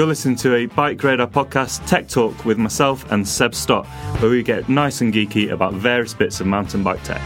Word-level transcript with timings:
You're 0.00 0.06
listening 0.06 0.36
to 0.36 0.54
a 0.54 0.64
Bike 0.64 1.04
Radar 1.04 1.26
podcast, 1.26 1.86
Tech 1.86 2.08
Talk, 2.08 2.46
with 2.46 2.56
myself 2.56 3.12
and 3.12 3.28
Seb 3.28 3.54
Stott, 3.54 3.86
where 4.22 4.30
we 4.30 4.42
get 4.42 4.66
nice 4.66 5.02
and 5.02 5.12
geeky 5.12 5.50
about 5.50 5.74
various 5.74 6.14
bits 6.14 6.40
of 6.40 6.46
mountain 6.46 6.82
bike 6.82 7.02
tech. 7.04 7.20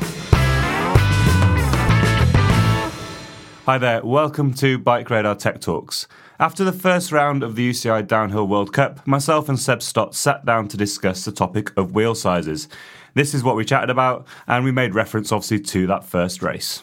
Hi 3.64 3.78
there, 3.78 4.04
welcome 4.04 4.52
to 4.54 4.76
Bike 4.76 5.08
Radar 5.08 5.36
Tech 5.36 5.60
Talks. 5.60 6.08
After 6.40 6.64
the 6.64 6.72
first 6.72 7.12
round 7.12 7.44
of 7.44 7.54
the 7.54 7.70
UCI 7.70 8.08
Downhill 8.08 8.48
World 8.48 8.72
Cup, 8.72 9.06
myself 9.06 9.48
and 9.48 9.60
Seb 9.60 9.80
Stott 9.80 10.16
sat 10.16 10.44
down 10.44 10.66
to 10.66 10.77
discuss 10.77 11.24
the 11.24 11.30
topic 11.30 11.70
of 11.77 11.94
wheel 11.94 12.16
sizes. 12.16 12.66
This 13.14 13.34
is 13.34 13.44
what 13.44 13.54
we 13.54 13.64
chatted 13.64 13.90
about, 13.90 14.27
and 14.48 14.64
we 14.64 14.72
made 14.72 14.96
reference 14.96 15.30
obviously 15.30 15.60
to 15.60 15.86
that 15.86 16.04
first 16.04 16.42
race. 16.42 16.82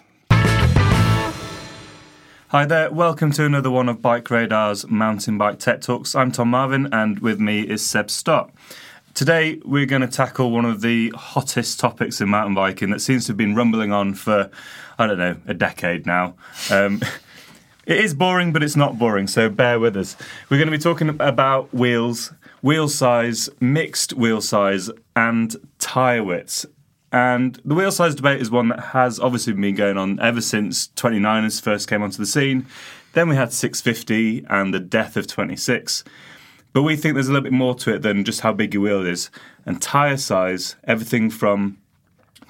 Hi 2.51 2.65
there, 2.65 2.91
welcome 2.91 3.31
to 3.31 3.45
another 3.45 3.71
one 3.71 3.87
of 3.87 4.01
Bike 4.01 4.29
Radar's 4.29 4.85
Mountain 4.89 5.37
Bike 5.37 5.57
Tech 5.57 5.79
Talks. 5.79 6.13
I'm 6.15 6.33
Tom 6.33 6.49
Marvin, 6.49 6.89
and 6.91 7.17
with 7.19 7.39
me 7.39 7.61
is 7.61 7.81
Seb 7.85 8.11
Stott. 8.11 8.51
Today, 9.13 9.61
we're 9.63 9.85
going 9.85 10.01
to 10.01 10.07
tackle 10.09 10.51
one 10.51 10.65
of 10.65 10.81
the 10.81 11.13
hottest 11.15 11.79
topics 11.79 12.19
in 12.19 12.27
mountain 12.27 12.53
biking 12.53 12.89
that 12.89 12.99
seems 12.99 13.23
to 13.23 13.29
have 13.29 13.37
been 13.37 13.55
rumbling 13.55 13.93
on 13.93 14.15
for, 14.15 14.51
I 14.99 15.07
don't 15.07 15.17
know, 15.17 15.37
a 15.47 15.53
decade 15.53 16.05
now. 16.05 16.35
Um, 16.69 17.01
it 17.85 18.01
is 18.01 18.13
boring, 18.13 18.51
but 18.51 18.63
it's 18.63 18.75
not 18.75 18.99
boring, 18.99 19.27
so 19.27 19.47
bear 19.49 19.79
with 19.79 19.95
us. 19.95 20.17
We're 20.49 20.57
going 20.57 20.69
to 20.69 20.77
be 20.77 20.83
talking 20.83 21.07
about 21.21 21.73
wheels, 21.73 22.33
wheel 22.61 22.89
size, 22.89 23.49
mixed 23.61 24.11
wheel 24.11 24.41
size, 24.41 24.89
and 25.15 25.55
tyre 25.79 26.21
widths. 26.21 26.65
And 27.11 27.59
the 27.65 27.75
wheel 27.75 27.91
size 27.91 28.15
debate 28.15 28.41
is 28.41 28.49
one 28.49 28.69
that 28.69 28.79
has 28.79 29.19
obviously 29.19 29.53
been 29.53 29.75
going 29.75 29.97
on 29.97 30.19
ever 30.19 30.39
since 30.39 30.87
29ers 30.89 31.61
first 31.61 31.89
came 31.89 32.01
onto 32.01 32.17
the 32.17 32.25
scene. 32.25 32.65
Then 33.13 33.27
we 33.27 33.35
had 33.35 33.51
650 33.51 34.45
and 34.49 34.73
the 34.73 34.79
death 34.79 35.17
of 35.17 35.27
26. 35.27 36.03
But 36.73 36.83
we 36.83 36.95
think 36.95 37.15
there's 37.15 37.27
a 37.27 37.33
little 37.33 37.43
bit 37.43 37.51
more 37.51 37.75
to 37.75 37.93
it 37.93 38.01
than 38.01 38.23
just 38.23 38.41
how 38.41 38.53
big 38.53 38.73
your 38.73 38.83
wheel 38.83 39.05
is. 39.05 39.29
And 39.65 39.81
tyre 39.81 40.15
size, 40.15 40.77
everything 40.85 41.29
from 41.29 41.77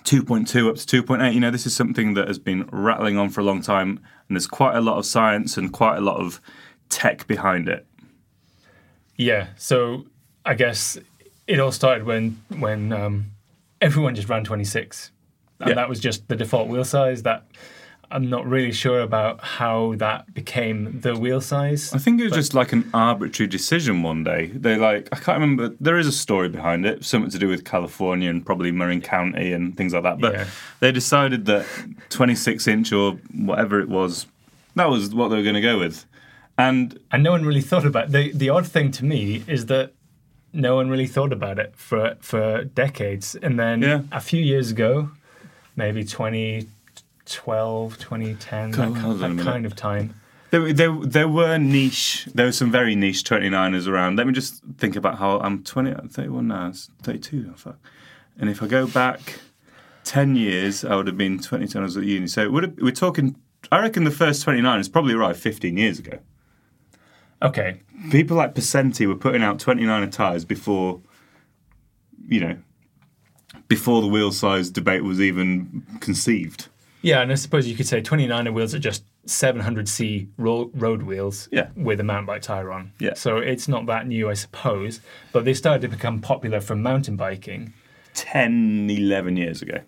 2.2 0.04 0.70
up 0.70 0.76
to 0.76 1.04
2.8, 1.04 1.34
you 1.34 1.40
know, 1.40 1.50
this 1.50 1.66
is 1.66 1.76
something 1.76 2.14
that 2.14 2.28
has 2.28 2.38
been 2.38 2.70
rattling 2.72 3.18
on 3.18 3.30
for 3.30 3.42
a 3.42 3.44
long 3.44 3.64
time. 3.64 4.00
And 4.28 4.38
there's 4.38 4.48
quite 4.48 4.76
a 4.76 4.82
lot 4.82 4.98
of 4.98 5.08
science 5.08 5.58
and 5.58 5.74
quite 5.74 5.98
a 5.98 6.02
lot 6.02 6.18
of 6.18 6.40
tech 6.90 7.26
behind 7.26 7.68
it. 7.68 7.88
Yeah, 9.18 9.48
so 9.58 10.06
I 10.46 10.54
guess 10.54 10.98
it 11.48 11.60
all 11.60 11.72
started 11.72 12.06
when 12.06 12.42
when 12.50 12.94
um, 12.94 13.32
everyone 13.82 14.16
just 14.16 14.30
ran 14.30 14.44
26, 14.44 15.12
and 15.60 15.70
Yeah. 15.70 15.76
that 15.76 15.90
was 15.90 16.00
just 16.00 16.28
the 16.28 16.36
default 16.36 16.68
wheel 16.70 16.84
size. 16.86 17.24
That 17.24 17.46
I'm 18.14 18.30
not 18.30 18.46
really 18.46 18.74
sure 18.74 19.00
about 19.00 19.42
how 19.42 19.94
that 19.98 20.34
became 20.34 21.00
the 21.00 21.16
wheel 21.16 21.40
size. 21.40 21.94
I 21.94 21.98
think 21.98 22.20
it 22.20 22.26
was 22.26 22.34
just 22.34 22.54
like 22.54 22.74
an 22.74 22.90
arbitrary 22.94 23.48
decision 23.48 24.04
one 24.04 24.24
day. 24.26 24.48
They 24.54 24.76
like 24.76 25.08
I 25.14 25.16
can't 25.16 25.40
remember. 25.40 25.74
There 25.80 25.98
is 25.98 26.08
a 26.08 26.12
story 26.12 26.50
behind 26.50 26.86
it, 26.86 27.06
something 27.06 27.32
to 27.32 27.40
do 27.40 27.48
with 27.48 27.64
California 27.64 28.30
and 28.30 28.46
probably 28.46 28.72
Marin 28.72 29.02
County 29.02 29.54
and 29.54 29.76
things 29.78 29.94
like 29.94 30.04
that. 30.04 30.20
But 30.20 30.34
Yeah. 30.34 30.46
they 30.82 30.92
decided 30.92 31.46
that 31.46 31.66
26 32.10 32.68
inch 32.68 32.92
or 32.92 33.14
whatever 33.34 33.80
it 33.80 33.88
was, 33.88 34.26
that 34.76 34.90
was 34.90 35.14
what 35.16 35.30
they 35.30 35.38
were 35.38 35.44
going 35.44 35.56
to 35.56 35.62
go 35.62 35.80
with. 35.80 36.06
And 36.58 37.00
and 37.14 37.24
no 37.24 37.32
one 37.32 37.46
really 37.46 37.62
thought 37.62 37.86
about 37.86 38.06
it. 38.08 38.12
the 38.12 38.32
the 38.34 38.50
odd 38.50 38.68
thing 38.68 38.92
to 38.92 39.06
me 39.06 39.44
is 39.48 39.68
that 39.68 39.94
no 40.54 40.76
one 40.76 40.90
really 40.90 41.08
thought 41.08 41.32
about 41.34 41.58
it 41.60 41.74
for 41.76 42.16
for 42.20 42.64
decades 42.64 43.36
and 43.36 43.60
then 43.60 43.82
Yeah. 43.82 44.02
a 44.12 44.20
few 44.20 44.42
years 44.42 44.72
ago 44.72 45.10
maybe 45.76 46.04
2012 46.04 47.98
2010 47.98 48.74
Hold 48.74 48.96
that, 49.20 49.24
on 49.26 49.36
that 49.38 49.44
kind 49.44 49.66
of 49.66 49.76
time 49.76 50.14
there, 50.52 50.74
there, 50.74 50.92
there 50.92 51.28
were 51.30 51.58
niche. 51.58 52.28
There 52.36 52.46
were 52.46 52.52
some 52.52 52.72
very 52.72 52.94
niche 52.94 53.24
29ers 53.24 53.88
around. 53.88 54.18
Let 54.18 54.28
me 54.28 54.34
just 54.34 54.62
think 54.78 54.98
about 54.98 55.18
how 55.18 55.40
I'm 55.40 55.64
20, 55.64 55.92
I'm 55.92 56.10
31 56.10 56.50
now. 56.50 56.68
It's 56.68 56.90
32. 57.04 57.54
Fuck. 57.56 57.78
And 58.38 58.50
if 58.50 58.62
I 58.62 58.68
go 58.68 58.86
back 58.86 59.40
10 60.04 60.36
years, 60.36 60.84
I 60.84 60.96
would 60.98 61.08
have 61.08 61.18
been 61.18 61.40
20 61.40 61.68
when 61.74 61.84
I 61.84 61.86
was 61.86 61.96
at 61.96 62.04
uni. 62.04 62.28
So 62.28 62.42
it 62.42 62.52
would 62.52 62.64
have, 62.64 62.74
we're 62.82 62.92
talking. 62.92 63.38
I 63.72 63.80
reckon 63.80 64.04
the 64.04 64.12
first 64.12 64.44
29 64.44 64.78
is 64.80 64.90
probably 64.90 65.14
arrived 65.14 65.40
15 65.40 65.78
years 65.78 66.00
ago. 66.00 66.20
Okay 67.42 67.82
people 68.12 68.36
like 68.38 68.54
Percenti 68.56 69.06
were 69.08 69.16
putting 69.16 69.44
out 69.44 69.60
29er 69.60 70.12
tyres 70.12 70.44
before, 70.44 71.02
you 72.28 72.40
know, 72.40 72.58
before 73.68 74.02
the 74.02 74.08
wheel 74.08 74.32
size 74.32 74.70
debate 74.70 75.04
was 75.04 75.20
even 75.22 75.84
conceived. 76.00 76.68
yeah 77.04 77.22
and 77.22 77.32
i 77.32 77.36
suppose 77.36 77.68
you 77.68 77.76
could 77.76 77.88
say 77.88 78.02
29er 78.02 78.54
wheels 78.54 78.74
are 78.76 78.80
just 78.80 79.04
700c 79.28 80.28
ro- 80.38 80.72
road 80.74 81.04
wheels 81.04 81.48
Yeah. 81.52 81.68
with 81.76 82.00
a 82.00 82.04
mountain 82.04 82.26
bike 82.26 82.42
tire 82.42 82.72
on 82.72 82.92
Yeah. 83.00 83.14
so 83.16 83.38
it's 83.38 83.68
not 83.68 83.86
that 83.88 84.08
new 84.08 84.30
i 84.30 84.34
suppose 84.34 85.00
but 85.32 85.46
they 85.46 85.54
started 85.54 85.82
to 85.82 85.88
become 85.88 86.22
popular 86.22 86.60
from 86.62 86.82
mountain 86.82 87.16
biking 87.18 87.74
10, 88.14 88.90
11 88.90 89.38
years 89.38 89.62
ago. 89.62 89.80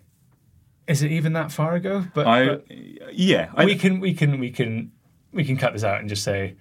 is 0.88 1.02
it 1.02 1.10
even 1.12 1.32
that 1.34 1.50
far 1.52 1.74
ago 1.74 2.04
but, 2.14 2.26
I, 2.26 2.46
but 2.46 2.64
yeah, 3.12 3.50
I, 3.54 3.64
we 3.64 3.74
can 3.76 4.00
we 4.00 4.14
can 4.14 4.38
we 4.38 4.50
can 4.50 4.92
we 5.32 5.44
can 5.44 5.56
cut 5.56 5.72
this 5.72 5.84
out 5.84 6.00
and 6.00 6.08
just 6.08 6.22
say 6.22 6.54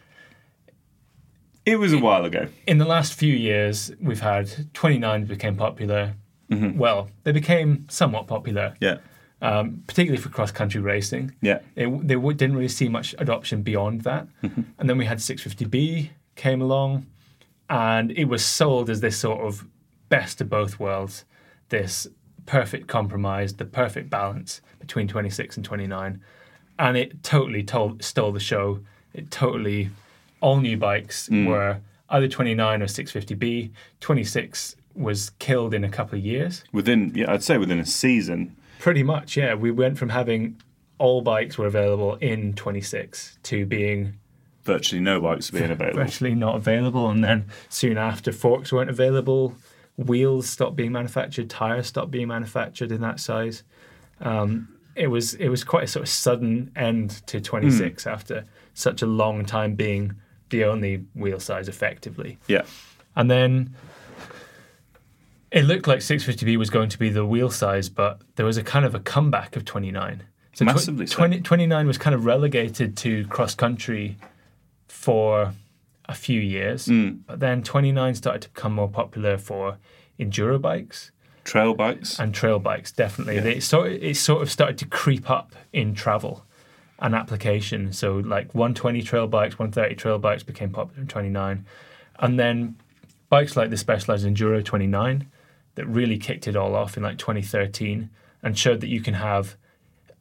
it 1.66 1.78
was 1.78 1.94
a 1.94 1.98
while 1.98 2.26
ago. 2.26 2.48
in 2.68 2.78
the 2.78 2.86
last 2.86 3.14
few 3.14 3.34
years, 3.34 3.92
we've 4.02 4.20
had 4.22 4.48
29s 4.74 5.28
became 5.28 5.56
popular. 5.56 6.16
Well, 6.50 7.10
they 7.24 7.32
became 7.32 7.88
somewhat 7.90 8.28
popular, 8.28 8.76
Yeah, 8.80 8.98
um, 9.42 9.84
particularly 9.88 10.22
for 10.22 10.30
cross 10.30 10.52
country 10.52 10.82
racing. 10.82 11.34
yeah, 11.42 11.60
It, 11.76 11.88
they 12.08 12.14
w- 12.14 12.38
didn't 12.38 12.56
really 12.56 12.68
see 12.68 12.90
much 12.90 13.16
adoption 13.18 13.64
beyond 13.64 14.02
that. 14.02 14.28
And 14.44 14.88
then 14.88 15.00
we 15.00 15.06
had 15.06 15.18
650B 15.18 16.10
came 16.36 16.62
along, 16.62 17.08
and 17.70 18.12
it 18.12 18.26
was 18.26 18.46
sold 18.46 18.92
as 18.92 19.02
this 19.02 19.18
sort 19.18 19.42
of 19.42 19.66
best 20.10 20.42
of 20.42 20.50
both 20.50 20.80
worlds, 20.80 21.26
this 21.70 22.06
perfect 22.46 22.88
compromise, 22.88 23.56
the 23.56 23.66
perfect 23.66 24.12
balance 24.12 24.62
between 24.80 25.08
26 25.08 25.56
and 25.58 25.66
29. 25.66 26.22
And 26.78 26.98
it 26.98 27.24
totally 27.24 27.64
told, 27.64 28.04
stole 28.04 28.32
the 28.32 28.40
show. 28.40 28.82
It 29.16 29.32
totally, 29.32 29.90
all 30.44 30.60
new 30.60 30.78
bikes 30.78 31.30
were 31.30 31.80
either 32.10 32.28
29 32.28 32.82
or 32.82 32.86
650B. 32.86 33.72
26 34.02 34.76
was 34.94 35.32
killed 35.40 35.74
in 35.74 35.84
a 35.84 35.90
couple 35.90 36.20
of 36.20 36.24
years. 36.24 36.64
within 36.72 37.12
yeah, 37.16 37.32
I'd 37.32 37.42
say 37.42 37.58
within 37.58 37.80
a 37.80 37.86
season. 37.86 38.56
Pretty 38.78 39.02
much, 39.02 39.38
yeah. 39.38 39.56
We 39.56 39.72
went 39.72 39.98
from 39.98 40.10
having 40.10 40.62
all 41.00 41.22
bikes 41.22 41.58
were 41.58 41.66
available 41.66 42.16
in 42.16 42.54
26 42.54 43.40
to 43.44 43.66
being 43.66 44.14
Virtually 44.64 45.02
no 45.02 45.20
bikes 45.20 45.50
being 45.50 45.72
available. 45.72 46.04
virtually 46.04 46.36
not 46.36 46.56
available, 46.56 47.10
and 47.10 47.24
then 47.24 47.46
soon 47.70 47.98
after, 47.98 48.32
forks 48.32 48.72
weren't 48.72 48.90
available. 48.90 49.56
Wheels 49.98 50.50
stopped 50.50 50.76
being 50.76 50.92
manufactured. 50.92 51.50
Tires 51.50 51.88
stopped 51.88 52.12
being 52.12 52.28
manufactured 52.28 52.92
in 52.92 53.02
that 53.02 53.20
size. 53.20 53.64
Um, 54.22 54.70
it 54.96 55.08
was 55.08 55.34
it 55.36 55.50
was 55.50 55.64
quite 55.64 55.86
a 55.86 55.88
sort 55.88 56.04
of 56.04 56.10
sudden 56.10 56.72
end 56.76 57.10
to 57.28 57.42
26 57.42 58.06
after 58.08 58.46
such 58.74 59.02
a 59.02 59.06
long 59.08 59.46
time 59.46 59.76
being 59.76 60.14
the 60.54 60.64
only 60.66 60.98
wheel 61.16 61.40
size 61.40 61.68
effectively. 61.68 62.38
Yeah, 62.48 62.62
And 63.16 63.30
then 63.30 63.74
it 65.52 65.64
looked 65.66 65.88
like 65.88 66.00
650B 66.00 66.58
was 66.58 66.70
going 66.70 66.90
to 66.90 66.98
be 67.00 67.10
the 67.10 67.26
wheel 67.26 67.50
size, 67.52 67.90
but 67.90 68.22
there 68.36 68.46
was 68.46 68.58
a 68.58 68.64
kind 68.64 68.86
of 68.86 68.96
a 68.96 69.00
comeback 69.00 69.56
of 69.56 69.66
29. 69.66 70.24
So 70.54 70.66
tw- 70.66 70.68
Massively 70.68 71.08
so. 71.08 71.16
20, 71.18 71.42
29 71.42 71.88
was 71.88 71.98
kind 71.98 72.14
of 72.16 72.26
relegated 72.26 72.96
to 72.98 73.26
cross 73.28 73.56
country 73.56 74.18
for 74.88 75.54
a 76.06 76.14
few 76.16 76.40
years, 76.40 76.88
Mm. 76.88 77.20
but 77.26 77.40
then 77.40 77.64
29 77.64 78.16
started 78.16 78.42
to 78.44 78.50
become 78.50 78.74
more 78.74 78.90
popular 78.90 79.38
for 79.38 79.78
enduro 80.20 80.62
bikes 80.62 81.12
Trail 81.44 81.74
bikes. 81.74 82.20
and 82.20 82.34
trail 82.34 82.60
bikes. 82.60 82.92
Definitely, 82.92 83.40
they 83.40 83.60
sort 83.60 83.92
it 83.92 84.16
sort 84.18 84.42
of 84.44 84.52
started 84.52 84.78
to 84.80 84.86
creep 84.86 85.30
up 85.30 85.56
in 85.72 85.94
travel 85.96 86.46
and 87.04 87.14
application. 87.14 87.92
So 87.94 88.16
like 88.16 88.56
120 88.56 89.04
trail 89.04 89.28
bikes, 89.28 89.60
130 89.60 89.96
trail 89.96 90.18
bikes 90.18 90.42
became 90.42 90.72
popular 90.72 91.02
in 91.02 91.08
29, 91.08 91.66
and 92.20 92.40
then 92.40 92.76
bikes 93.30 93.56
like 93.56 93.70
the 93.70 93.78
Specialized 93.78 94.26
Enduro 94.26 94.64
29 94.64 95.28
that 95.76 95.86
really 95.86 96.18
kicked 96.18 96.48
it 96.48 96.56
all 96.56 96.76
off 96.76 96.98
in 96.98 97.04
like 97.04 97.18
2013 97.18 98.10
and 98.42 98.58
showed 98.58 98.80
that 98.82 98.88
you 98.88 99.02
can 99.02 99.16
have 99.16 99.58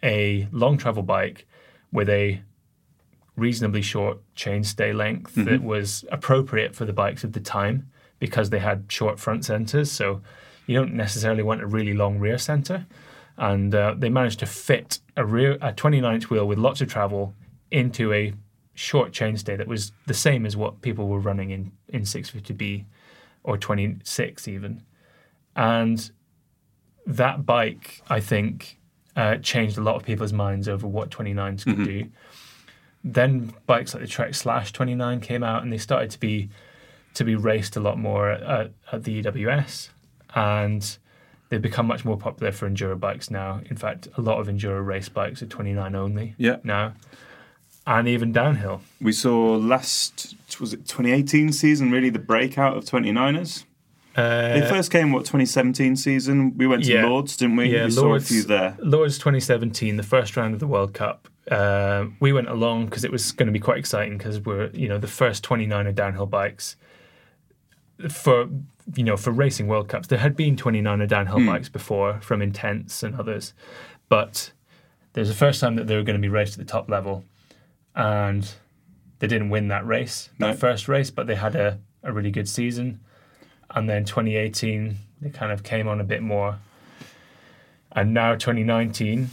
a 0.03 0.49
long 0.51 0.77
travel 0.77 1.03
bike 1.03 1.47
with 1.93 2.09
a 2.09 2.43
reasonably 3.37 3.83
short 3.83 4.19
chainstay 4.35 4.95
length 4.95 5.33
mm-hmm. 5.33 5.45
that 5.45 5.63
was 5.63 6.05
appropriate 6.11 6.75
for 6.75 6.85
the 6.85 6.93
bikes 6.93 7.23
of 7.23 7.33
the 7.33 7.41
time 7.41 7.89
because 8.19 8.51
they 8.51 8.59
had 8.59 8.85
short 8.89 9.21
front 9.21 9.45
centers. 9.45 9.91
So 9.91 10.21
you 10.67 10.75
don't 10.75 10.95
necessarily 10.95 11.43
want 11.43 11.63
a 11.63 11.67
really 11.67 11.95
long 11.95 12.19
rear 12.19 12.39
center. 12.39 12.87
And 13.39 13.75
uh, 13.75 13.95
they 13.97 14.09
managed 14.09 14.41
to 14.41 14.47
fit 14.47 15.01
a 15.17 15.25
rear 15.25 15.59
a 15.61 15.73
29 15.73 16.15
inch 16.15 16.31
wheel 16.31 16.47
with 16.47 16.59
lots 16.59 16.81
of 16.81 16.89
travel 16.89 17.35
into 17.71 18.13
a 18.13 18.35
short 18.75 19.13
chainstay 19.13 19.57
that 19.57 19.67
was 19.67 19.93
the 20.07 20.15
same 20.15 20.47
as 20.47 20.57
what 20.57 20.81
people 20.81 21.09
were 21.09 21.19
running 21.19 21.51
in, 21.51 21.73
in 21.89 22.03
650B 22.03 22.85
or 23.45 23.59
26 23.59 24.49
even. 24.49 24.83
And 25.57 26.11
that 27.07 27.45
bike, 27.45 28.03
I 28.09 28.21
think, 28.21 28.79
uh, 29.17 29.37
changed 29.37 29.77
a 29.77 29.83
lot 29.83 29.97
of 29.97 30.05
people's 30.05 30.33
minds 30.33 30.69
over 30.69 30.87
what 30.87 31.11
29s 31.11 31.65
could 31.65 31.85
do. 31.85 32.07
Then 33.05 33.53
bikes 33.67 33.95
like 33.95 34.03
the 34.03 34.09
Trek 34.09 34.35
Slash 34.35 34.73
29 34.73 35.21
came 35.21 35.43
out, 35.43 35.63
and 35.63 35.73
they 35.73 35.79
started 35.79 36.11
to 36.13 36.21
be 36.21 36.49
to 37.15 37.25
be 37.25 37.35
raced 37.35 37.77
a 37.77 37.81
lot 37.81 37.99
more 37.99 38.31
at, 38.31 38.71
at 38.91 39.05
the 39.05 39.23
EWS, 39.23 39.91
and 40.35 40.97
they've 41.53 41.61
become 41.61 41.87
much 41.87 42.03
more 42.03 42.17
popular 42.17 42.51
for 42.51 42.67
enduro 42.69 42.99
bikes 42.99 43.31
now. 43.31 43.61
In 43.69 43.77
fact, 43.77 44.09
a 44.17 44.23
lot 44.23 44.41
of 44.41 44.47
enduro 44.47 44.83
race 44.85 45.11
bikes 45.11 45.43
are 45.43 45.47
29 45.47 45.95
only 45.95 46.35
Yeah. 46.39 46.57
now, 46.65 46.95
and 47.87 48.09
even 48.09 48.33
downhill. 48.33 48.81
We 49.03 49.13
saw 49.13 49.57
last, 49.57 50.35
was 50.59 50.73
it 50.73 50.87
2018 50.89 51.53
season, 51.53 51.91
really 51.91 52.09
the 52.09 52.19
breakout 52.19 52.79
of 52.79 52.87
29ers? 52.87 53.65
Uh, 54.17 54.61
They 54.61 54.67
first 54.67 54.91
came, 54.91 55.13
what, 55.13 55.21
2017 55.27 55.95
season? 55.97 56.57
We 56.57 56.67
went 56.67 56.85
to 56.85 56.93
yeah. 56.93 57.05
Lourdes, 57.07 57.37
didn't 57.37 57.57
we? 57.57 57.67
Yeah, 57.69 57.85
we 57.85 57.91
saw 57.91 58.07
a 58.07 58.09
Lourdes- 58.09 58.29
few 58.29 58.43
there. 58.45 58.77
Lourdes 58.79 59.19
2017, 59.19 59.99
the 59.99 60.03
first 60.03 60.35
round 60.39 60.55
of 60.55 60.61
the 60.61 60.67
World 60.67 60.95
Cup. 60.95 61.29
Uh, 61.51 62.07
we 62.19 62.33
went 62.33 62.49
along 62.49 62.87
because 62.87 63.05
it 63.05 63.13
was 63.13 63.31
going 63.33 63.47
to 63.49 63.53
be 63.53 63.59
quite 63.59 63.77
exciting 63.77 64.17
because 64.17 64.41
we're 64.41 64.71
you 64.73 64.89
know 64.89 64.97
the 64.97 65.07
first 65.09 65.45
29er 65.45 65.93
downhill 65.95 66.25
bikes 66.25 66.77
for 68.11 68.49
you 68.95 69.05
know 69.05 69.17
for 69.17 69.31
racing 69.31 69.69
World 69.69 69.89
Cups. 69.89 70.09
There 70.09 70.19
had 70.19 70.37
been 70.37 70.57
29er 70.57 71.09
downhill 71.09 71.45
bikes 71.47 71.69
hmm. 71.69 71.73
before 71.73 72.21
from 72.21 72.43
Intense 72.43 73.03
and 73.03 73.15
others, 73.17 73.55
but 74.09 74.53
there's 75.13 75.29
the 75.29 75.35
first 75.35 75.61
time 75.61 75.77
that 75.77 75.87
they 75.87 75.97
were 75.97 76.03
going 76.03 76.17
to 76.17 76.23
be 76.23 76.29
raced 76.29 76.59
at 76.59 76.67
the 76.67 76.71
top 76.71 76.89
level, 76.89 77.25
and 77.95 78.51
they 79.19 79.27
didn't 79.27 79.51
win 79.51 79.69
that 79.69 79.87
race, 79.87 80.31
that 80.39 80.59
first 80.59 80.89
race, 80.89 81.11
but 81.11 81.27
they 81.27 81.37
had 81.37 81.55
a, 81.55 81.79
a 82.03 82.13
really 82.13 82.31
good 82.31 82.49
season. 82.49 83.01
And 83.75 83.89
then 83.89 84.05
2018, 84.05 84.97
they 85.21 85.31
kind 85.31 85.53
of 85.53 85.63
came 85.63 85.89
on 85.89 86.01
a 86.01 86.05
bit 86.05 86.23
more. 86.23 86.59
And 87.93 88.13
now 88.13 88.35
2019, 88.35 89.31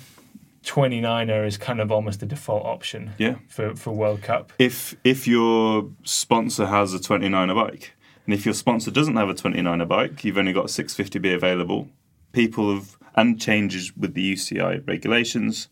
29er 0.64 1.46
is 1.48 1.58
kind 1.58 1.80
of 1.80 1.92
almost 1.92 2.20
the 2.20 2.26
default 2.26 2.66
option 2.66 3.14
Yeah. 3.18 3.36
for, 3.48 3.76
for 3.76 3.92
World 3.92 4.22
Cup. 4.22 4.54
If 4.60 4.96
if 5.04 5.28
your 5.28 5.90
sponsor 6.04 6.68
has 6.68 6.94
a 6.94 7.00
29er 7.00 7.56
bike, 7.56 7.94
and 8.30 8.34
if 8.36 8.46
your 8.46 8.54
sponsor 8.54 8.92
doesn't 8.92 9.16
have 9.16 9.28
a 9.28 9.34
29er 9.34 9.88
bike, 9.88 10.24
you've 10.24 10.38
only 10.38 10.54
got 10.54 10.66
a 10.66 10.68
650B 10.68 11.34
available. 11.34 11.88
People 12.32 12.72
have 12.76 12.96
and 13.16 13.42
changes 13.42 13.98
with 13.98 14.14
the 14.14 14.34
UCI 14.36 14.88
regulations. 14.88 15.68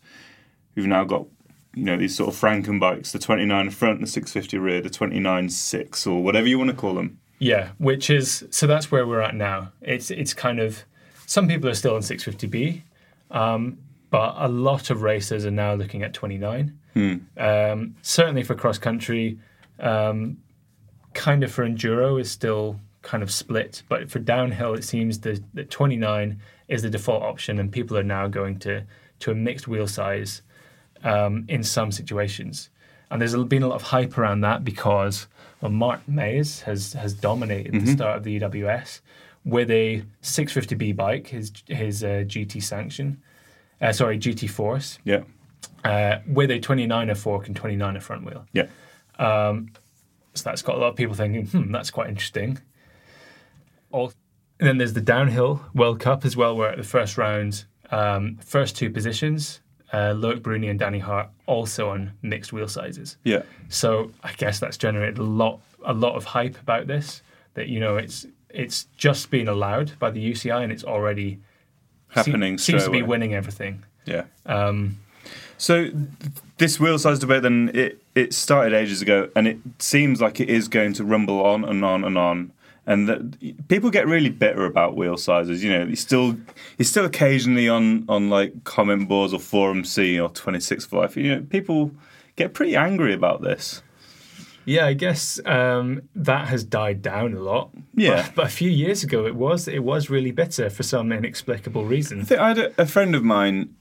We've 0.73 0.87
now 0.87 1.03
got 1.03 1.27
you 1.75 1.83
know 1.83 1.97
these 1.97 2.15
sort 2.15 2.33
of 2.33 2.41
Franken 2.41 2.79
bikes, 2.79 3.11
the 3.11 3.19
29 3.19 3.69
front, 3.69 4.01
the 4.01 4.07
650 4.07 4.57
rear, 4.57 4.81
the 4.81 4.89
29 4.89 5.49
six, 5.49 6.07
or 6.07 6.23
whatever 6.23 6.47
you 6.47 6.57
want 6.57 6.71
to 6.71 6.75
call 6.75 6.95
them. 6.95 7.19
Yeah, 7.37 7.73
which 7.77 8.09
is 8.09 8.43
so 8.49 8.65
that's 8.65 8.89
where 8.89 9.05
we're 9.05 9.21
at 9.21 9.35
now. 9.35 9.71
It's 9.83 10.09
it's 10.09 10.33
kind 10.33 10.59
of 10.59 10.83
some 11.27 11.47
people 11.47 11.69
are 11.69 11.75
still 11.75 11.93
on 11.93 12.01
650B, 12.01 12.81
um, 13.29 13.77
but 14.09 14.33
a 14.35 14.47
lot 14.47 14.89
of 14.89 15.03
racers 15.03 15.45
are 15.45 15.51
now 15.51 15.75
looking 15.75 16.01
at 16.01 16.15
29. 16.15 16.75
Um, 17.37 17.95
certainly 18.01 18.41
for 18.41 18.55
cross 18.55 18.79
country, 18.79 19.37
um, 19.79 20.37
kind 21.17 21.43
of 21.43 21.51
for 21.51 21.67
enduro 21.67 22.21
is 22.21 22.29
still 22.31 22.79
kind 23.01 23.23
of 23.23 23.31
split, 23.31 23.83
but 23.89 24.09
for 24.09 24.19
downhill 24.19 24.73
it 24.73 24.83
seems 24.83 25.19
that, 25.21 25.41
that 25.53 25.69
29 25.69 26.39
is 26.67 26.81
the 26.83 26.89
default 26.89 27.23
option, 27.23 27.59
and 27.59 27.71
people 27.71 27.97
are 27.97 28.03
now 28.03 28.27
going 28.27 28.59
to 28.59 28.83
to 29.19 29.31
a 29.31 29.35
mixed 29.35 29.67
wheel 29.67 29.87
size 29.87 30.41
um, 31.03 31.43
in 31.47 31.63
some 31.63 31.91
situations. 31.91 32.69
And 33.09 33.19
there's 33.21 33.35
been 33.45 33.63
a 33.63 33.67
lot 33.67 33.75
of 33.75 33.81
hype 33.83 34.17
around 34.17 34.41
that 34.41 34.63
because 34.63 35.27
well, 35.61 35.71
Martin 35.71 36.15
Maes 36.15 36.61
has 36.61 36.93
has 36.93 37.13
dominated 37.13 37.73
the 37.73 37.87
start 37.91 38.17
of 38.17 38.23
the 38.23 38.39
EWS 38.39 39.01
with 39.43 39.71
a 39.71 40.03
650B 40.21 40.95
bike, 40.95 41.27
his 41.27 41.51
his 41.67 42.03
uh, 42.03 42.23
GT 42.27 42.61
sanction, 42.61 43.21
uh, 43.81 43.91
sorry 43.91 44.19
GT 44.19 44.49
Force, 44.49 44.99
Yeah, 45.05 45.23
uh, 45.83 46.19
with 46.27 46.51
a 46.51 46.59
29er 46.59 47.17
fork 47.17 47.47
and 47.47 47.59
29er 47.59 48.01
front 48.01 48.25
wheel. 48.25 48.45
yeah, 48.53 48.67
So 50.37 50.49
that's 50.49 50.61
got 50.61 50.75
a 50.75 50.79
lot 50.79 50.87
of 50.89 50.95
people 50.95 51.15
thinking, 51.15 51.45
hmm, 51.47 51.71
that's 51.71 51.91
quite 51.91 52.09
interesting. 52.09 52.59
All, 53.91 54.11
and 54.59 54.67
then 54.67 54.77
there's 54.77 54.93
the 54.93 55.01
downhill 55.01 55.61
World 55.73 55.99
Cup 55.99 56.25
as 56.25 56.35
well, 56.35 56.55
where 56.55 56.69
at 56.69 56.77
the 56.77 56.83
first 56.83 57.17
round, 57.17 57.65
um, 57.91 58.37
first 58.43 58.75
two 58.75 58.89
positions, 58.89 59.61
uh, 59.93 60.13
Loic 60.13 60.41
Bruni 60.41 60.67
and 60.67 60.77
Danny 60.79 60.99
Hart 60.99 61.29
also 61.45 61.89
on 61.89 62.11
mixed 62.21 62.51
wheel 62.51 62.67
sizes. 62.67 63.17
yeah. 63.23 63.43
So 63.69 64.11
I 64.23 64.33
guess 64.33 64.59
that's 64.59 64.77
generated 64.77 65.17
a 65.17 65.23
lot 65.23 65.59
a 65.85 65.93
lot 65.93 66.15
of 66.15 66.25
hype 66.25 66.59
about 66.59 66.87
this. 66.87 67.21
That 67.53 67.67
you 67.69 67.79
know 67.79 67.95
it's 67.97 68.25
it's 68.49 68.85
just 68.97 69.29
been 69.29 69.47
allowed 69.47 69.97
by 69.99 70.11
the 70.11 70.31
UCI 70.31 70.63
and 70.63 70.71
it's 70.71 70.83
already 70.83 71.35
se- 72.13 72.23
Happening 72.31 72.57
seems 72.57 72.83
to 72.85 72.89
be 72.91 73.01
winning 73.01 73.33
everything. 73.33 73.83
Yeah. 74.05 74.23
Um, 74.45 74.97
So 75.57 75.89
this 76.57 76.79
wheel 76.79 76.97
size 76.97 77.19
debate 77.19 77.43
then 77.43 77.71
it 77.73 78.01
it 78.15 78.33
started 78.33 78.73
ages 78.73 79.01
ago, 79.01 79.29
and 79.35 79.47
it 79.47 79.57
seems 79.79 80.21
like 80.21 80.39
it 80.39 80.49
is 80.49 80.67
going 80.67 80.93
to 80.93 81.03
rumble 81.03 81.45
on 81.45 81.63
and 81.63 81.83
on 81.85 82.03
and 82.03 82.17
on. 82.17 82.51
And 82.85 83.09
that 83.09 83.67
people 83.67 83.89
get 83.89 84.07
really 84.07 84.29
bitter 84.29 84.65
about 84.65 84.95
wheel 84.95 85.17
sizes. 85.17 85.61
You 85.63 85.71
know, 85.71 85.83
you 85.85 85.95
still 85.95 86.37
you 86.77 86.85
still 86.85 87.05
occasionally 87.05 87.67
on 87.67 88.05
on 88.07 88.29
like 88.29 88.63
comment 88.63 89.09
boards 89.09 89.33
or 89.33 89.39
forum 89.39 89.83
C 89.83 90.19
or 90.19 90.29
twenty 90.29 90.59
six 90.59 90.85
for 90.85 91.01
life. 91.01 91.17
You 91.17 91.35
know, 91.35 91.41
people 91.41 91.91
get 92.37 92.53
pretty 92.53 92.75
angry 92.75 93.13
about 93.13 93.41
this. 93.41 93.81
Yeah, 94.63 94.85
I 94.85 94.93
guess 94.93 95.39
um, 95.45 96.01
that 96.13 96.49
has 96.49 96.65
died 96.65 97.01
down 97.01 97.33
a 97.33 97.39
lot. 97.39 97.71
Yeah. 97.93 98.23
but, 98.23 98.35
but 98.35 98.45
a 98.47 98.49
few 98.49 98.69
years 98.69 99.01
ago, 99.01 99.25
it 99.25 99.35
was 99.35 99.67
it 99.67 99.83
was 99.83 100.09
really 100.09 100.31
bitter 100.31 100.69
for 100.69 100.83
some 100.83 101.11
inexplicable 101.11 101.85
reason. 101.85 102.21
I 102.21 102.23
think 102.23 102.39
I 102.41 102.47
had 102.49 102.57
a, 102.57 102.81
a 102.81 102.85
friend 102.85 103.15
of 103.15 103.23
mine 103.23 103.75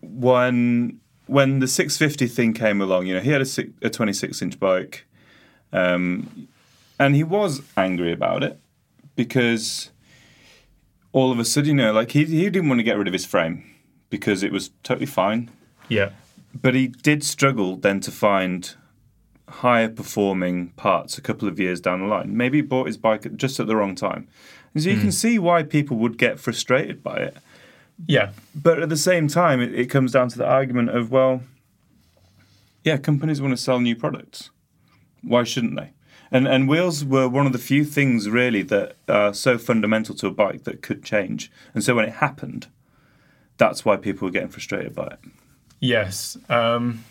when 0.00 1.00
when 1.28 1.60
the 1.60 1.68
650 1.68 2.26
thing 2.26 2.52
came 2.52 2.80
along. 2.80 3.06
You 3.06 3.14
know, 3.14 3.20
he 3.20 3.30
had 3.30 3.40
a, 3.40 3.46
six, 3.46 3.70
a 3.82 3.90
26 3.90 4.42
inch 4.42 4.58
bike, 4.58 5.06
um, 5.72 6.48
and 6.98 7.14
he 7.14 7.22
was 7.22 7.62
angry 7.76 8.12
about 8.12 8.42
it 8.42 8.58
because 9.14 9.90
all 11.12 11.30
of 11.30 11.38
a 11.38 11.44
sudden, 11.44 11.78
you 11.78 11.84
know, 11.84 11.92
like 11.92 12.10
he 12.10 12.24
he 12.24 12.50
didn't 12.50 12.68
want 12.68 12.78
to 12.80 12.84
get 12.84 12.98
rid 12.98 13.06
of 13.06 13.12
his 13.12 13.24
frame 13.24 13.64
because 14.10 14.42
it 14.42 14.52
was 14.52 14.70
totally 14.82 15.06
fine, 15.06 15.50
Yeah, 15.88 16.10
but 16.54 16.74
he 16.74 16.88
did 16.88 17.22
struggle 17.22 17.76
then 17.76 18.00
to 18.00 18.10
find 18.10 18.74
higher 19.48 19.88
performing 19.88 20.68
parts 20.70 21.18
a 21.18 21.20
couple 21.22 21.48
of 21.48 21.58
years 21.58 21.80
down 21.80 22.00
the 22.00 22.06
line. 22.06 22.36
Maybe 22.36 22.58
he 22.58 22.62
bought 22.62 22.86
his 22.86 22.96
bike 22.96 23.36
just 23.36 23.58
at 23.60 23.66
the 23.66 23.76
wrong 23.76 23.94
time. 23.94 24.28
And 24.74 24.82
so 24.82 24.90
you 24.90 25.00
can 25.00 25.12
see 25.12 25.38
why 25.38 25.62
people 25.62 25.96
would 25.96 26.18
get 26.18 26.38
frustrated 26.38 27.02
by 27.02 27.16
it. 27.16 27.36
Yeah, 28.06 28.30
But 28.54 28.80
at 28.82 28.88
the 28.88 28.96
same 28.96 29.28
time, 29.28 29.60
it, 29.60 29.74
it 29.74 29.86
comes 29.86 30.12
down 30.12 30.28
to 30.28 30.38
the 30.38 30.46
argument 30.46 30.90
of, 30.90 31.10
well, 31.10 31.42
yeah, 32.84 32.96
companies 32.96 33.40
want 33.40 33.52
to 33.52 33.56
sell 33.62 33.80
new 33.80 33.96
products. 33.96 34.50
Why 35.22 35.44
shouldn't 35.44 35.76
they? 35.76 35.92
And 36.30 36.46
and 36.46 36.68
wheels 36.68 37.04
were 37.04 37.28
one 37.28 37.46
of 37.46 37.52
the 37.52 37.58
few 37.58 37.84
things 37.84 38.28
really 38.28 38.62
that 38.62 38.96
are 39.08 39.32
so 39.34 39.56
fundamental 39.58 40.14
to 40.16 40.26
a 40.26 40.30
bike 40.30 40.64
that 40.64 40.82
could 40.82 41.02
change. 41.02 41.50
And 41.74 41.82
so 41.82 41.94
when 41.94 42.04
it 42.04 42.14
happened, 42.14 42.68
that's 43.56 43.84
why 43.84 43.96
people 43.96 44.26
were 44.26 44.32
getting 44.32 44.50
frustrated 44.50 44.94
by 44.94 45.06
it. 45.06 45.18
yes. 45.80 46.36
Um, 46.48 47.04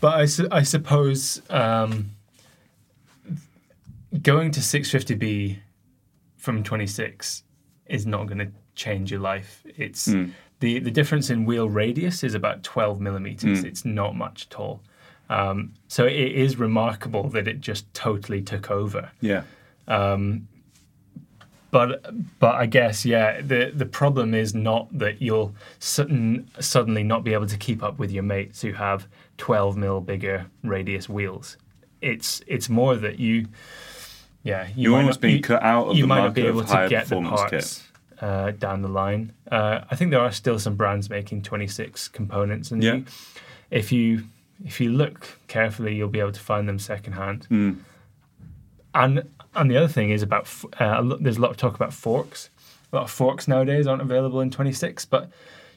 but 0.00 0.14
I, 0.14 0.24
su- 0.26 0.48
I 0.50 0.62
suppose 0.62 1.42
um, 1.50 2.10
going 4.22 4.50
to 4.52 4.60
650B 4.60 5.58
from 6.36 6.62
26 6.64 7.44
is 7.86 8.06
not 8.06 8.26
going 8.26 8.38
to 8.38 8.48
change 8.74 9.10
your 9.10 9.20
life. 9.20 9.62
It's 9.76 10.06
hmm. 10.06 10.30
the 10.60 10.78
the 10.78 10.90
difference 10.90 11.30
in 11.30 11.44
wheel 11.44 11.68
radius 11.68 12.22
is 12.24 12.34
about 12.34 12.62
12 12.62 13.00
millimeters. 13.00 13.60
Hmm. 13.60 13.66
It's 13.66 13.84
not 13.84 14.16
much 14.16 14.46
at 14.50 14.58
all. 14.58 14.82
Um, 15.28 15.72
so 15.88 16.04
it 16.04 16.12
is 16.12 16.58
remarkable 16.58 17.28
that 17.30 17.48
it 17.48 17.60
just 17.60 17.92
totally 17.94 18.42
took 18.42 18.70
over. 18.70 19.10
Yeah. 19.20 19.44
Um, 19.88 20.48
but 21.70 22.04
but 22.38 22.54
I 22.54 22.66
guess 22.66 23.06
yeah, 23.06 23.40
the 23.40 23.72
the 23.74 23.86
problem 23.86 24.34
is 24.34 24.54
not 24.54 24.86
that 24.98 25.22
you'll 25.22 25.54
sudden, 25.78 26.50
suddenly 26.60 27.02
not 27.02 27.24
be 27.24 27.32
able 27.32 27.46
to 27.46 27.56
keep 27.56 27.82
up 27.82 27.98
with 27.98 28.10
your 28.10 28.22
mates 28.22 28.60
who 28.60 28.72
have 28.72 29.08
12 29.38 29.76
mil 29.78 30.00
bigger 30.02 30.46
radius 30.62 31.08
wheels. 31.08 31.56
It's 32.02 32.42
it's 32.46 32.68
more 32.68 32.96
that 32.96 33.18
you 33.18 33.48
yeah 34.42 34.68
you 34.76 34.90
might 34.90 34.98
almost 34.98 35.16
not- 35.16 35.20
being 35.22 35.36
you- 35.36 35.42
cut 35.42 35.62
out 35.62 35.88
of 35.88 35.96
you 35.96 36.02
the 36.02 36.08
might 36.08 36.16
not 36.16 36.22
market 36.24 36.42
be 36.42 36.46
able 36.46 36.60
of 36.60 36.68
to 36.68 36.88
get 36.90 37.06
the 37.06 37.22
parts 37.22 37.88
uh, 38.22 38.52
down 38.52 38.80
the 38.82 38.88
line. 38.88 39.32
Uh, 39.50 39.80
I 39.90 39.96
think 39.96 40.10
there 40.12 40.20
are 40.20 40.32
still 40.32 40.58
some 40.58 40.76
brands 40.76 41.10
making 41.10 41.42
26 41.42 42.08
components, 42.08 42.70
and 42.70 42.82
Yeah. 42.82 42.94
you, 42.94 43.04
if 43.70 43.92
you 43.92 44.24
if 44.64 44.80
you 44.80 44.90
look 44.90 45.38
carefully, 45.48 45.94
you'll 45.96 46.08
be 46.08 46.20
able 46.20 46.32
to 46.32 46.40
find 46.40 46.68
them 46.68 46.78
secondhand. 46.78 47.44
Hmm. 47.46 47.72
And 48.94 49.22
and 49.54 49.70
the 49.70 49.76
other 49.76 49.88
thing 49.88 50.10
is 50.10 50.22
about 50.22 50.48
uh, 50.78 51.02
there's 51.20 51.36
a 51.36 51.40
lot 51.40 51.50
of 51.50 51.56
talk 51.56 51.74
about 51.74 51.92
forks. 51.92 52.48
A 52.92 52.96
lot 52.96 53.04
of 53.04 53.10
forks 53.10 53.48
nowadays 53.48 53.86
aren't 53.86 54.02
available 54.02 54.40
in 54.40 54.50
26, 54.50 55.06
but 55.06 55.30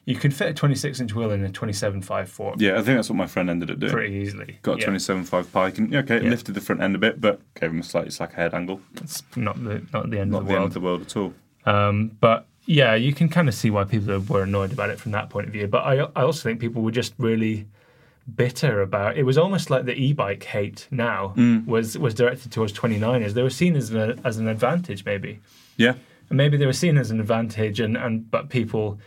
you 0.04 0.14
can 0.16 0.30
fit 0.30 0.48
a 0.50 0.54
26 0.54 1.00
inch 1.00 1.14
wheel 1.14 1.30
in 1.32 1.42
a 1.44 1.48
27.5 1.48 2.28
fork 2.28 2.56
Yeah, 2.58 2.72
I 2.74 2.82
think 2.82 2.96
that's 2.98 3.08
what 3.08 3.16
my 3.16 3.26
friend 3.26 3.48
ended 3.50 3.70
up 3.70 3.78
doing. 3.80 3.90
pretty 3.92 4.14
easily. 4.14 4.58
Got 4.62 4.76
a 4.76 4.80
Yeah. 4.82 4.86
27.5 4.88 5.50
pike 5.52 5.78
and 5.78 5.92
okay, 5.96 6.22
Yeah. 6.22 6.30
lifted 6.30 6.54
the 6.54 6.60
front 6.60 6.80
end 6.82 6.94
a 6.94 6.98
bit, 6.98 7.20
but 7.20 7.40
gave 7.58 7.70
him 7.70 7.80
a 7.80 7.82
slightly 7.82 8.10
slacker 8.10 8.36
head 8.36 8.54
angle. 8.54 8.80
It's 8.96 9.22
not 9.34 9.56
the 9.64 9.82
not 9.92 10.10
the 10.10 10.20
end 10.20 10.30
Not 10.30 10.42
of 10.42 10.46
the 10.46 10.52
the 10.52 10.56
end 10.58 10.66
of 10.66 10.74
the 10.74 10.80
world 10.80 11.00
at 11.02 11.16
all. 11.16 11.32
Um, 11.66 12.12
but 12.20 12.46
yeah, 12.66 12.94
you 12.94 13.12
can 13.12 13.28
kind 13.28 13.48
of 13.48 13.54
see 13.54 13.70
why 13.70 13.84
people 13.84 14.18
were 14.20 14.42
annoyed 14.42 14.72
about 14.72 14.90
it 14.90 14.98
from 14.98 15.12
that 15.12 15.30
point 15.30 15.46
of 15.46 15.52
view. 15.52 15.66
But 15.66 15.84
I, 15.84 15.98
I 16.16 16.22
also 16.22 16.42
think 16.48 16.60
people 16.60 16.82
were 16.82 16.90
just 16.90 17.12
really 17.18 17.66
bitter 18.34 18.80
about 18.82 19.16
it. 19.16 19.22
Was 19.22 19.38
almost 19.38 19.70
like 19.70 19.84
the 19.84 19.94
e-bike 19.94 20.42
hate 20.44 20.88
now 20.90 21.32
was 21.66 21.96
was 21.98 22.14
directed 22.14 22.50
towards 22.52 22.72
29ers. 22.72 23.32
They 23.34 23.42
were 23.42 23.50
seen 23.50 23.76
as 23.76 23.90
an, 23.90 24.20
as 24.24 24.38
an 24.38 24.48
advantage, 24.48 25.04
maybe, 25.04 25.40
Yeah. 25.76 25.94
and 26.28 26.36
maybe 26.36 26.56
they 26.56 26.66
were 26.66 26.72
seen 26.72 26.98
as 26.98 27.10
an 27.12 27.20
advantage, 27.20 27.78
and, 27.80 27.96
and 27.96 28.28
but 28.30 28.48
people 28.48 28.98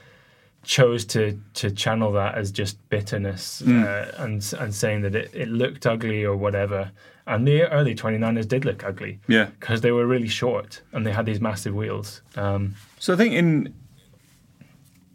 chose 0.63 1.05
to 1.05 1.39
to 1.53 1.71
channel 1.71 2.11
that 2.13 2.35
as 2.35 2.51
just 2.51 2.77
bitterness 2.89 3.61
uh, 3.61 4.13
and 4.17 4.53
and 4.59 4.75
saying 4.75 5.01
that 5.01 5.15
it, 5.15 5.31
it 5.33 5.47
looked 5.49 5.85
ugly 5.85 6.23
or 6.25 6.35
whatever. 6.35 6.91
And 7.29 7.47
the 7.47 7.69
early 7.71 7.93
29ers 7.93 8.47
did 8.47 8.65
look 8.65 8.83
ugly 8.83 9.19
Yeah. 9.27 9.45
because 9.59 9.81
they 9.81 9.91
were 9.91 10.07
really 10.07 10.27
short 10.27 10.81
and 10.91 11.05
they 11.05 11.11
had 11.13 11.25
these 11.27 11.39
massive 11.39 11.75
wheels. 11.75 12.21
Um, 12.35 12.73
So 12.97 13.13
I 13.13 13.17
think 13.17 13.33
in 13.35 13.73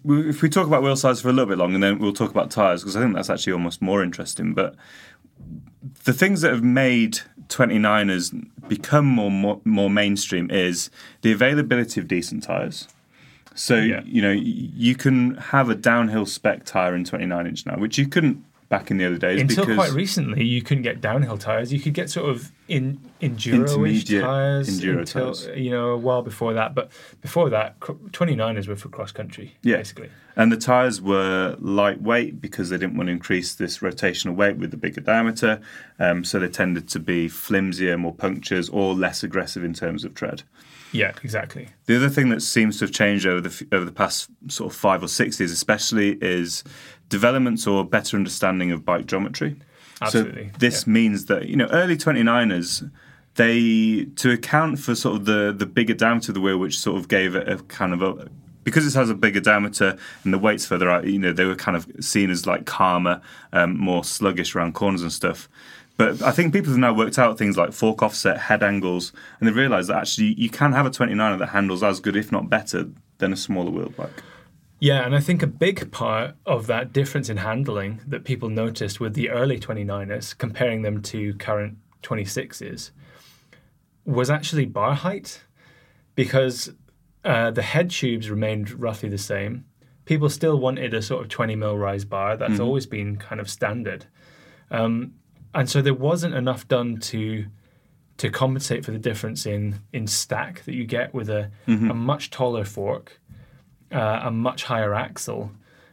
if 0.07 0.43
we 0.43 0.49
talk 0.51 0.67
about 0.67 0.83
wheel 0.83 0.97
size 0.97 1.21
for 1.23 1.31
a 1.31 1.33
little 1.33 1.49
bit 1.49 1.57
longer, 1.59 1.75
and 1.77 1.83
then 1.83 1.99
we'll 1.99 2.13
talk 2.13 2.31
about 2.31 2.51
tires 2.51 2.83
because 2.83 2.95
I 2.95 3.01
think 3.01 3.15
that's 3.15 3.31
actually 3.31 3.55
almost 3.55 3.81
more 3.81 4.03
interesting. 4.03 4.53
But 4.55 4.77
the 6.05 6.13
things 6.13 6.43
that 6.43 6.53
have 6.53 6.63
made 6.63 7.21
29ers 7.49 8.33
become 8.69 9.07
more 9.07 9.31
more, 9.31 9.61
more 9.65 9.91
mainstream 9.91 10.51
is 10.51 10.91
the 11.23 11.33
availability 11.33 12.01
of 12.01 12.07
decent 12.07 12.43
tires. 12.43 12.87
So 13.55 13.77
Yeah. 13.77 14.03
you 14.05 14.21
know 14.23 14.31
you 14.33 14.95
can 14.95 15.37
have 15.37 15.69
a 15.71 15.75
downhill 15.75 16.27
spec 16.27 16.65
tire 16.65 16.95
in 16.95 17.05
29 17.05 17.47
inch 17.47 17.65
now, 17.67 17.77
which 17.79 17.97
you 17.99 18.07
couldn't 18.07 18.45
back 18.79 18.91
in 18.91 18.97
the 18.99 19.05
other 19.05 19.19
days 19.19 19.41
Until 19.41 19.67
quite 19.75 19.93
recently, 19.93 20.45
you 20.45 20.61
couldn't 20.63 20.83
get 20.83 21.01
downhill 21.01 21.39
tires. 21.39 21.73
You 21.73 21.81
could 21.81 21.95
get 21.95 22.11
sort 22.11 22.29
of 22.31 22.51
in 22.69 22.99
enduro-ish 23.23 24.05
tires 24.05 24.69
enduro 24.81 24.99
until 25.01 25.35
tires. 25.35 25.49
you 25.57 25.71
know 25.71 25.91
a 25.91 25.97
while 25.97 26.23
before 26.23 26.53
that. 26.55 26.75
But 26.75 26.91
before 27.21 27.51
that, 27.51 27.79
29ers 27.81 28.67
were 28.69 28.77
for 28.77 28.89
cross 28.89 29.13
country, 29.13 29.55
Yeah. 29.63 29.77
basically. 29.77 30.11
And 30.37 30.51
the 30.51 30.57
tyres 30.57 31.01
were 31.01 31.57
lightweight 31.61 32.41
because 32.41 32.69
they 32.71 32.77
didn't 32.79 32.97
want 32.97 33.07
to 33.07 33.13
increase 33.13 33.55
this 33.55 33.79
rotational 33.79 34.35
weight 34.35 34.57
with 34.57 34.71
the 34.73 34.77
bigger 34.77 35.01
diameter. 35.01 35.61
Um, 36.01 36.25
so 36.25 36.41
they 36.41 36.49
tended 36.49 36.89
to 36.89 36.99
be 36.99 37.29
flimsier, 37.29 37.97
more 37.99 38.15
punctures, 38.15 38.69
or 38.69 38.95
less 38.95 39.23
aggressive 39.23 39.63
in 39.63 39.75
terms 39.75 40.05
of 40.05 40.15
tread. 40.15 40.43
Yeah, 40.91 41.13
exactly. 41.25 41.69
The 41.87 41.97
other 41.97 42.09
thing 42.09 42.29
that 42.31 42.41
seems 42.41 42.79
to 42.79 42.85
have 42.85 42.93
changed 42.93 43.27
over 43.27 43.41
the 43.41 43.67
over 43.73 43.85
the 43.85 43.91
past 43.93 44.29
sort 44.49 44.73
of 44.73 44.79
five 44.79 45.03
or 45.03 45.09
six 45.09 45.41
years, 45.41 45.51
especially, 45.51 46.13
is 46.21 46.63
developments 47.09 47.67
or 47.67 47.85
better 47.85 48.17
understanding 48.17 48.73
of 48.73 48.85
bike 48.85 49.07
geometry. 49.07 49.57
Absolutely, 50.01 50.51
So 50.53 50.59
this 50.59 50.87
yeah. 50.87 50.93
means 50.93 51.27
that 51.27 51.49
you 51.49 51.57
know 51.57 51.69
early 51.71 51.97
29ers 51.97 52.91
they 53.37 54.05
to 54.17 54.31
account 54.31 54.79
for 54.79 54.95
sort 54.95 55.17
of 55.17 55.25
the 55.25 55.55
the 55.57 55.67
bigger 55.67 55.95
diameter 55.95 56.31
of 56.31 56.35
the 56.35 56.41
wheel, 56.41 56.59
which 56.59 56.79
sort 56.79 56.97
of 56.97 57.09
gave 57.09 57.35
it 57.35 57.49
a 57.49 57.57
kind 57.65 57.93
of 57.93 58.03
a 58.03 58.29
because 58.63 58.87
it 58.87 58.97
has 58.99 59.11
a 59.11 59.15
bigger 59.15 59.41
diameter 59.41 59.97
and 60.25 60.33
the 60.33 60.39
weight's 60.39 60.67
further 60.67 60.91
out. 60.91 61.05
You 61.07 61.19
know 61.19 61.33
they 61.33 61.45
were 61.45 61.57
kind 61.57 61.77
of 61.77 61.87
seen 62.01 62.31
as 62.31 62.47
like 62.47 62.65
calmer, 62.65 63.21
um, 63.53 63.79
more 63.79 64.05
sluggish 64.05 64.55
around 64.55 64.75
corners 64.75 65.03
and 65.03 65.13
stuff. 65.13 65.49
But 65.97 66.23
I 66.23 66.33
think 66.33 66.53
people 66.53 66.71
have 66.71 66.79
now 66.79 66.93
worked 66.93 67.19
out 67.19 67.39
things 67.39 67.57
like 67.57 67.73
fork 67.73 68.03
offset, 68.03 68.39
head 68.39 68.65
angles, 68.65 69.13
and 69.39 69.49
they've 69.49 69.55
realised 69.55 69.91
that 69.91 69.99
actually 69.99 70.35
you 70.35 70.51
can 70.51 70.73
have 70.73 70.87
a 70.87 70.91
29er 70.91 71.39
that 71.39 71.51
handles 71.51 71.85
as 71.85 72.01
good, 72.01 72.17
if 72.17 72.33
not 72.33 72.51
better, 72.51 72.89
than 73.19 73.33
a 73.33 73.37
smaller 73.37 73.71
wheel 73.71 73.91
bike. 73.91 74.23
Yeah, 74.85 75.07
and 75.07 75.17
I 75.17 75.21
think 75.21 75.43
a 75.43 75.47
big 75.47 75.91
part 75.93 76.37
of 76.45 76.67
that 76.67 76.93
difference 76.93 77.31
in 77.31 77.39
handling 77.39 78.03
that 78.07 78.25
people 78.25 78.51
noticed 78.51 79.01
with 79.01 79.15
the 79.15 79.31
early 79.31 79.59
29ers, 79.59 80.37
comparing 80.37 80.83
them 80.83 81.01
to 81.05 81.33
current 81.37 81.79
26s, 82.03 82.91
was 84.05 84.29
actually 84.29 84.67
bar 84.67 84.95
height 84.95 85.41
because 86.15 86.75
uh, 87.25 87.51
the 87.51 87.63
head 87.63 87.89
tubes 87.89 88.29
remained 88.29 88.79
roughly 88.79 89.09
the 89.09 89.17
same. 89.17 89.65
People 90.05 90.29
still 90.29 90.59
wanted 90.59 90.93
a 90.93 91.01
sort 91.01 91.23
of 91.23 91.31
20 91.31 91.57
mil 91.57 91.79
rise 91.79 92.05
bar. 92.05 92.37
That's 92.37 92.61
always 92.61 92.85
been 92.85 93.17
kind 93.17 93.41
of 93.41 93.49
standard. 93.49 94.05
Um, 94.71 95.15
and 95.55 95.67
so 95.67 95.81
there 95.81 95.95
wasn't 95.95 96.35
enough 96.35 96.69
done 96.69 96.99
to 96.99 97.47
to 98.17 98.31
compensate 98.31 98.85
for 98.85 98.93
the 98.93 98.99
difference 98.99 99.47
in 99.47 99.81
in 99.95 100.07
stack 100.07 100.63
that 100.65 100.75
you 100.75 100.85
get 100.85 101.15
with 101.15 101.31
a, 101.31 101.51
a 101.91 101.95
much 101.95 102.31
taller 102.31 102.65
fork 102.67 103.19
uh, 103.95 104.21
a 104.25 104.31
much 104.31 104.65
higher 104.65 104.95
axle. 104.95 105.51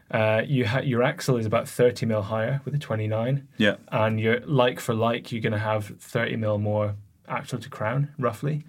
Uh, 0.09 0.41
you 0.45 0.65
ha- 0.67 0.81
your 0.81 1.03
axle 1.03 1.37
is 1.37 1.45
about 1.45 1.69
30 1.69 2.05
mil 2.05 2.21
higher 2.23 2.59
with 2.65 2.73
a 2.75 2.77
29, 2.77 3.47
Yeah. 3.57 3.75
and 3.91 4.19
you're 4.19 4.41
like 4.41 4.79
for 4.81 4.93
like, 4.93 5.31
you're 5.31 5.41
going 5.41 5.53
to 5.53 5.59
have 5.59 5.85
30 5.99 6.35
mil 6.35 6.57
more 6.57 6.95
axle 7.29 7.59
to 7.59 7.69
crown, 7.69 8.09
roughly. 8.19 8.63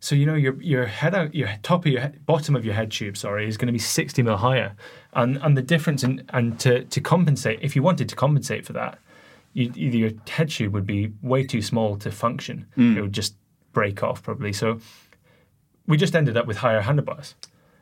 So 0.00 0.14
you 0.14 0.26
know 0.26 0.34
your 0.36 0.54
your 0.62 0.86
head 0.86 1.12
out, 1.12 1.34
your 1.34 1.48
top 1.64 1.84
of 1.84 1.90
your 1.90 2.02
he- 2.02 2.18
bottom 2.24 2.54
of 2.54 2.64
your 2.64 2.74
head 2.74 2.92
tube, 2.92 3.16
sorry, 3.16 3.48
is 3.48 3.56
going 3.56 3.66
to 3.66 3.72
be 3.72 3.80
60 3.80 4.22
mil 4.22 4.36
higher, 4.36 4.76
and 5.12 5.38
and 5.38 5.56
the 5.56 5.62
difference 5.62 6.04
in 6.04 6.22
and 6.28 6.58
to 6.60 6.84
to 6.84 7.00
compensate, 7.00 7.58
if 7.62 7.74
you 7.74 7.82
wanted 7.82 8.08
to 8.08 8.14
compensate 8.14 8.64
for 8.64 8.74
that, 8.74 8.98
you, 9.54 9.72
either 9.74 9.96
your 9.96 10.10
head 10.28 10.50
tube 10.50 10.72
would 10.72 10.86
be 10.86 11.10
way 11.20 11.42
too 11.44 11.62
small 11.62 11.96
to 11.96 12.12
function. 12.12 12.66
It 12.76 13.00
would 13.00 13.12
just 13.12 13.34
break 13.72 14.04
off 14.04 14.22
probably. 14.22 14.52
So 14.52 14.78
we 15.88 15.96
just 15.96 16.14
ended 16.14 16.36
up 16.36 16.46
with 16.46 16.58
higher 16.58 16.80
handlebars 16.82 17.34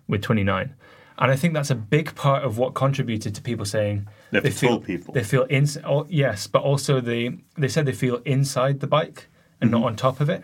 with 0.08 0.22
29. 0.22 0.74
And 1.18 1.30
I 1.32 1.36
think 1.36 1.54
that's 1.54 1.70
a 1.70 1.74
big 1.74 2.14
part 2.14 2.44
of 2.44 2.58
what 2.58 2.74
contributed 2.74 3.34
to 3.36 3.40
people 3.42 3.64
saying 3.64 4.06
They're 4.32 4.42
for 4.42 4.50
feel 4.50 4.80
people. 4.80 5.14
They 5.14 5.24
feel 5.24 5.44
in, 5.44 5.66
oh, 5.84 6.06
yes, 6.10 6.46
but 6.46 6.62
also 6.62 7.00
they 7.00 7.38
they 7.56 7.68
said 7.68 7.86
they 7.86 7.92
feel 7.92 8.16
inside 8.24 8.80
the 8.80 8.86
bike 8.86 9.28
and 9.60 9.70
Mm-hmm. 9.70 9.80
not 9.80 9.86
on 9.86 9.96
top 9.96 10.20
of 10.20 10.28
it. 10.28 10.42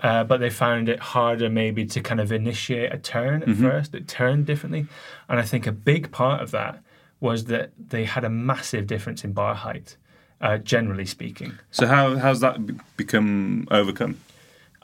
Uh, 0.00 0.24
but 0.24 0.40
they 0.40 0.50
found 0.50 0.88
it 0.88 0.98
harder 0.98 1.48
maybe 1.48 1.86
to 1.86 2.00
kind 2.00 2.20
of 2.20 2.32
initiate 2.32 2.92
a 2.92 2.98
turn 2.98 3.42
at 3.42 3.48
Mm-hmm. 3.48 3.62
first. 3.62 3.94
It 3.94 4.08
turned 4.08 4.44
differently, 4.46 4.86
and 5.28 5.38
I 5.38 5.42
think 5.42 5.66
a 5.68 5.72
big 5.72 6.10
part 6.10 6.42
of 6.42 6.50
that 6.50 6.80
was 7.20 7.44
that 7.44 7.70
they 7.78 8.04
had 8.04 8.24
a 8.24 8.28
massive 8.28 8.88
difference 8.88 9.22
in 9.24 9.32
bar 9.32 9.54
height, 9.54 9.96
uh, 10.40 10.58
generally 10.58 11.06
speaking. 11.06 11.52
So 11.70 11.86
how 11.86 12.16
how's 12.16 12.40
that 12.40 12.66
be- 12.66 12.74
become 12.96 13.68
overcome? 13.70 14.18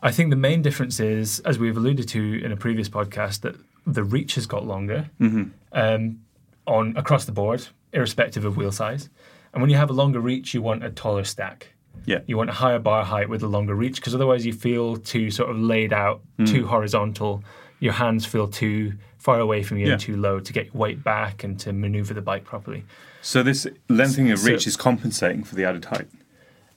I 0.02 0.12
think 0.12 0.30
the 0.30 0.36
main 0.36 0.62
difference 0.62 1.00
is, 1.00 1.40
as 1.40 1.58
we've 1.58 1.76
alluded 1.76 2.06
to 2.10 2.40
in 2.44 2.52
a 2.52 2.56
previous 2.56 2.88
podcast, 2.88 3.40
that 3.40 3.56
the 3.86 4.04
reach 4.04 4.34
has 4.36 4.46
got 4.46 4.66
longer 4.66 5.10
um, 5.72 6.20
on 6.66 6.96
across 6.96 7.24
the 7.24 7.32
board, 7.32 7.66
irrespective 7.92 8.44
of 8.44 8.56
wheel 8.56 8.72
size. 8.72 9.08
And 9.52 9.60
when 9.60 9.70
you 9.70 9.76
have 9.76 9.90
a 9.90 9.94
longer 9.94 10.20
reach, 10.20 10.54
you 10.54 10.62
want 10.62 10.84
a 10.84 10.90
taller 10.90 11.24
stack. 11.24 11.68
Yeah. 12.06 12.20
You 12.26 12.36
want 12.36 12.50
a 12.50 12.54
higher 12.54 12.78
bar 12.78 13.04
height 13.04 13.28
with 13.28 13.42
a 13.42 13.46
longer 13.48 13.74
reach 13.74 13.96
because 13.96 14.14
otherwise 14.14 14.46
you 14.46 14.52
feel 14.52 14.96
too 14.96 15.30
sort 15.30 15.50
of 15.50 15.58
laid 15.58 15.92
out, 15.92 16.20
too 16.46 16.66
horizontal. 16.66 17.42
Your 17.80 17.92
hands 17.94 18.24
feel 18.26 18.46
too 18.46 18.92
far 19.18 19.40
away 19.40 19.62
from 19.62 19.78
you 19.78 19.86
Yeah. 19.86 19.92
and 19.92 20.00
too 20.00 20.16
low 20.16 20.38
to 20.40 20.52
get 20.52 20.66
your 20.66 20.74
weight 20.76 21.02
back 21.04 21.44
and 21.44 21.58
to 21.60 21.72
maneuver 21.72 22.14
the 22.14 22.22
bike 22.22 22.44
properly. 22.44 22.84
So 23.22 23.42
this 23.42 23.66
lengthening 23.88 24.30
of 24.30 24.38
So- 24.38 24.50
reach 24.52 24.66
is 24.66 24.76
compensating 24.76 25.44
for 25.44 25.56
the 25.56 25.64
added 25.64 25.86
height. 25.86 26.08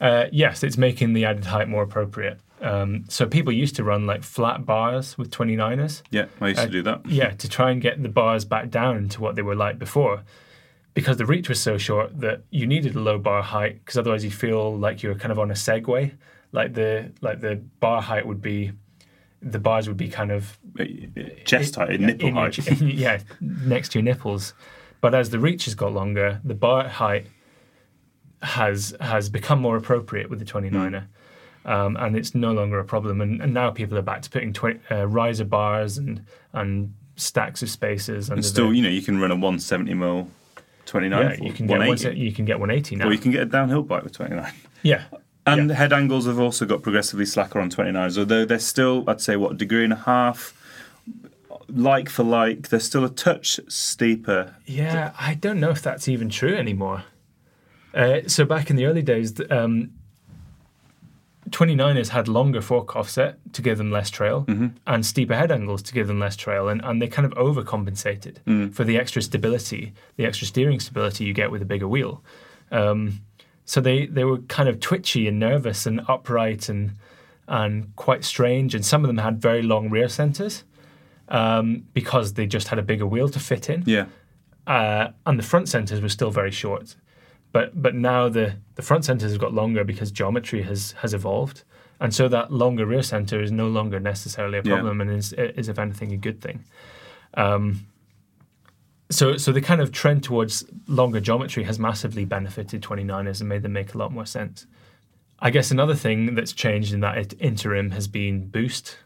Uh, 0.01 0.25
yes, 0.31 0.63
it's 0.63 0.77
making 0.77 1.13
the 1.13 1.24
added 1.24 1.45
height 1.45 1.69
more 1.69 1.83
appropriate. 1.83 2.39
Um, 2.63 3.03
so 3.10 3.25
people 3.27 3.51
used 3.51 3.75
to 3.75 3.84
run 3.84 4.05
like 4.08 4.24
flat 4.24 4.65
bars 4.65 5.17
with 5.17 5.29
29ers. 5.29 6.01
Yeah, 6.12 6.25
I 6.41 6.48
used 6.50 6.60
Uh, 6.62 6.65
to 6.65 6.72
do 6.72 6.82
that. 6.84 7.05
Yeah, 7.05 7.32
to 7.32 7.50
try 7.50 7.72
and 7.72 7.82
get 7.82 8.01
the 8.01 8.10
bars 8.10 8.46
back 8.46 8.70
down 8.70 9.10
to 9.10 9.22
what 9.22 9.36
they 9.36 9.41
were 9.41 9.55
like 9.55 9.77
before. 9.77 10.24
Because 10.93 11.17
the 11.17 11.25
reach 11.25 11.50
was 11.50 11.60
so 11.60 11.77
short 11.77 12.20
that 12.22 12.43
you 12.51 12.65
needed 12.67 12.96
a 12.96 13.00
low 13.00 13.17
bar 13.17 13.41
height 13.43 13.79
because 13.79 13.98
otherwise 13.98 14.24
you 14.24 14.32
feel 14.32 14.77
like 14.77 15.03
you're 15.03 15.15
kind 15.15 15.32
of 15.32 15.39
on 15.39 15.51
a 15.51 15.55
Segway. 15.55 16.13
Like 16.51 16.74
the 16.74 17.12
like 17.22 17.41
the 17.41 17.55
bar 17.79 18.01
height 18.01 18.25
would 18.27 18.41
be, 18.41 18.72
the 19.41 19.60
bars 19.60 19.88
would 19.88 19.98
be 19.98 20.08
kind 20.08 20.32
of 20.32 20.58
Chest 21.46 21.75
height, 21.75 22.00
yeah, 22.00 22.05
nipple 22.08 22.27
in 22.29 22.36
your- 22.36 22.43
height. 22.43 22.82
yeah, 22.82 23.20
next 23.41 23.89
to 23.93 24.00
your 24.00 24.03
nipples. 24.03 24.53
But 25.01 25.13
as 25.15 25.32
the 25.32 25.39
reach 25.39 25.65
has 25.65 25.75
got 25.75 25.91
longer, 25.91 26.39
the 26.46 26.53
bar 26.55 26.88
height 26.88 27.25
has 28.41 28.96
has 29.01 29.29
become 29.29 29.60
more 29.60 29.75
appropriate 29.77 30.29
with 30.29 30.39
the 30.39 30.46
29er. 30.46 31.05
Um, 31.65 31.96
and 31.98 32.15
it's 32.17 32.36
no 32.36 32.51
longer 32.51 32.79
a 32.79 32.84
problem. 32.84 33.22
And, 33.22 33.41
and 33.41 33.53
now 33.53 33.72
people 33.72 33.98
are 33.98 34.01
back 34.01 34.22
to 34.24 34.29
putting 34.29 34.53
uh, 34.91 35.08
riser 35.08 35.46
bars 35.46 35.98
and 35.98 36.25
and 36.51 36.93
stacks 37.15 37.62
of 37.62 37.70
spacers. 37.70 38.29
And 38.29 38.43
still, 38.43 38.70
the, 38.70 38.75
you 38.75 38.82
know, 38.84 38.89
you 38.89 39.01
can 39.01 39.20
run 39.20 39.32
a 39.32 39.36
170 39.36 39.93
mil 39.93 40.27
29 40.86 41.22
yeah, 41.22 41.46
you 41.46 41.53
can 41.53 41.65
get 41.67 41.77
180. 41.79 42.08
one, 42.10 42.17
you 42.17 42.32
can 42.32 42.46
get 42.46 42.60
180 42.60 42.96
now. 42.98 43.08
or 43.08 43.13
you 43.13 43.17
can 43.17 43.32
get 43.32 43.41
a 43.41 43.46
downhill 43.46 43.84
bike 43.84 44.03
with 44.03 44.13
29. 44.13 44.51
yeah, 44.84 45.03
And 45.46 45.70
Yeah. 45.70 45.75
head 45.75 45.93
angles 45.93 46.25
have 46.25 46.39
also 46.39 46.65
got 46.65 46.82
progressively 46.82 47.25
slacker 47.25 47.60
on 47.60 47.70
29s, 47.70 48.17
although 48.17 48.46
they're 48.46 48.60
still, 48.60 49.03
I'd 49.08 49.22
say, 49.22 49.36
what, 49.38 49.53
a 49.53 49.55
degree 49.55 49.84
and 49.86 49.93
a 49.93 49.98
half, 49.98 50.53
like 51.70 52.10
for 52.10 52.24
like, 52.24 52.70
they're 52.70 52.79
still 52.79 53.05
a 53.05 53.10
touch 53.10 53.60
steeper. 53.67 54.55
Yeah, 54.65 55.13
I 55.20 55.36
don't 55.36 55.60
know 55.60 55.70
if 55.70 55.82
that's 55.82 56.08
even 56.08 56.29
true 56.29 56.55
anymore. 56.55 57.03
Uh, 57.93 58.22
so 58.27 58.43
back 58.43 58.70
in 58.70 58.75
the 58.75 58.86
early 58.86 59.03
days, 59.03 59.34
um, 59.50 59.91
29ers 61.53 62.10
had 62.10 62.27
longer 62.27 62.62
fork 62.62 62.95
offset 62.95 63.38
to 63.53 63.62
give 63.62 63.77
them 63.77 63.91
less 63.91 64.10
trail 64.10 64.45
and 64.88 65.05
steeper 65.05 65.36
head 65.36 65.51
angles 65.51 65.81
to 65.83 65.93
give 65.93 66.07
them 66.07 66.19
less 66.19 66.36
trail, 66.36 66.67
and, 66.67 66.81
and 66.83 67.01
they 67.01 67.07
kind 67.07 67.25
of 67.25 67.33
overcompensated 67.38 68.74
for 68.74 68.83
the 68.83 68.98
extra 68.98 69.22
stability, 69.22 69.93
the 70.17 70.25
extra 70.25 70.48
steering 70.48 70.79
stability 70.79 71.24
you 71.25 71.33
get 71.33 71.51
with 71.51 71.62
a 71.62 71.65
bigger 71.65 71.88
wheel. 71.88 72.24
Um, 72.72 73.22
so 73.65 73.79
they, 73.79 74.07
they 74.07 74.24
were 74.25 74.39
kind 74.39 74.67
of 74.67 74.79
twitchy 74.79 75.27
and 75.27 75.39
nervous 75.39 75.86
and 75.86 76.01
upright 76.07 76.69
and 76.69 76.91
and 77.48 77.93
quite 77.98 78.24
strange, 78.24 78.74
and 78.74 78.86
some 78.86 79.03
of 79.03 79.07
them 79.07 79.17
had 79.17 79.41
very 79.41 79.62
long 79.62 79.89
rear 79.89 80.07
centers 80.10 80.63
um, 81.27 81.83
because 81.93 82.33
they 82.33 82.45
just 82.48 82.69
had 82.69 82.79
a 82.79 82.81
bigger 82.81 83.05
wheel 83.05 83.27
to 83.29 83.39
fit 83.39 83.69
in 83.69 83.83
Yeah. 83.86 84.05
uh, 84.65 85.12
and 85.25 85.38
the 85.38 85.43
front 85.43 85.67
centers 85.69 86.00
were 86.01 86.10
still 86.10 86.31
very 86.31 86.51
short. 86.51 86.95
But 87.53 87.81
but 87.81 87.95
now 87.95 88.27
the, 88.27 88.55
the 88.75 88.81
front 88.81 89.05
centers 89.05 89.31
have 89.31 89.39
got 89.39 89.53
longer 89.53 89.83
because 89.86 90.12
geometry 90.12 90.63
has 90.63 90.91
has 91.01 91.13
evolved, 91.13 91.63
and 92.01 92.13
so 92.13 92.27
that 92.27 92.51
longer 92.51 92.86
rear 92.86 93.03
center 93.03 93.41
is 93.41 93.51
no 93.51 93.67
longer 93.67 94.00
necessarily 94.01 94.57
a 94.57 94.63
Yeah. 94.63 94.74
problem, 94.74 95.00
and 95.01 95.10
is 95.12 95.31
is 95.33 95.69
if 95.69 95.79
anything 95.79 96.12
a 96.12 96.17
good 96.17 96.41
thing. 96.41 96.63
Um, 97.36 97.86
so 99.10 99.38
so 99.38 99.51
the 99.51 99.62
kind 99.62 99.81
of 99.81 99.91
trend 99.91 100.24
towards 100.24 100.65
longer 100.88 101.19
geometry 101.19 101.63
has 101.63 101.77
massively 101.79 102.25
benefited 102.25 102.81
29ers 102.81 103.39
and 103.39 103.48
made 103.50 103.62
them 103.62 103.74
make 103.74 103.93
a 103.93 103.98
lot 103.98 104.12
more 104.12 104.25
sense. 104.25 104.65
I 105.39 105.50
guess 105.51 105.72
another 105.72 105.95
thing 105.95 106.36
that's 106.36 106.53
changed 106.53 106.93
in 106.93 107.01
that 107.01 107.17
it- 107.17 107.33
interim 107.39 107.91
has 107.91 108.07
been 108.07 108.48
boost, 108.48 108.98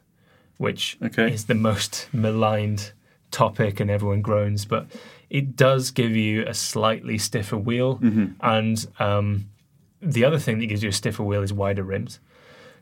which 0.58 0.98
Okay. 1.04 1.32
is 1.34 1.46
the 1.46 1.56
most 1.56 2.08
maligned 2.14 2.92
topic 3.32 3.80
and 3.82 3.90
everyone 3.92 4.22
groans, 4.22 4.64
but 4.66 4.88
it 5.30 5.56
does 5.56 5.92
give 5.92 6.16
you 6.16 6.46
a 6.48 6.54
slightly 6.54 7.18
stiffer 7.18 7.58
wheel. 7.58 8.00
And 8.42 8.86
um, 9.00 9.50
the 10.02 10.24
other 10.26 10.40
thing 10.40 10.60
that 10.60 10.68
gives 10.68 10.84
you 10.84 10.90
a 10.90 10.94
stiffer 10.94 11.24
wheel 11.24 11.42
is 11.44 11.52
wider 11.54 11.84
rims. 11.84 12.20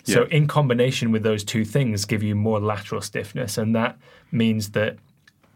So, 0.04 0.22
Yeah. 0.22 0.38
in 0.38 0.48
combination 0.48 1.12
with 1.12 1.24
those 1.24 1.44
two 1.44 1.66
things, 1.66 2.06
give 2.06 2.22
you 2.22 2.36
more 2.36 2.60
lateral 2.60 3.02
stiffness. 3.02 3.58
And 3.58 3.76
that 3.76 3.98
means 4.32 4.72
that 4.72 4.98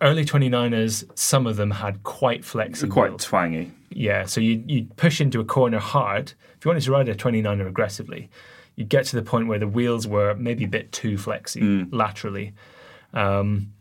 early 0.01 0.25
29ers, 0.25 1.03
some 1.17 1.46
of 1.46 1.55
them 1.58 1.69
had 1.72 2.01
quite 2.03 2.43
flexy 2.43 2.88
Quite 2.88 3.12
wheels. 3.12 3.25
twangy. 3.25 3.72
Yeah, 3.91 4.25
so 4.25 4.39
you 4.41 4.63
you 4.67 4.86
push 4.98 5.19
into 5.22 5.39
a 5.39 5.43
corner 5.46 5.79
hard. 5.79 6.34
If 6.58 6.65
you 6.65 6.69
wanted 6.69 6.84
to 6.84 6.91
ride 6.91 7.10
a 7.10 7.15
29er 7.15 7.67
aggressively, 7.67 8.29
you'd 8.75 8.89
get 8.89 9.05
to 9.08 9.15
the 9.15 9.22
point 9.24 9.48
where 9.48 9.60
the 9.60 9.67
wheels 9.67 10.08
were 10.08 10.34
maybe 10.36 10.63
a 10.63 10.67
bit 10.67 10.91
too 10.91 11.17
flexy 11.17 11.86
laterally. 11.91 12.53
Um, 13.13 13.74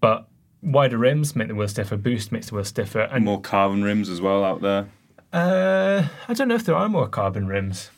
but 0.00 0.28
wider 0.62 0.98
rims 0.98 1.36
make 1.36 1.48
the 1.48 1.54
wheel 1.54 1.68
stiffer, 1.68 1.96
boost 1.96 2.32
makes 2.32 2.48
the 2.48 2.54
wheel 2.54 2.64
stiffer. 2.64 3.00
And 3.00 3.24
More 3.24 3.40
carbon 3.40 3.82
rims 3.84 4.08
as 4.08 4.20
well 4.20 4.44
out 4.44 4.60
there. 4.62 4.88
uh, 5.32 6.06
I 6.28 6.34
don't 6.34 6.48
know 6.48 6.54
if 6.54 6.64
there 6.64 6.74
are 6.76 6.88
more 6.88 7.08
carbon 7.08 7.46
rims. 7.46 7.90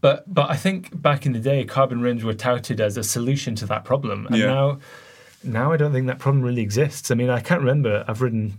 But 0.00 0.32
but 0.32 0.50
I 0.50 0.56
think 0.56 1.00
back 1.00 1.26
in 1.26 1.32
the 1.32 1.38
day, 1.40 1.64
carbon 1.64 2.00
rims 2.00 2.22
were 2.22 2.34
touted 2.34 2.80
as 2.80 2.96
a 2.96 3.02
solution 3.02 3.54
to 3.56 3.66
that 3.66 3.84
problem, 3.84 4.26
and 4.26 4.36
Yeah. 4.36 4.46
now 4.46 4.78
now 5.42 5.72
I 5.72 5.76
don't 5.76 5.92
think 5.92 6.06
that 6.06 6.18
problem 6.18 6.42
really 6.44 6.62
exists. 6.62 7.10
I 7.10 7.14
mean, 7.14 7.30
I 7.30 7.40
can't 7.40 7.60
remember. 7.60 8.04
I've 8.06 8.20
ridden 8.20 8.58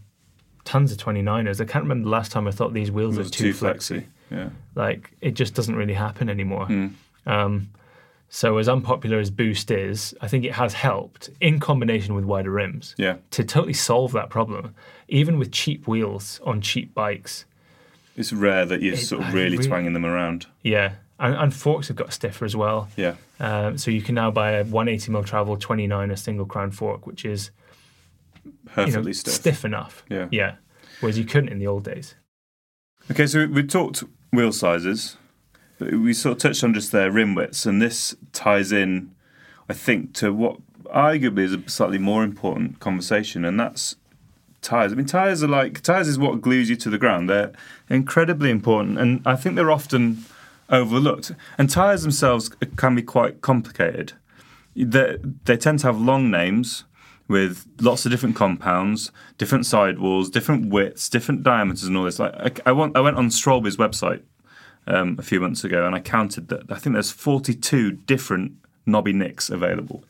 tons 0.65 0.91
of 0.91 0.97
29ers. 0.97 1.61
I 1.61 1.65
can't 1.65 1.83
remember 1.83 2.05
the 2.05 2.09
last 2.09 2.31
time 2.31 2.47
I 2.47 2.51
thought 2.51 2.73
these 2.73 2.91
wheels 2.91 3.17
are 3.17 3.23
too, 3.23 3.29
too 3.29 3.53
flexy. 3.53 3.99
flexy. 4.01 4.07
Yeah. 4.31 4.49
Like 4.75 5.11
it 5.21 5.31
just 5.31 5.53
doesn't 5.53 5.75
really 5.75 5.93
happen 5.93 6.27
anymore. 6.29 6.65
Hmm. 6.65 6.87
Um, 7.25 7.69
so 8.29 8.57
as 8.57 8.67
unpopular 8.67 9.19
as 9.19 9.29
Boost 9.31 9.71
is, 9.71 10.13
I 10.21 10.27
think 10.27 10.43
it 10.45 10.53
has 10.53 10.73
helped 10.73 11.29
in 11.39 11.59
combination 11.59 12.13
with 12.15 12.25
wider 12.25 12.51
rims 12.51 12.93
Yeah. 12.97 13.17
to 13.31 13.43
totally 13.43 13.73
solve 13.73 14.11
that 14.13 14.29
problem. 14.29 14.75
Even 15.07 15.39
with 15.39 15.51
cheap 15.51 15.87
wheels 15.87 16.39
on 16.43 16.61
cheap 16.61 16.93
bikes, 16.93 17.45
It's 18.15 18.33
rare 18.33 18.65
that 18.65 18.81
you're 18.81 18.95
It- 18.95 18.97
sort 18.97 19.23
of 19.23 19.33
really 19.33 19.57
re- 19.57 19.65
twanging 19.65 19.93
them 19.93 20.05
around. 20.05 20.47
yeah, 20.63 20.93
and, 21.19 21.35
and 21.35 21.53
forks 21.53 21.87
have 21.87 21.95
got 21.97 22.11
stiffer 22.13 22.45
as 22.45 22.55
well. 22.55 22.89
Yeah. 22.97 23.15
Um, 23.39 23.77
so 23.77 23.91
you 23.91 24.01
can 24.01 24.15
now 24.15 24.31
buy 24.31 24.51
a 24.53 24.63
180 24.65 25.11
mil 25.11 25.23
travel 25.23 25.55
29 25.55 26.09
a 26.11 26.17
single 26.17 26.45
crown 26.47 26.71
fork, 26.71 27.05
which 27.07 27.23
is 27.25 27.51
you 28.75 28.85
know, 28.87 29.11
stiff. 29.11 29.33
stiff 29.33 29.65
enough. 29.65 30.03
Yeah. 30.09 30.27
yeah. 30.31 30.55
Whereas 30.99 31.17
you 31.17 31.25
couldn't 31.25 31.49
in 31.49 31.59
the 31.59 31.67
old 31.67 31.83
days. 31.83 32.15
Okay, 33.11 33.27
so 33.27 33.45
we, 33.45 33.63
talked 33.63 34.03
wheel 34.33 34.51
sizes, 34.51 35.15
we 35.79 36.13
sort 36.13 36.33
of 36.33 36.39
touched 36.39 36.63
on 36.63 36.73
just 36.73 36.91
their 36.91 37.11
rim 37.11 37.35
widths, 37.35 37.65
and 37.65 37.81
this 37.81 38.15
ties 38.33 38.71
in, 38.71 39.11
I 39.69 39.73
think, 39.73 40.13
to 40.15 40.33
what 40.33 40.57
arguably 40.85 41.39
is 41.39 41.53
a 41.53 41.69
slightly 41.69 41.97
more 41.97 42.23
important 42.23 42.79
conversation, 42.79 43.45
and 43.45 43.59
that's 43.59 43.95
tires. 44.61 44.91
I 44.91 44.95
mean, 44.95 45.05
tires 45.05 45.43
are 45.43 45.47
like 45.47 45.81
tires 45.81 46.07
is 46.07 46.17
what 46.17 46.41
glues 46.41 46.69
you 46.69 46.75
to 46.77 46.89
the 46.89 46.97
ground. 46.97 47.29
They're 47.29 47.51
incredibly 47.89 48.49
important, 48.49 48.97
and 48.97 49.21
I 49.25 49.35
think 49.35 49.55
they're 49.55 49.71
often 49.71 50.25
overlooked. 50.69 51.31
And 51.57 51.69
tires 51.69 52.01
themselves 52.01 52.49
can 52.75 52.95
be 52.95 53.01
quite 53.01 53.41
complicated. 53.41 54.13
They, 54.75 55.17
they 55.45 55.57
tend 55.57 55.79
to 55.79 55.87
have 55.87 55.99
long 55.99 56.29
names 56.29 56.83
with 57.27 57.67
lots 57.81 58.05
of 58.05 58.11
different 58.11 58.35
compounds, 58.35 59.11
different 59.37 59.65
sidewalls, 59.65 60.29
different 60.29 60.69
widths, 60.69 61.09
different 61.09 61.43
diameters, 61.43 61.83
and 61.83 61.97
all 61.97 62.05
this. 62.05 62.19
Like 62.19 62.61
I, 62.65 62.69
I, 62.69 62.71
went, 62.71 62.95
I 62.95 63.01
went 63.01 63.17
on 63.17 63.29
Schwalbe's 63.29 63.77
website 63.77 64.21
um, 64.87 65.15
a 65.19 65.21
few 65.21 65.39
months 65.39 65.63
ago, 65.63 65.85
and 65.85 65.93
I 65.95 65.99
counted 65.99 66.47
that. 66.49 66.63
I 66.71 66.75
think 66.75 66.93
there's 66.93 67.11
42 67.11 67.91
different 67.91 68.53
Nobby 68.85 69.13
Nics 69.13 69.49
available. 69.49 70.03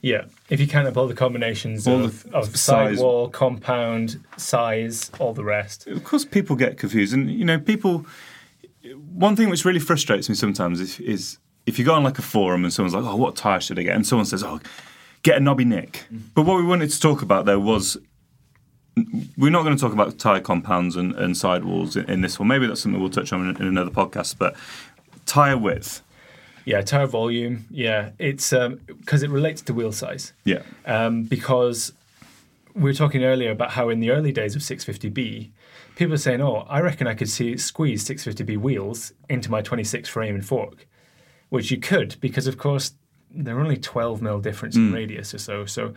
Yeah, 0.00 0.26
if 0.48 0.60
you 0.60 0.68
count 0.68 0.86
up 0.86 0.96
all 0.96 1.08
the 1.08 1.14
combinations 1.14 1.86
All 1.88 2.04
of, 2.04 2.22
the 2.22 2.36
of 2.36 2.56
size. 2.56 2.98
sidewall, 2.98 3.28
compound, 3.30 4.22
size, 4.36 5.10
all 5.18 5.32
the 5.32 5.42
rest. 5.42 5.88
Of 5.88 6.04
course, 6.04 6.24
people 6.24 6.54
get 6.54 6.78
confused, 6.78 7.12
and 7.12 7.30
you 7.30 7.44
know, 7.44 7.58
people. 7.58 8.06
One 9.12 9.34
thing 9.34 9.50
which 9.50 9.64
really 9.64 9.80
frustrates 9.80 10.28
me 10.28 10.34
sometimes 10.36 10.80
is, 10.80 11.00
is 11.00 11.38
if 11.66 11.78
you 11.78 11.84
go 11.84 11.94
on 11.94 12.04
like 12.04 12.18
a 12.18 12.22
forum 12.22 12.64
and 12.64 12.72
someone's 12.72 12.94
like, 12.94 13.04
"Oh, 13.04 13.16
what 13.16 13.34
tire 13.34 13.60
should 13.60 13.78
I 13.78 13.82
get?" 13.82 13.96
and 13.96 14.06
someone 14.06 14.24
says, 14.24 14.44
"Oh, 14.44 14.60
get 15.24 15.36
a 15.36 15.40
Nobby 15.40 15.64
Nic." 15.64 16.06
But 16.34 16.42
what 16.42 16.58
we 16.58 16.64
wanted 16.64 16.90
to 16.90 17.00
talk 17.00 17.20
about 17.20 17.44
there 17.44 17.58
was 17.58 17.96
we're 19.36 19.50
not 19.50 19.62
going 19.64 19.76
to 19.76 19.80
talk 19.80 19.92
about 19.92 20.18
tire 20.18 20.40
compounds 20.40 20.96
and, 20.96 21.14
and 21.14 21.36
sidewalls 21.36 21.96
in, 21.96 22.08
in 22.10 22.20
this 22.20 22.38
one. 22.38 22.48
Maybe 22.48 22.66
that's 22.66 22.80
something 22.82 23.00
we'll 23.00 23.10
touch 23.10 23.32
on 23.32 23.48
in, 23.48 23.56
in 23.56 23.66
another 23.66 23.90
podcast. 23.90 24.36
But 24.38 24.56
tire 25.26 25.58
width, 25.58 26.02
Yeah, 26.64 26.80
tire 26.82 27.06
volume. 27.06 27.66
Yeah, 27.70 28.10
it's 28.18 28.50
because 28.50 29.22
it 29.22 29.30
relates 29.30 29.62
to 29.62 29.74
wheel 29.74 29.92
size. 29.92 30.32
yeah, 30.44 30.62
um, 30.86 31.24
because 31.24 31.92
we 32.74 32.84
were 32.84 32.94
talking 32.94 33.24
earlier 33.24 33.50
about 33.50 33.70
how 33.72 33.88
in 33.88 34.00
the 34.00 34.10
early 34.10 34.32
days 34.32 34.54
of 34.54 34.62
650B, 34.62 35.50
people 35.96 36.10
were 36.12 36.16
saying, 36.18 36.40
"Oh, 36.40 36.64
I 36.68 36.80
reckon 36.80 37.06
I 37.06 37.14
could 37.14 37.28
see 37.28 37.56
squeeze 37.56 38.04
650B 38.06 38.56
wheels 38.58 39.12
into 39.28 39.50
my 39.50 39.62
26 39.62 40.08
frame 40.08 40.34
and 40.36 40.44
fork," 40.46 40.86
which 41.48 41.70
you 41.70 41.78
could 41.78 42.16
because, 42.20 42.46
of 42.46 42.56
course, 42.58 42.92
they're 43.30 43.58
only 43.60 43.76
12 43.76 44.22
mil 44.22 44.38
difference 44.40 44.76
in 44.76 44.92
radius 44.92 45.34
or 45.34 45.38
so. 45.38 45.66
So, 45.66 45.92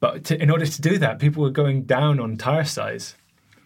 but 0.00 0.24
to, 0.24 0.40
in 0.42 0.50
order 0.50 0.66
to 0.66 0.80
do 0.82 0.98
that, 0.98 1.18
people 1.18 1.42
were 1.42 1.50
going 1.50 1.82
down 1.82 2.20
on 2.20 2.36
tire 2.36 2.64
size, 2.64 3.14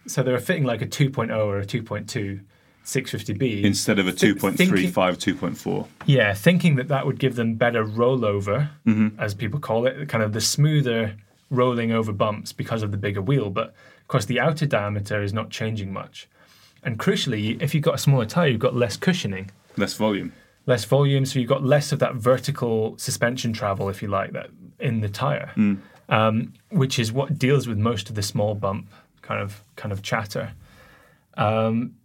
so 0.07 0.23
they 0.23 0.31
were 0.31 0.39
fitting 0.39 0.63
like 0.63 0.81
a 0.81 0.87
2.0 0.87 1.35
or 1.35 1.59
a 1.59 1.65
2.2 1.65 2.41
650B 2.85 3.63
instead 3.63 3.97
of 3.99 4.07
a 4.07 4.11
Thi- 4.11 4.33
2.35, 4.33 4.55
thinking- 4.57 4.91
2.4. 4.91 5.87
yeah, 6.05 6.33
thinking 6.33 6.75
that 6.75 6.89
that 6.89 7.05
would 7.05 7.17
give 7.19 7.35
them 7.35 7.55
better 7.55 7.85
rollover, 7.85 8.69
Mm-hmm. 8.85 9.19
as 9.19 9.33
people 9.33 9.59
call 9.59 9.85
it, 9.87 10.09
kind 10.09 10.23
of 10.23 10.33
the 10.33 10.41
smoother 10.41 11.15
rolling 11.49 11.91
over 11.91 12.11
bumps 12.11 12.51
because 12.51 12.83
of 12.83 12.91
the 12.91 12.97
bigger 12.97 13.21
wheel. 13.21 13.49
But 13.49 13.67
of 14.01 14.07
course, 14.07 14.25
the 14.25 14.39
outer 14.39 14.65
diameter 14.65 15.21
is 15.23 15.33
not 15.33 15.49
changing 15.49 15.93
much. 15.93 16.27
And 16.83 16.99
crucially, 16.99 17.61
if 17.61 17.73
you've 17.73 17.83
got 17.83 17.95
a 17.95 17.97
smaller 17.97 18.25
tire, 18.25 18.47
you've 18.49 18.59
got 18.59 18.75
less 18.75 18.97
cushioning, 18.97 19.49
Less 19.77 19.93
volume. 19.93 20.33
less 20.65 20.83
volume, 20.83 21.25
so 21.25 21.39
you've 21.39 21.47
got 21.49 21.63
less 21.63 21.91
of 21.93 21.99
that 21.99 22.15
vertical 22.15 22.97
suspension 22.97 23.53
travel, 23.53 23.87
if 23.87 24.01
you 24.01 24.09
like, 24.09 24.33
that 24.33 24.49
in 24.79 24.99
the 24.99 25.07
tire, 25.07 25.51
Mm. 25.55 25.77
Um, 26.09 26.53
which 26.69 26.99
is 26.99 27.11
what 27.11 27.37
deals 27.39 27.67
with 27.67 27.77
most 27.77 28.09
of 28.09 28.15
the 28.15 28.21
small 28.23 28.55
bump 28.55 28.87
kind 29.21 29.41
of 29.41 29.63
kind 29.75 29.91
of 29.91 30.01
chatter. 30.01 30.51
Um, 31.35 31.95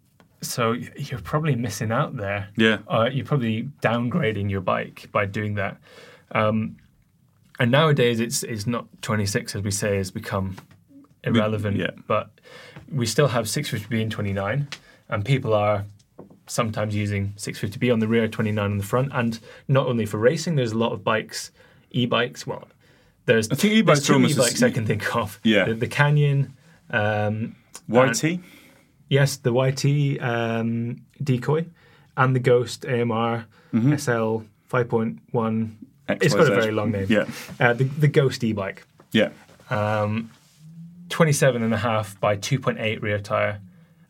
so 0.40 0.72
you're 0.72 1.20
probably 1.20 1.56
missing 1.56 1.90
out 1.90 2.16
there 2.16 2.48
Yeah. 2.56 2.78
uh, 2.88 3.08
you're 3.12 3.26
probably 3.26 3.68
downgrading 3.82 4.50
your 4.50 4.60
bike 4.60 5.08
by 5.12 5.26
doing 5.26 5.54
that. 5.56 5.76
Um, 6.32 6.76
and 7.58 7.70
nowadays, 7.72 8.20
it's 8.20 8.42
it's 8.44 8.66
not 8.66 8.86
26 9.02 9.56
as 9.56 9.62
we 9.62 9.72
say 9.72 9.96
has 9.96 10.10
become 10.12 10.56
irrelevant. 11.24 11.76
yeah. 11.76 11.90
But 12.06 12.30
we 12.92 13.04
still 13.04 13.26
have 13.28 13.46
650B 13.46 14.00
and 14.02 14.12
29, 14.12 14.68
and 15.08 15.24
people 15.24 15.52
are 15.54 15.84
sometimes 16.46 16.94
using 16.94 17.32
650B 17.36 17.92
on 17.92 17.98
the 17.98 18.06
rear, 18.08 18.28
29 18.28 18.64
on 18.64 18.78
the 18.78 18.84
front, 18.84 19.10
and 19.12 19.40
not 19.66 19.86
only 19.86 20.06
for 20.06 20.18
racing. 20.18 20.54
There's 20.54 20.72
a 20.72 20.78
lot 20.78 20.92
of 20.92 21.02
bikes, 21.02 21.50
e-bikes. 21.90 22.46
Well, 22.46 22.68
there's 23.28 23.50
I 23.50 23.54
think 23.54 23.74
e-bikes 23.74 24.06
there's 24.06 24.18
two 24.18 24.26
e-bikes 24.26 24.62
I 24.62 24.70
can 24.70 24.86
think 24.86 25.14
of. 25.14 25.38
Yeah. 25.44 25.66
the, 25.66 25.74
the 25.74 25.86
Canyon. 25.86 26.56
Um, 26.90 27.54
YT? 27.86 28.40
Yes, 29.08 29.36
the 29.36 29.52
YT 29.52 30.20
um, 30.22 31.02
decoy 31.22 31.66
and 32.16 32.34
the 32.34 32.40
Ghost 32.40 32.84
AMR 32.86 33.46
SL 33.72 34.42
5.1. 34.70 35.74
It's 36.08 36.34
got 36.34 36.50
a 36.50 36.54
very 36.54 36.72
long 36.72 36.90
name. 36.90 37.06
Yeah. 37.08 37.26
Uh, 37.60 37.74
the, 37.74 37.84
the 37.84 38.08
Ghost 38.08 38.42
e 38.42 38.52
bike. 38.52 38.86
Yeah. 39.12 39.30
Um, 39.70 40.30
27 41.10 41.62
and 41.62 41.72
a 41.72 41.78
half 41.78 42.18
by 42.20 42.36
2.8 42.36 43.02
rear 43.02 43.18
tyre 43.18 43.60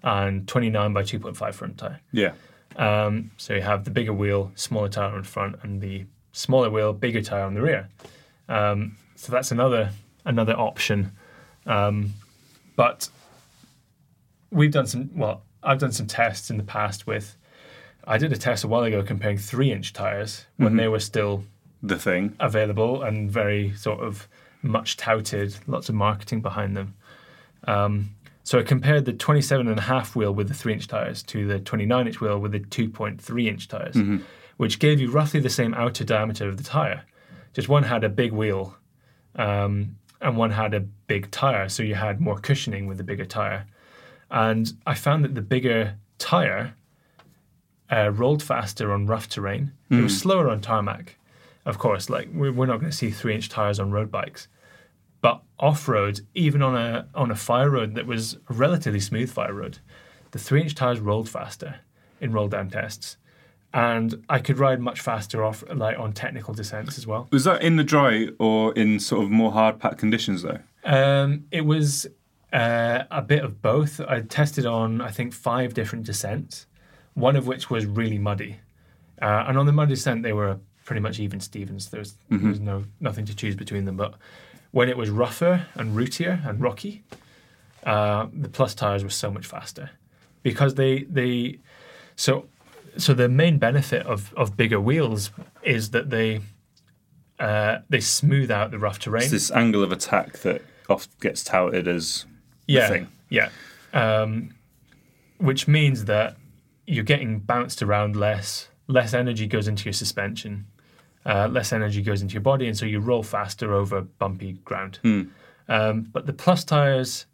and 0.02 0.46
29 0.46 0.92
by 0.92 1.02
2.5 1.02 1.54
front 1.54 1.78
tyre. 1.78 2.00
Yeah. 2.12 2.32
Um, 2.76 3.32
so 3.36 3.54
you 3.54 3.62
have 3.62 3.84
the 3.84 3.90
bigger 3.90 4.12
wheel, 4.12 4.52
smaller 4.54 4.88
tyre 4.88 5.12
on 5.12 5.22
the 5.22 5.28
front, 5.28 5.56
and 5.62 5.80
the 5.80 6.06
smaller 6.32 6.70
wheel, 6.70 6.92
bigger 6.92 7.22
tyre 7.22 7.42
on 7.42 7.54
the 7.54 7.62
rear. 7.62 7.88
Um, 8.48 8.96
so 9.18 9.32
that's 9.32 9.50
another 9.50 9.90
another 10.24 10.54
option. 10.54 11.12
Um, 11.66 12.14
but 12.76 13.08
we've 14.50 14.70
done 14.70 14.86
some. 14.86 15.10
Well, 15.14 15.42
I've 15.62 15.78
done 15.78 15.92
some 15.92 16.06
tests 16.06 16.50
in 16.50 16.56
the 16.56 16.62
past 16.64 17.06
with. 17.06 17.36
I 18.04 18.16
did 18.16 18.32
a 18.32 18.36
test 18.36 18.64
a 18.64 18.68
while 18.68 18.84
ago 18.84 19.02
comparing 19.02 19.36
three-inch 19.36 19.92
tires 19.92 20.46
when 20.56 20.76
they 20.76 20.88
were 20.88 21.00
still 21.00 21.44
The 21.82 21.98
thing. 21.98 22.34
available 22.40 23.02
and 23.02 23.30
very 23.30 23.74
sort 23.74 24.00
of 24.00 24.26
much 24.62 24.96
touted, 24.96 25.54
lots 25.66 25.90
of 25.90 25.94
marketing 25.94 26.40
behind 26.40 26.74
them. 26.74 26.94
Um, 27.64 28.14
so 28.44 28.58
I 28.58 28.62
compared 28.62 29.04
the 29.04 29.12
27 29.12 29.68
and 29.68 29.78
a 29.78 29.82
half 29.82 30.16
wheel 30.16 30.32
with 30.32 30.48
the 30.48 30.54
three 30.54 30.72
inch 30.72 30.88
tires 30.88 31.22
to 31.24 31.46
the 31.46 31.58
29 31.58 32.06
inch 32.06 32.18
wheel 32.22 32.38
with 32.38 32.52
the 32.52 32.60
2.3 32.60 33.46
inch 33.46 33.68
tires, 33.68 33.96
which 34.56 34.78
gave 34.78 35.00
you 35.00 35.10
roughly 35.10 35.40
the 35.40 35.50
same 35.50 35.74
outer 35.74 36.02
diameter 36.04 36.48
of 36.48 36.56
the 36.56 36.64
tire. 36.64 37.02
Just 37.52 37.68
one 37.68 37.82
had 37.82 38.04
a 38.04 38.08
big 38.08 38.32
wheel 38.32 38.74
um, 39.36 39.96
and 40.20 40.36
one 40.36 40.50
had 40.50 40.74
a 40.74 40.80
big 40.80 41.30
tire, 41.30 41.68
so 41.68 41.82
you 41.82 41.94
had 41.94 42.20
more 42.20 42.38
cushioning 42.38 42.86
with 42.86 42.98
the 42.98 43.04
bigger 43.04 43.24
tire. 43.24 43.66
And 44.30 44.72
I 44.86 44.94
found 44.94 45.24
that 45.24 45.34
the 45.34 45.42
bigger 45.42 45.94
tire 46.18 46.74
uh, 47.90 48.10
rolled 48.10 48.42
faster 48.42 48.92
on 48.92 49.06
rough 49.06 49.28
terrain. 49.28 49.72
It 49.90 50.02
was 50.02 50.18
slower 50.18 50.50
on 50.50 50.60
tarmac, 50.60 51.16
of 51.64 51.78
course. 51.78 52.10
Like 52.10 52.28
we're, 52.34 52.52
we're 52.52 52.66
not 52.66 52.80
going 52.80 52.90
to 52.90 52.96
see 52.96 53.10
three-inch 53.10 53.48
tires 53.48 53.80
on 53.80 53.90
road 53.90 54.10
bikes, 54.10 54.48
but 55.20 55.42
off-road, 55.58 56.20
even 56.34 56.62
on 56.62 56.76
a 56.76 57.08
on 57.14 57.30
a 57.30 57.36
fire 57.36 57.70
road 57.70 57.94
that 57.94 58.06
was 58.06 58.34
a 58.48 58.52
relatively 58.52 59.00
smooth 59.00 59.30
fire 59.30 59.54
road, 59.54 59.78
the 60.32 60.38
three-inch 60.38 60.74
tires 60.74 61.00
rolled 61.00 61.28
faster 61.28 61.76
in 62.20 62.32
roll-down 62.32 62.68
tests, 62.68 63.16
and 63.74 64.24
I 64.28 64.38
could 64.38 64.58
ride 64.58 64.80
much 64.80 65.00
faster 65.00 65.44
off 65.44 65.62
like 65.72 65.98
on 65.98 66.12
technical 66.12 66.54
descents 66.54 66.96
as 66.98 67.06
well. 67.06 67.28
Was 67.30 67.44
that 67.44 67.62
in 67.62 67.76
the 67.76 67.84
dry 67.84 68.28
or 68.38 68.72
in 68.74 68.98
sort 68.98 69.24
of 69.24 69.30
more 69.30 69.52
hard 69.52 69.78
packed 69.78 69.98
conditions 69.98 70.42
though? 70.42 70.60
Um, 70.84 71.44
it 71.50 71.62
was 71.62 72.06
uh, 72.52 73.04
a 73.10 73.22
bit 73.22 73.44
of 73.44 73.60
both. 73.60 74.00
I 74.00 74.22
tested 74.22 74.64
on, 74.64 75.00
I 75.00 75.10
think, 75.10 75.34
five 75.34 75.74
different 75.74 76.06
descents, 76.06 76.66
one 77.14 77.36
of 77.36 77.46
which 77.46 77.68
was 77.68 77.84
really 77.84 78.18
muddy. 78.18 78.60
Uh, 79.20 79.44
and 79.48 79.58
on 79.58 79.66
the 79.66 79.72
muddy 79.72 79.94
descent, 79.94 80.22
they 80.22 80.32
were 80.32 80.58
pretty 80.84 81.00
much 81.00 81.20
even 81.20 81.40
Stevens. 81.40 81.90
There 81.90 82.00
was, 82.00 82.14
there 82.30 82.48
was 82.48 82.60
no 82.60 82.84
nothing 83.00 83.26
to 83.26 83.36
choose 83.36 83.54
between 83.54 83.84
them. 83.84 83.96
But 83.96 84.14
when 84.70 84.88
it 84.88 84.96
was 84.96 85.10
rougher 85.10 85.66
and 85.74 85.94
rootier 85.94 86.40
and 86.48 86.60
rocky, 86.60 87.02
uh, 87.84 88.28
the 88.32 88.48
plus 88.48 88.74
tires 88.74 89.04
were 89.04 89.10
so 89.10 89.30
much 89.30 89.46
faster 89.46 89.90
because 90.42 90.76
they 90.76 91.02
they 91.02 91.58
so 92.16 92.46
so 92.96 93.14
the 93.14 93.28
main 93.28 93.58
benefit 93.58 94.06
of 94.06 94.32
of 94.34 94.56
bigger 94.56 94.80
wheels 94.80 95.30
is 95.62 95.90
that 95.90 96.10
they 96.10 96.40
uh, 97.38 97.78
they 97.88 98.00
smooth 98.00 98.50
out 98.50 98.70
the 98.70 98.78
rough 98.78 98.98
terrain. 98.98 99.22
It's 99.22 99.30
this 99.30 99.50
angle 99.50 99.82
of 99.82 99.92
attack 99.92 100.38
that 100.38 100.62
oft 100.88 101.20
gets 101.20 101.44
touted 101.44 101.86
as 101.86 102.26
the 102.66 102.74
yeah, 102.74 102.88
thing. 102.88 103.08
Yeah. 103.28 103.50
Um, 103.92 104.54
which 105.38 105.68
means 105.68 106.06
that 106.06 106.36
you're 106.86 107.04
getting 107.04 107.38
bounced 107.38 107.82
around 107.82 108.16
less, 108.16 108.68
less 108.88 109.14
energy 109.14 109.46
goes 109.46 109.68
into 109.68 109.84
your 109.84 109.92
suspension, 109.92 110.66
uh, 111.24 111.48
less 111.48 111.72
energy 111.72 112.02
goes 112.02 112.22
into 112.22 112.32
your 112.32 112.40
body, 112.40 112.66
and 112.66 112.76
so 112.76 112.86
you 112.86 112.98
roll 112.98 113.22
faster 113.22 113.72
over 113.72 114.00
bumpy 114.00 114.54
ground. 114.64 114.98
Um, 115.68 116.08
but 116.12 116.26
the 116.26 116.32
plus 116.32 116.64
tires, 116.64 117.26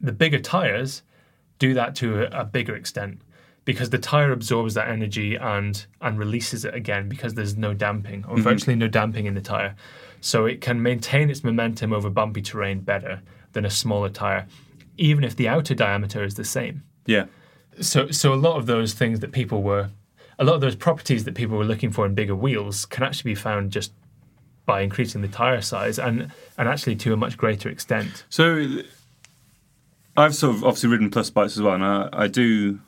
the 0.00 0.12
bigger 0.12 0.38
tires, 0.38 1.02
do 1.58 1.74
that 1.74 1.94
to 1.96 2.24
a, 2.24 2.42
a 2.42 2.44
bigger 2.44 2.76
extent 2.76 3.20
because 3.66 3.90
the 3.90 3.98
tire 3.98 4.32
absorbs 4.32 4.72
that 4.74 4.88
energy 4.88 5.34
and 5.34 5.84
and 6.00 6.18
releases 6.18 6.64
it 6.64 6.74
again 6.74 7.10
because 7.10 7.34
there's 7.34 7.58
no 7.58 7.74
damping 7.74 8.24
or 8.24 8.36
mm-hmm. 8.36 8.42
virtually 8.42 8.76
no 8.76 8.88
damping 8.88 9.26
in 9.26 9.34
the 9.34 9.42
tire. 9.42 9.76
So 10.22 10.46
it 10.46 10.62
can 10.62 10.82
maintain 10.82 11.28
its 11.28 11.44
momentum 11.44 11.92
over 11.92 12.08
bumpy 12.08 12.40
terrain 12.40 12.80
better 12.80 13.20
than 13.52 13.66
a 13.66 13.70
smaller 13.70 14.08
tire, 14.08 14.46
even 14.96 15.22
if 15.22 15.36
the 15.36 15.48
outer 15.48 15.74
diameter 15.74 16.24
is 16.24 16.36
the 16.36 16.44
same. 16.44 16.82
Yeah. 17.04 17.26
So 17.80 18.10
so 18.10 18.32
a 18.32 18.40
lot 18.46 18.56
of 18.56 18.64
those 18.64 18.94
things 18.94 19.20
that 19.20 19.32
people 19.32 19.62
were 19.62 19.90
a 20.38 20.44
lot 20.44 20.54
of 20.54 20.60
those 20.60 20.76
properties 20.76 21.24
that 21.24 21.34
people 21.34 21.58
were 21.58 21.64
looking 21.64 21.90
for 21.90 22.06
in 22.06 22.14
bigger 22.14 22.36
wheels 22.36 22.86
can 22.86 23.02
actually 23.02 23.32
be 23.32 23.34
found 23.34 23.72
just 23.72 23.92
by 24.64 24.80
increasing 24.82 25.22
the 25.22 25.28
tire 25.28 25.60
size 25.60 25.98
and 25.98 26.30
and 26.56 26.68
actually 26.68 26.96
to 26.96 27.12
a 27.12 27.16
much 27.16 27.36
greater 27.36 27.68
extent. 27.68 28.24
So 28.30 28.80
I've 30.16 30.34
sort 30.34 30.54
of 30.54 30.64
obviously 30.64 30.88
ridden 30.90 31.10
plus 31.10 31.30
bikes 31.30 31.56
as 31.56 31.62
well, 31.62 31.74
and 31.74 31.84
I, 31.84 32.08
I 32.12 32.26
do. 32.28 32.80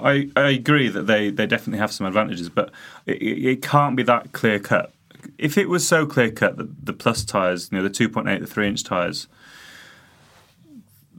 I, 0.00 0.30
I 0.36 0.50
agree 0.50 0.88
that 0.88 1.06
they, 1.06 1.30
they 1.30 1.46
definitely 1.46 1.78
have 1.78 1.92
some 1.92 2.06
advantages, 2.06 2.48
but 2.48 2.70
it, 3.06 3.22
it 3.22 3.62
can't 3.62 3.96
be 3.96 4.02
that 4.04 4.32
clear 4.32 4.58
cut. 4.58 4.92
If 5.38 5.56
it 5.56 5.68
was 5.68 5.86
so 5.86 6.06
clear 6.06 6.30
cut 6.30 6.56
that 6.56 6.86
the 6.86 6.92
plus 6.92 7.24
tires, 7.24 7.70
you 7.70 7.78
know, 7.78 7.84
the 7.84 7.90
two 7.90 8.08
point 8.08 8.28
eight, 8.28 8.40
the 8.40 8.46
three 8.46 8.68
inch 8.68 8.84
tires, 8.84 9.26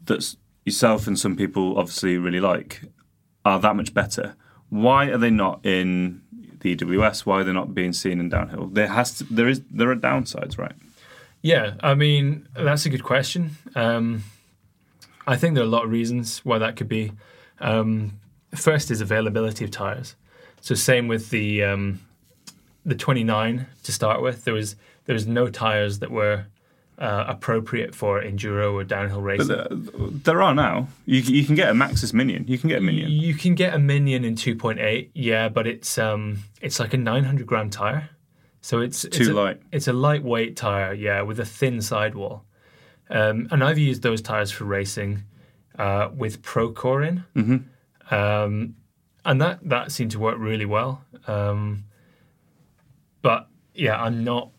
that 0.05 0.35
yourself 0.63 1.07
and 1.07 1.17
some 1.17 1.35
people 1.35 1.77
obviously 1.77 2.17
really 2.17 2.39
like, 2.39 2.81
are 3.43 3.59
that 3.59 3.75
much 3.75 3.93
better. 3.93 4.35
Why 4.69 5.05
are 5.05 5.17
they 5.17 5.29
not 5.29 5.65
in 5.65 6.21
the 6.59 6.75
EWS? 6.75 7.25
Why 7.25 7.41
are 7.41 7.43
they 7.43 7.53
not 7.53 7.73
being 7.73 7.93
seen 7.93 8.19
in 8.19 8.29
downhill? 8.29 8.67
There 8.67 8.87
has 8.87 9.19
to, 9.19 9.23
there 9.25 9.47
is 9.47 9.61
there 9.71 9.89
are 9.91 9.95
downsides, 9.95 10.57
right? 10.57 10.73
Yeah, 11.41 11.75
I 11.81 11.93
mean 11.93 12.47
that's 12.55 12.85
a 12.85 12.89
good 12.89 13.03
question. 13.03 13.51
Um, 13.75 14.23
I 15.27 15.35
think 15.37 15.53
there 15.53 15.63
are 15.63 15.67
a 15.67 15.69
lot 15.69 15.85
of 15.85 15.91
reasons 15.91 16.39
why 16.39 16.57
that 16.57 16.75
could 16.75 16.89
be. 16.89 17.11
Um, 17.59 18.19
first 18.53 18.91
is 18.91 19.01
availability 19.01 19.63
of 19.65 19.71
tires. 19.71 20.15
So 20.61 20.75
same 20.75 21.07
with 21.07 21.29
the 21.29 21.63
um, 21.63 22.01
the 22.85 22.95
29 22.95 23.67
to 23.83 23.91
start 23.91 24.21
with. 24.21 24.43
There 24.45 24.53
was 24.53 24.75
there 25.05 25.13
was 25.13 25.27
no 25.27 25.49
tires 25.49 25.99
that 25.99 26.11
were 26.11 26.45
uh, 26.97 27.25
appropriate 27.27 27.93
for 27.93 28.21
enduro 28.21 28.73
or 28.73 28.83
downhill 28.83 29.21
racing. 29.21 29.47
But 29.49 29.69
there, 29.69 30.07
there 30.23 30.41
are 30.41 30.55
now. 30.55 30.87
You, 31.05 31.19
you 31.19 31.43
can 31.45 31.53
get 31.55 31.69
a 31.69 31.73
Maxxis 31.73 32.13
Minion. 32.13 32.45
You 32.47 32.57
can 32.57 32.69
get 32.69 32.77
a 32.77 32.81
Minion. 32.81 33.11
You 33.11 33.33
can 33.33 33.53
get 33.53 33.73
a 33.73 33.79
Minion 33.79 34.23
in 34.23 34.35
2.8, 34.35 35.09
yeah, 35.13 35.49
but 35.49 35.67
it's 35.67 35.97
um 35.97 36.39
it's 36.61 36.79
like 36.79 36.93
a 36.93 36.97
900 36.97 37.45
gram 37.45 37.69
tire, 37.69 38.09
so 38.61 38.79
it's, 38.79 39.03
it's 39.05 39.17
too 39.17 39.33
a- 39.33 39.33
light. 39.33 39.61
It's 39.71 39.87
a 39.87 39.93
lightweight 39.93 40.55
tire, 40.55 40.93
yeah, 40.93 41.21
with 41.21 41.39
a 41.39 41.45
thin 41.45 41.81
sidewall. 41.81 42.43
Um, 43.09 43.47
and 43.51 43.63
I've 43.63 43.77
used 43.77 44.01
those 44.01 44.21
tires 44.21 44.49
for 44.51 44.63
racing 44.63 45.23
uh, 45.77 46.09
with 46.15 46.41
Procore 46.41 47.07
in, 47.07 47.23
Mm-hmm. 47.35 47.57
Um, 48.11 48.75
and 49.23 49.41
that 49.41 49.59
that 49.69 49.91
seemed 49.91 50.11
to 50.11 50.19
work 50.19 50.37
really 50.37 50.65
well. 50.65 51.03
Um, 51.27 51.85
but 53.21 53.47
yeah, 53.73 54.01
I'm 54.01 54.23
not. 54.23 54.49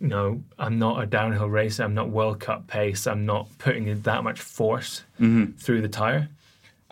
You 0.00 0.08
No, 0.08 0.42
I'm 0.58 0.78
not 0.78 1.02
a 1.02 1.06
downhill 1.06 1.48
racer. 1.48 1.84
I'm 1.84 1.94
not 1.94 2.10
World 2.10 2.40
Cup 2.40 2.66
pace. 2.66 3.06
I'm 3.06 3.24
not 3.24 3.46
putting 3.58 3.86
in 3.86 4.02
that 4.02 4.24
much 4.24 4.40
force 4.40 5.04
through 5.58 5.80
the 5.80 5.88
tire, 5.88 6.28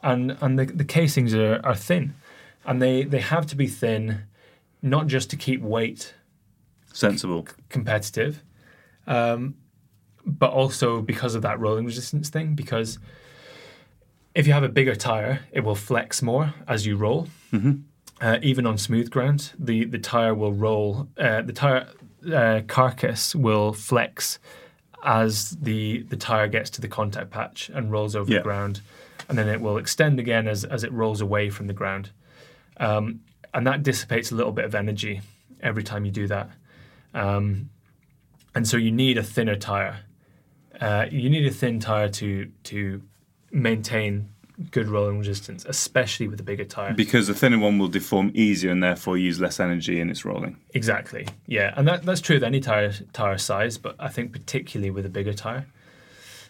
and 0.03 0.37
and 0.41 0.59
the, 0.59 0.65
the 0.67 0.85
casings 0.85 1.35
are, 1.35 1.61
are 1.65 1.75
thin, 1.75 2.15
and 2.65 2.81
they 2.81 3.03
they 3.03 3.21
have 3.21 3.47
to 3.47 3.57
be 3.57 3.67
thin, 3.67 4.23
not 4.81 5.09
just 5.09 5.29
to 5.31 5.37
keep 5.37 5.61
weight 5.61 6.15
Sensible. 6.93 7.47
competitive, 7.69 8.43
um, 9.09 9.57
but 10.25 10.53
also 10.53 11.03
because 11.03 11.35
of 11.35 11.43
that 11.43 11.59
rolling 11.59 11.85
resistance 11.87 12.31
thing. 12.31 12.55
Because 12.55 12.99
if 14.35 14.47
you 14.47 14.53
have 14.53 14.63
a 14.63 14.69
bigger 14.69 14.95
tire, 14.95 15.41
it 15.53 15.61
will 15.61 15.75
flex 15.75 16.23
more 16.23 16.55
as 16.69 16.87
you 16.87 16.97
roll. 16.97 17.29
Uh, 18.21 18.39
even 18.43 18.67
on 18.67 18.77
smooth 18.77 19.11
ground, 19.11 19.53
the 19.59 19.85
the 19.87 19.99
tire 19.99 20.35
will 20.35 20.53
roll. 20.53 21.09
Uh, 21.17 21.41
the 21.43 21.53
tire 21.55 21.89
uh, 22.33 22.61
carcass 22.69 23.35
will 23.35 23.73
flex 23.73 24.39
as 25.03 25.51
the 25.63 26.03
the 26.11 26.17
tire 26.17 26.47
gets 26.47 26.69
to 26.71 26.81
the 26.83 26.89
contact 26.89 27.31
patch 27.31 27.71
and 27.73 27.91
rolls 27.91 28.15
over 28.15 28.31
Yeah. 28.31 28.39
the 28.39 28.43
ground, 28.45 28.83
and 29.29 29.39
then 29.39 29.49
it 29.49 29.61
will 29.63 29.79
extend 29.79 30.21
again 30.21 30.47
as 30.47 30.65
as 30.65 30.85
it 30.85 30.93
rolls 30.93 31.21
away 31.23 31.49
from 31.51 31.67
the 31.67 31.73
ground, 31.73 32.11
um, 32.77 33.21
and 33.55 33.67
that 33.67 33.83
dissipates 33.83 34.31
a 34.31 34.35
little 34.35 34.53
bit 34.53 34.67
of 34.67 34.75
energy 34.75 35.23
every 35.63 35.83
time 35.83 36.05
you 36.05 36.11
do 36.13 36.27
that. 36.27 36.51
Um, 37.15 37.71
and 38.55 38.69
so 38.69 38.77
you 38.77 38.93
need 38.93 39.17
a 39.17 39.23
thinner 39.23 39.57
tire. 39.57 40.01
Uh, 40.79 41.07
you 41.11 41.31
need 41.31 41.47
a 41.47 41.51
thin 41.51 41.81
tire 41.81 42.09
to 42.11 42.51
to 42.65 43.01
maintain 43.51 44.29
good 44.71 44.89
rolling 44.89 45.19
resistance, 45.19 45.65
especially 45.67 46.29
with 46.29 46.39
a 46.41 46.43
bigger 46.43 46.65
tire. 46.65 46.93
Because 46.93 47.27
the 47.27 47.35
thinner 47.35 47.59
one 47.59 47.79
will 47.79 47.89
deform 47.89 48.31
easier 48.35 48.71
and 48.71 48.83
therefore 48.83 49.17
use 49.17 49.41
less 49.41 49.59
energy 49.59 50.01
in 50.01 50.11
its 50.11 50.25
rolling. 50.25 50.59
Exactly. 50.75 51.27
Yeah, 51.47 51.73
and 51.77 51.89
that, 51.89 52.03
that's 52.03 52.21
true 52.21 52.37
with 52.37 52.45
any 52.45 52.61
tire 52.61 52.93
tire 53.13 53.39
size, 53.39 53.79
but 53.79 53.97
I 53.99 54.09
think 54.09 54.33
particularly 54.33 54.91
with 54.91 55.07
a 55.07 55.09
bigger 55.09 55.33
tire. 55.33 55.67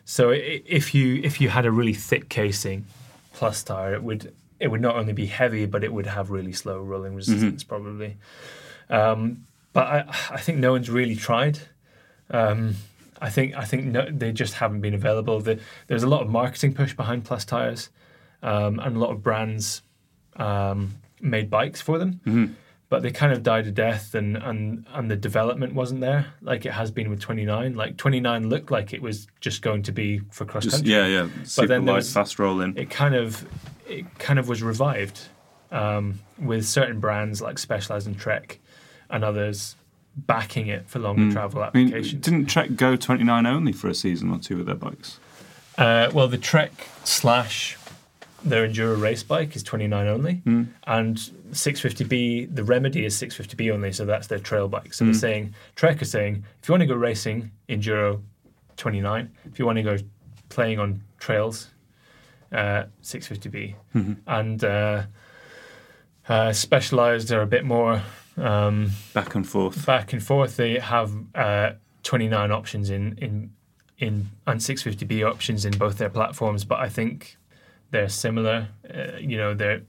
So 0.04 0.30
if 0.30 0.94
you 0.94 1.20
if 1.22 1.40
you 1.40 1.50
had 1.50 1.66
a 1.66 1.70
really 1.70 1.94
thick 1.94 2.28
casing 2.28 2.86
plus 3.32 3.62
tire, 3.62 3.94
it 3.94 4.02
would 4.02 4.34
it 4.58 4.68
would 4.68 4.80
not 4.80 4.96
only 4.96 5.12
be 5.12 5.26
heavy, 5.26 5.66
but 5.66 5.84
it 5.84 5.92
would 5.92 6.06
have 6.06 6.30
really 6.30 6.52
slow 6.52 6.80
rolling 6.80 7.14
resistance 7.14 7.62
probably. 7.62 8.16
Um, 8.88 9.44
but 9.72 9.86
I 9.86 10.04
I 10.30 10.40
think 10.40 10.58
no 10.58 10.72
one's 10.72 10.90
really 10.90 11.14
tried. 11.14 11.60
Um, 12.30 12.74
I 13.20 13.30
think 13.30 13.54
I 13.54 13.64
think 13.64 13.84
no, 13.86 14.06
they 14.10 14.32
just 14.32 14.54
haven't 14.54 14.80
been 14.80 14.94
available. 14.94 15.40
The, 15.40 15.58
there's 15.86 16.02
a 16.02 16.08
lot 16.08 16.22
of 16.22 16.28
marketing 16.28 16.74
push 16.74 16.94
behind 16.94 17.24
plus 17.24 17.44
tires, 17.44 17.90
um, 18.42 18.78
and 18.78 18.96
a 18.96 18.98
lot 18.98 19.10
of 19.10 19.22
brands 19.22 19.82
um, 20.36 20.94
made 21.20 21.50
bikes 21.50 21.80
for 21.80 21.98
them, 21.98 22.56
but 22.88 23.02
they 23.02 23.10
kind 23.10 23.32
of 23.32 23.42
died 23.42 23.66
a 23.66 23.70
death, 23.70 24.14
and, 24.14 24.36
and 24.36 24.86
and 24.94 25.10
the 25.10 25.16
development 25.16 25.74
wasn't 25.74 26.00
there 26.00 26.26
like 26.40 26.64
it 26.64 26.72
has 26.72 26.90
been 26.90 27.10
with 27.10 27.20
29. 27.20 27.74
Like 27.74 27.96
29 27.96 28.48
looked 28.48 28.70
like 28.70 28.92
it 28.92 29.02
was 29.02 29.26
just 29.40 29.62
going 29.62 29.82
to 29.82 29.92
be 29.92 30.20
for 30.30 30.44
cross 30.44 30.64
Just, 30.64 30.76
country. 30.76 30.92
yeah, 30.92 31.06
yeah. 31.06 31.28
Super 31.44 31.66
then 31.68 31.84
there 31.84 31.92
light, 31.94 31.98
was- 31.98 32.12
fast 32.12 32.38
rolling. 32.38 32.76
It 32.76 32.90
kind 32.90 33.14
of 33.14 33.46
it 33.86 34.06
kind 34.18 34.38
of 34.38 34.48
was 34.48 34.62
revived 34.62 35.20
um, 35.70 36.20
with 36.38 36.64
certain 36.66 37.00
brands 37.00 37.42
like 37.42 37.58
Specialized 37.58 38.06
and 38.06 38.18
Trek 38.18 38.58
and 39.10 39.24
others 39.24 39.76
backing 40.16 40.66
it 40.66 40.88
for 40.88 40.98
longer 40.98 41.32
travel 41.32 41.62
I 41.62 41.70
mean, 41.72 41.88
applications. 41.88 42.22
didn't 42.22 42.46
Trek 42.46 42.74
go 42.76 42.96
29 42.96 43.46
only 43.46 43.72
for 43.72 43.88
a 43.88 43.94
season 43.94 44.30
or 44.30 44.38
two 44.38 44.56
with 44.58 44.66
their 44.66 44.74
bikes? 44.74 45.18
Uh, 45.78 46.10
well, 46.12 46.28
the 46.28 46.36
Trek 46.38 46.72
slash 47.04 47.76
their 48.42 48.66
enduro 48.66 49.00
race 49.00 49.22
bike 49.22 49.54
is 49.54 49.62
29 49.62 50.06
only, 50.06 50.42
and 50.86 51.16
650B 51.16 52.54
the 52.54 52.64
Remedy 52.64 53.04
is 53.04 53.14
650B 53.20 53.72
only, 53.72 53.92
so 53.92 54.04
that's 54.04 54.26
their 54.28 54.38
trail 54.38 54.66
bike. 54.68 54.94
So 54.94 55.04
they're 55.04 55.14
saying 55.14 55.54
Trek 55.76 56.00
is 56.02 56.10
saying 56.10 56.44
if 56.62 56.68
you 56.68 56.72
want 56.72 56.80
to 56.82 56.86
go 56.86 56.94
racing 56.94 57.50
enduro 57.68 58.20
29, 58.76 59.30
if 59.44 59.58
you 59.58 59.66
want 59.66 59.76
to 59.76 59.82
go 59.82 59.96
playing 60.48 60.78
on 60.78 61.02
trails, 61.18 61.68
uh, 62.52 62.84
650B, 63.02 63.74
and 64.26 64.64
uh, 64.64 65.02
uh, 66.28 66.52
Specialized 66.52 67.30
are 67.32 67.42
a 67.42 67.46
bit 67.46 67.64
more. 67.64 68.02
Um, 68.40 68.90
Back 69.12 69.34
and 69.34 69.46
forth. 69.46 69.84
back 69.86 70.12
and 70.12 70.22
forth. 70.22 70.56
They 70.56 70.78
have 70.78 71.12
uh, 71.34 71.72
29 72.02 72.50
options 72.50 72.90
in 72.90 73.16
in 73.18 73.52
in 73.98 74.30
and 74.46 74.60
650B 74.60 75.28
options 75.30 75.64
in 75.66 75.76
both 75.76 75.98
their 75.98 76.08
platforms, 76.08 76.64
but 76.64 76.78
I 76.80 76.88
think 76.88 77.36
they're 77.90 78.08
similar. 78.08 78.68
Uh, 78.88 79.18
you 79.18 79.36
know, 79.36 79.52
they're 79.54 79.82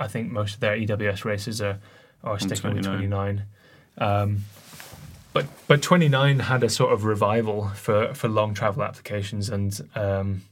I 0.00 0.08
think 0.08 0.32
most 0.32 0.54
of 0.54 0.60
their 0.60 0.76
EWS 0.76 1.24
races 1.24 1.60
are 1.62 1.78
are 2.24 2.38
sticking 2.38 2.74
with 2.74 2.84
29. 2.84 3.08
29. 3.08 3.44
Um, 3.98 4.38
but 5.32 5.46
but 5.68 5.80
29 5.82 6.40
had 6.40 6.62
a 6.64 6.68
sort 6.68 6.92
of 6.92 7.04
revival 7.04 7.68
for 7.70 8.12
for 8.14 8.28
long 8.28 8.52
travel 8.54 8.82
applications, 8.82 9.48
and 9.48 9.80
um, 9.94 10.42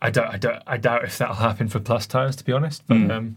I 0.00 0.10
doubt 0.10 0.34
I 0.34 0.36
doubt 0.38 0.62
I 0.66 0.76
doubt 0.78 1.04
if 1.04 1.18
that'll 1.18 1.36
happen 1.36 1.68
for 1.68 1.78
plus 1.78 2.06
tires, 2.06 2.34
to 2.36 2.44
be 2.44 2.52
honest. 2.52 2.82
But 2.88 3.10
um, 3.10 3.36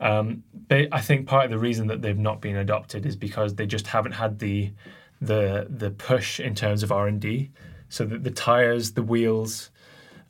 um, 0.00 0.44
they, 0.68 0.88
I 0.92 1.00
think 1.00 1.26
part 1.26 1.44
of 1.44 1.50
the 1.50 1.58
reason 1.58 1.88
that 1.88 2.02
they've 2.02 2.18
not 2.18 2.40
been 2.40 2.56
adopted 2.56 3.06
is 3.06 3.16
because 3.16 3.54
they 3.54 3.66
just 3.66 3.86
haven't 3.86 4.12
had 4.12 4.38
the 4.38 4.72
the 5.20 5.66
the 5.68 5.90
push 5.90 6.38
in 6.38 6.54
terms 6.54 6.82
of 6.82 6.92
R 6.92 7.08
and 7.08 7.20
D. 7.20 7.50
So 7.88 8.04
that 8.04 8.22
the 8.22 8.30
tires, 8.30 8.92
the 8.92 9.02
wheels, 9.02 9.70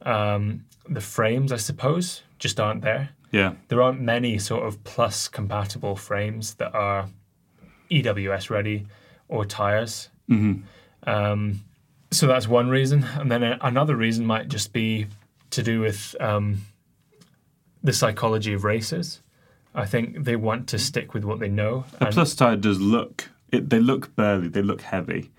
um, 0.03 0.65
the 0.89 1.01
frames, 1.01 1.53
I 1.53 1.57
suppose, 1.57 2.23
just 2.39 2.61
aren't 2.61 2.83
there. 2.83 3.11
Yeah. 3.33 3.55
There 3.67 3.83
aren't 3.83 4.01
many 4.01 4.39
sort 4.39 4.67
of 4.67 4.83
plus 4.85 5.29
compatible 5.29 5.97
frames 5.97 6.55
that 6.55 6.75
are 6.75 7.09
EWS 7.91 8.49
ready 8.49 8.87
or 9.29 9.45
tires. 9.45 10.09
Um, 11.05 11.65
so 12.11 12.27
that's 12.27 12.49
one 12.49 12.69
reason, 12.69 13.05
and 13.05 13.31
then 13.31 13.43
a, 13.43 13.59
another 13.61 13.97
reason 13.97 14.25
might 14.25 14.49
just 14.49 14.73
be 14.73 15.07
to 15.51 15.63
do 15.63 15.81
with 15.81 16.17
um, 16.21 16.63
the 17.83 17.93
psychology 17.93 18.53
of 18.55 18.65
racers. 18.65 19.21
I 19.75 19.87
think 19.87 20.25
they 20.25 20.37
want 20.37 20.69
to 20.69 20.79
stick 20.79 21.15
with 21.15 21.25
what 21.25 21.39
they 21.39 21.49
know. 21.49 21.85
A 22.01 22.07
plus 22.07 22.35
tire 22.35 22.57
does 22.57 22.81
look, 22.81 23.29
it, 23.53 23.71
they 23.71 23.79
look 23.81 24.15
burly, 24.17 24.49
they 24.49 24.63
look 24.63 24.81
heavy. 24.83 25.31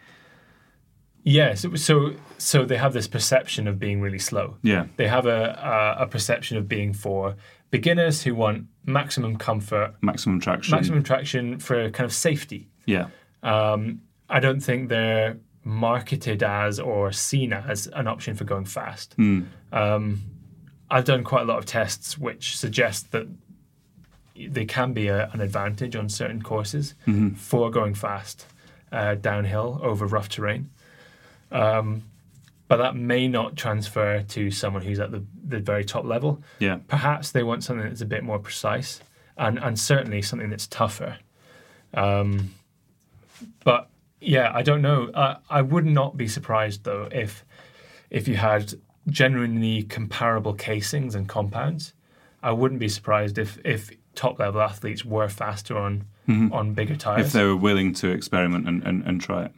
Yes, 1.24 1.65
was- 1.65 1.84
so 1.84 2.13
so 2.38 2.63
they 2.65 2.78
have 2.78 2.94
this 2.94 3.08
perception 3.08 3.68
of 3.68 3.78
being 3.80 4.00
really 4.02 4.20
slow. 4.20 4.56
Yeah. 4.62 4.86
They 4.96 5.08
have 5.08 5.26
a 5.26 5.96
a, 6.00 6.04
a 6.04 6.08
perception 6.08 6.58
of 6.58 6.68
being 6.68 6.94
for 6.94 7.36
beginners 7.72 8.24
who 8.24 8.34
want 8.34 8.65
maximum 8.86 9.36
comfort, 9.38 9.96
Maximum 10.02 10.39
traction. 10.39 10.72
maximum 10.72 11.04
traction 11.04 11.60
for 11.60 11.89
kind 11.92 12.06
of 12.06 12.13
safety. 12.13 12.70
Yeah. 12.86 13.08
Um, 13.44 14.02
I 14.30 14.39
don't 14.39 14.62
think 14.62 14.89
they're 14.89 15.38
marketed 15.63 16.42
as 16.42 16.80
or 16.80 17.12
seen 17.12 17.52
as 17.54 17.88
an 17.88 18.08
option 18.08 18.36
for 18.36 18.46
going 18.46 18.65
fast. 18.65 19.15
Um, 19.72 20.22
I've 20.89 21.06
done 21.06 21.24
quite 21.24 21.42
a 21.42 21.46
lot 21.46 21.60
of 21.60 21.65
tests 21.65 22.18
which 22.18 22.58
suggest 22.58 23.12
that 23.12 23.28
they 24.47 24.65
can 24.65 24.93
be 24.93 25.08
a, 25.08 25.30
an 25.34 25.41
advantage 25.41 25.95
on 25.95 26.10
certain 26.10 26.41
courses 26.41 26.95
for 27.36 27.69
going 27.69 27.93
fast 27.93 28.45
uh, 28.91 29.15
downhill 29.15 29.80
over 29.84 30.06
rough 30.06 30.30
terrain. 30.30 30.69
Um, 31.52 32.04
but 32.67 32.78
that 32.78 32.95
may 32.95 33.28
not 33.28 33.56
transfer 33.56 34.21
to 34.21 34.52
someone 34.52 34.84
who's 34.84 34.99
at 34.99 35.12
the, 35.12 35.23
the 35.43 35.60
very 35.60 35.84
top 35.84 36.06
level. 36.06 36.43
Yeah. 36.60 36.78
Perhaps 36.88 37.32
they 37.32 37.41
want 37.41 37.63
something 37.63 37.88
that's 37.88 38.02
a 38.02 38.06
bit 38.06 38.23
more 38.23 38.38
precise 38.38 39.02
and, 39.38 39.58
and 39.58 39.80
certainly 39.80 40.21
something 40.21 40.52
that's 40.52 40.67
tougher. 40.67 41.17
Um, 41.95 42.54
but 43.63 43.89
yeah, 44.21 44.52
I 44.54 44.62
don't 44.62 44.84
know. 44.84 45.10
I, 45.15 45.38
I 45.49 45.62
would 45.62 45.86
not 45.86 46.15
be 46.15 46.28
surprised 46.28 46.84
though 46.84 47.10
if 47.12 47.43
if 48.12 48.28
you 48.28 48.36
had 48.36 48.73
genuinely 49.08 49.84
comparable 49.84 50.54
casings 50.54 51.15
and 51.15 51.28
compounds. 51.28 51.93
I 52.43 52.52
wouldn't 52.52 52.80
be 52.80 52.89
surprised 52.89 53.38
if 53.38 53.58
if 53.65 53.89
top 54.15 54.39
level 54.39 54.62
athletes 54.62 55.04
were 55.06 55.30
faster 55.30 55.78
on 55.78 56.06
on 56.52 56.74
bigger 56.76 56.95
tires. 56.95 57.26
If 57.28 57.32
they 57.34 57.43
were 57.43 57.56
willing 57.56 57.91
to 57.95 58.10
experiment 58.12 58.67
and, 58.67 58.84
and, 58.84 59.04
and 59.04 59.19
try 59.19 59.45
it. 59.45 59.52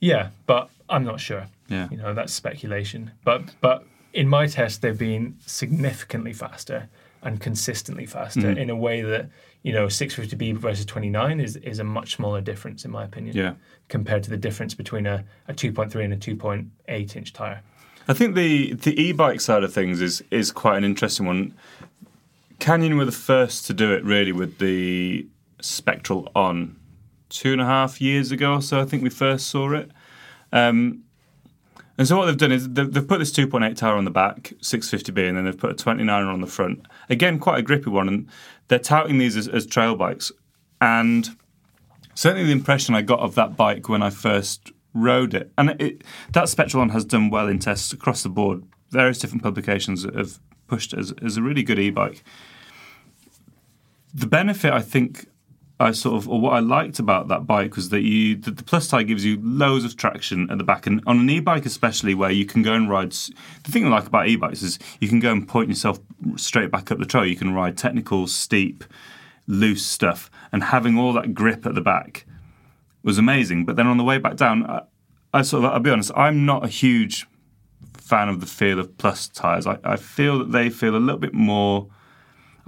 Yeah, 0.00 0.28
but 0.46 0.68
I'm 0.90 1.02
not 1.02 1.18
sure. 1.18 1.46
Yeah. 1.68 1.88
You 1.90 1.96
know, 1.96 2.12
that's 2.12 2.32
speculation. 2.34 3.12
But 3.24 3.54
but 3.62 3.86
in 4.12 4.28
my 4.28 4.46
test 4.46 4.82
they've 4.82 4.98
been 4.98 5.36
significantly 5.46 6.32
faster 6.34 6.88
and 7.22 7.40
consistently 7.40 8.06
faster 8.06 8.40
Mm. 8.40 8.56
in 8.58 8.70
a 8.70 8.76
way 8.76 9.02
that, 9.02 9.28
you 9.62 9.72
know, 9.72 9.86
650B 9.86 10.56
versus 10.56 10.84
29 10.84 11.40
is 11.40 11.56
is 11.56 11.78
a 11.78 11.84
much 11.84 12.16
smaller 12.16 12.40
difference 12.42 12.84
in 12.84 12.90
my 12.90 13.04
opinion. 13.04 13.34
Yeah. 13.36 13.54
Compared 13.88 14.22
to 14.24 14.30
the 14.30 14.36
difference 14.36 14.74
between 14.74 15.06
a, 15.06 15.24
a 15.48 15.54
2.3 15.54 16.04
and 16.04 16.12
a 16.12 16.16
2.8 16.16 17.16
inch 17.16 17.32
tire. 17.32 17.62
I 18.08 18.12
think 18.14 18.34
the 18.34 18.74
the 18.74 18.94
e-bike 19.00 19.40
side 19.40 19.62
of 19.64 19.72
things 19.72 20.00
is 20.00 20.22
is 20.30 20.52
quite 20.52 20.76
an 20.76 20.84
interesting 20.84 21.26
one. 21.26 21.54
Canyon 22.60 22.96
were 22.96 23.04
the 23.04 23.12
first 23.12 23.66
to 23.66 23.74
do 23.74 23.92
it 23.92 24.04
really 24.04 24.32
with 24.32 24.58
the 24.58 25.26
Spectral 25.60 26.30
on 26.34 26.76
two 27.28 27.52
and 27.52 27.60
a 27.60 27.66
half 27.66 28.00
years 28.00 28.30
ago 28.32 28.54
or 28.54 28.62
so. 28.62 28.80
I 28.80 28.84
think 28.84 29.02
we 29.02 29.10
first 29.10 29.48
saw 29.48 29.72
it. 29.72 29.90
Um, 30.52 31.04
and 31.96 32.08
so 32.08 32.16
what 32.16 32.26
they've 32.26 32.36
done 32.36 32.52
is 32.52 32.68
they've, 32.68 33.06
put 33.06 33.18
this 33.18 33.30
2.8 33.30 33.76
tire 33.76 33.94
on 33.94 34.04
the 34.04 34.10
back, 34.10 34.54
650B, 34.62 35.28
and 35.28 35.36
then 35.36 35.44
they've 35.44 35.58
put 35.58 35.70
a 35.70 35.74
29er 35.74 36.32
on 36.32 36.40
the 36.40 36.46
front. 36.46 36.86
Again, 37.10 37.38
quite 37.38 37.58
a 37.58 37.62
grippy 37.62 37.90
one, 37.90 38.08
and 38.08 38.28
they're 38.68 38.78
touting 38.78 39.18
these 39.18 39.36
as, 39.36 39.48
as 39.48 39.66
trail 39.66 39.96
bikes. 39.96 40.32
And 40.80 41.28
certainly 42.14 42.46
the 42.46 42.52
impression 42.52 42.94
I 42.94 43.02
got 43.02 43.20
of 43.20 43.34
that 43.34 43.54
bike 43.54 43.88
when 43.90 44.02
I 44.02 44.08
first 44.08 44.72
rode 44.94 45.34
it, 45.34 45.52
and 45.58 45.76
it, 45.78 46.02
that 46.32 46.44
Spectralon 46.44 46.90
has 46.92 47.04
done 47.04 47.28
well 47.28 47.48
in 47.48 47.58
tests 47.58 47.92
across 47.92 48.22
the 48.22 48.30
board. 48.30 48.64
Various 48.88 49.18
different 49.18 49.42
publications 49.42 50.04
have 50.04 50.40
pushed 50.68 50.94
it 50.94 51.00
as, 51.00 51.12
as 51.22 51.36
a 51.36 51.42
really 51.42 51.62
good 51.62 51.78
e-bike. 51.78 52.24
The 54.12 54.26
benefit 54.26 54.72
I 54.72 54.80
think 54.80 55.26
I 55.78 55.92
sort 55.92 56.16
of, 56.16 56.28
or 56.28 56.40
what 56.40 56.52
I 56.52 56.58
liked 56.58 56.98
about 56.98 57.28
that 57.28 57.46
bike 57.46 57.74
was 57.74 57.88
that 57.88 58.02
you, 58.02 58.36
that 58.36 58.58
the 58.58 58.62
plus 58.62 58.88
tire 58.88 59.02
gives 59.02 59.24
you 59.24 59.38
loads 59.42 59.84
of 59.84 59.96
traction 59.96 60.50
at 60.50 60.58
the 60.58 60.64
back, 60.64 60.86
and 60.86 61.00
on 61.06 61.18
an 61.20 61.30
e-bike 61.30 61.64
especially, 61.64 62.14
where 62.14 62.30
you 62.30 62.44
can 62.44 62.62
go 62.62 62.74
and 62.74 62.90
ride. 62.90 63.12
The 63.12 63.70
thing 63.72 63.86
I 63.86 63.88
like 63.88 64.06
about 64.06 64.28
e-bikes 64.28 64.62
is 64.62 64.78
you 65.00 65.08
can 65.08 65.20
go 65.20 65.32
and 65.32 65.48
point 65.48 65.70
yourself 65.70 65.98
straight 66.36 66.70
back 66.70 66.90
up 66.90 66.98
the 66.98 67.06
trail. 67.06 67.24
You 67.24 67.36
can 67.36 67.54
ride 67.54 67.78
technical, 67.78 68.26
steep, 68.26 68.84
loose 69.46 69.86
stuff, 69.86 70.30
and 70.52 70.64
having 70.64 70.98
all 70.98 71.14
that 71.14 71.32
grip 71.32 71.64
at 71.64 71.74
the 71.74 71.80
back 71.80 72.26
was 73.02 73.16
amazing. 73.16 73.64
But 73.64 73.76
then 73.76 73.86
on 73.86 73.96
the 73.96 74.04
way 74.04 74.18
back 74.18 74.36
down, 74.36 74.66
I, 74.66 74.82
I 75.32 75.42
sort 75.42 75.64
of, 75.64 75.72
I'll 75.72 75.80
be 75.80 75.90
honest, 75.90 76.12
I'm 76.14 76.44
not 76.44 76.62
a 76.62 76.68
huge 76.68 77.26
fan 77.96 78.28
of 78.28 78.40
the 78.40 78.46
feel 78.46 78.78
of 78.78 78.98
plus 78.98 79.28
tires. 79.28 79.66
I, 79.66 79.78
I 79.82 79.96
feel 79.96 80.40
that 80.40 80.52
they 80.52 80.68
feel 80.68 80.94
a 80.94 80.98
little 80.98 81.20
bit 81.20 81.32
more. 81.32 81.88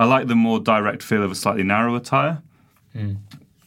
I 0.03 0.05
like 0.05 0.27
the 0.27 0.35
more 0.35 0.59
direct 0.59 1.01
feel 1.01 1.23
of 1.23 1.31
a 1.31 1.35
slightly 1.37 1.63
narrower 1.63 2.01
tire 2.01 2.43
hmm. 2.93 3.15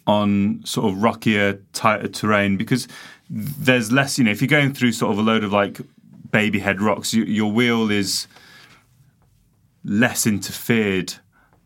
on 0.06 0.62
sort 0.65 0.91
of 0.91 1.02
rockier, 1.02 1.62
tighter 1.71 2.10
terrain 2.10 2.58
because 2.58 2.89
there's 3.30 3.89
less. 3.89 4.17
You 4.17 4.26
know, 4.26 4.32
if 4.32 4.41
you're 4.41 4.50
going 4.50 4.74
through 4.74 4.91
sort 4.91 5.13
of 5.13 5.17
a 5.17 5.21
load 5.21 5.45
of 5.45 5.54
like 5.54 5.80
baby 6.32 6.60
head 6.60 6.82
rocks, 6.82 7.13
you, 7.13 7.24
your 7.24 7.50
wheel 7.50 7.89
is 7.89 8.28
less 9.86 10.28
interfered 10.28 11.13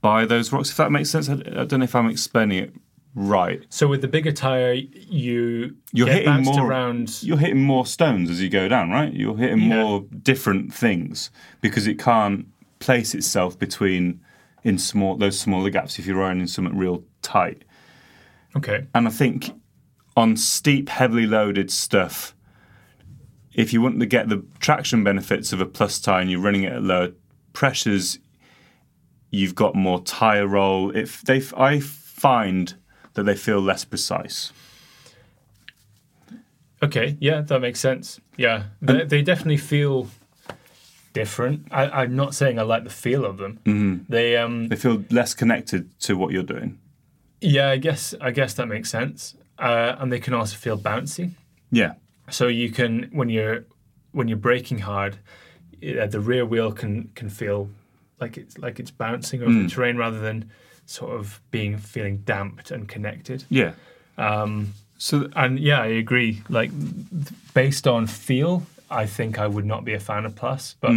by 0.02 0.26
those 0.26 0.54
rocks. 0.54 0.70
If 0.70 0.78
that 0.78 0.92
makes 0.92 1.10
sense, 1.10 1.30
I, 1.30 1.34
I 1.34 1.66
don't 1.66 1.80
know 1.80 1.86
if 1.86 1.96
I'm 1.96 2.08
explaining 2.08 2.64
it 2.66 2.74
right. 3.16 3.66
So 3.70 3.88
with 3.88 4.02
the 4.02 4.08
bigger 4.08 4.32
tire, 4.32 4.74
you 4.74 5.76
You're 5.92 6.10
hitting 6.10 6.44
more 6.44 6.70
around. 6.70 7.24
You're 7.24 7.40
hitting 7.40 7.64
more 7.64 7.88
stones 7.88 8.30
as 8.30 8.40
you 8.40 8.50
go 8.50 8.68
down, 8.68 8.92
right? 8.92 9.12
You're 9.12 9.36
hitting 9.36 9.62
Yeah. 9.62 9.84
more 9.84 10.06
different 10.22 10.72
things 10.76 11.32
because 11.60 11.88
it 11.88 11.98
can't 11.98 12.46
place 12.78 13.16
itself 13.16 13.58
between 13.58 14.22
in 14.64 14.78
small 14.78 15.16
those 15.16 15.40
smaller 15.40 15.70
gaps 15.70 16.00
if 16.00 16.06
you're 16.06 16.18
riding 16.18 16.48
something 16.48 16.78
real 16.78 17.04
tight. 17.22 17.64
Okay. 18.56 18.88
And 18.94 19.08
I 19.08 19.12
think 19.12 19.52
on 20.18 20.36
steep, 20.36 20.90
heavily 20.90 21.26
loaded 21.26 21.72
stuff, 21.72 22.36
if 23.54 23.74
you 23.74 23.82
want 23.82 24.00
to 24.00 24.06
get 24.06 24.30
the 24.30 24.44
traction 24.60 25.04
benefits 25.04 25.54
of 25.54 25.62
a 25.62 25.66
plus 25.66 26.00
tire 26.00 26.22
and 26.22 26.32
you're 26.32 26.40
running 26.40 26.64
it 26.64 26.74
at 26.74 26.84
lower 26.84 27.10
pressures, 27.54 28.20
you've 29.32 29.56
got 29.56 29.76
more 29.76 30.02
tire 30.02 30.48
roll. 30.48 30.96
If 30.96 31.22
they, 31.22 31.42
I 31.56 31.80
find 31.80 32.76
that 33.14 33.24
they 33.24 33.36
feel 33.36 33.60
less 33.60 33.86
precise. 33.86 34.52
Okay. 36.82 37.18
Yeah, 37.20 37.42
that 37.42 37.60
makes 37.60 37.80
sense. 37.80 38.20
Yeah, 38.38 38.64
they, 38.82 39.04
they 39.04 39.22
definitely 39.22 39.58
feel 39.58 40.08
different. 41.14 41.68
I, 41.72 41.90
I'm 42.04 42.16
not 42.16 42.34
saying 42.36 42.60
I 42.60 42.64
like 42.64 42.84
the 42.84 42.90
feel 42.90 43.26
of 43.26 43.38
them. 43.38 43.60
Mm-hmm. 43.66 44.12
They 44.12 44.38
um 44.38 44.68
They 44.68 44.76
feel 44.76 45.04
less 45.10 45.34
connected 45.34 45.84
to 46.02 46.16
what 46.18 46.32
you're 46.32 46.44
doing. 46.44 46.80
yeah, 47.42 47.70
I 47.70 47.78
guess 47.78 48.14
I 48.22 48.32
guess 48.32 48.54
that 48.56 48.68
makes 48.68 48.90
sense. 48.90 49.36
Uh, 49.58 49.96
and 50.00 50.12
they 50.12 50.20
can 50.20 50.34
also 50.34 50.56
feel 50.56 50.78
bouncy. 50.78 51.32
Yeah, 51.72 51.94
So 52.30 52.48
you 52.48 52.72
can 52.72 53.10
when 53.12 53.30
you're 53.30 53.66
when 54.12 54.28
you're 54.28 54.38
braking 54.42 54.80
hard, 54.80 55.18
the 55.82 56.20
rear 56.20 56.46
wheel 56.46 56.72
can 56.72 57.10
can 57.16 57.30
feel 57.30 57.70
like 58.22 58.38
it's 58.38 58.58
like 58.58 58.80
it's 58.80 58.92
bouncing 58.92 59.42
over 59.44 59.54
the 59.54 59.68
terrain 59.70 59.98
rather 59.98 60.20
than 60.20 60.50
sort 60.86 61.12
of 61.20 61.40
being 61.52 61.78
feeling 61.78 62.18
damped 62.26 62.72
and 62.72 62.88
connected. 62.88 63.44
yeah. 63.50 63.74
Um, 64.18 64.74
so 64.98 65.30
And 65.36 65.60
yeah, 65.60 65.82
I 65.82 65.88
agree. 66.00 66.42
Like 66.50 66.72
th- 66.72 67.28
based 67.54 67.88
on 67.88 68.08
feel, 68.08 68.64
I 68.92 69.06
think 69.06 69.38
I 69.40 69.48
would 69.48 69.66
not 69.66 69.86
be 69.86 69.94
a 69.94 70.00
fan 70.00 70.26
of 70.26 70.36
Plus, 70.36 70.76
but 70.82 70.94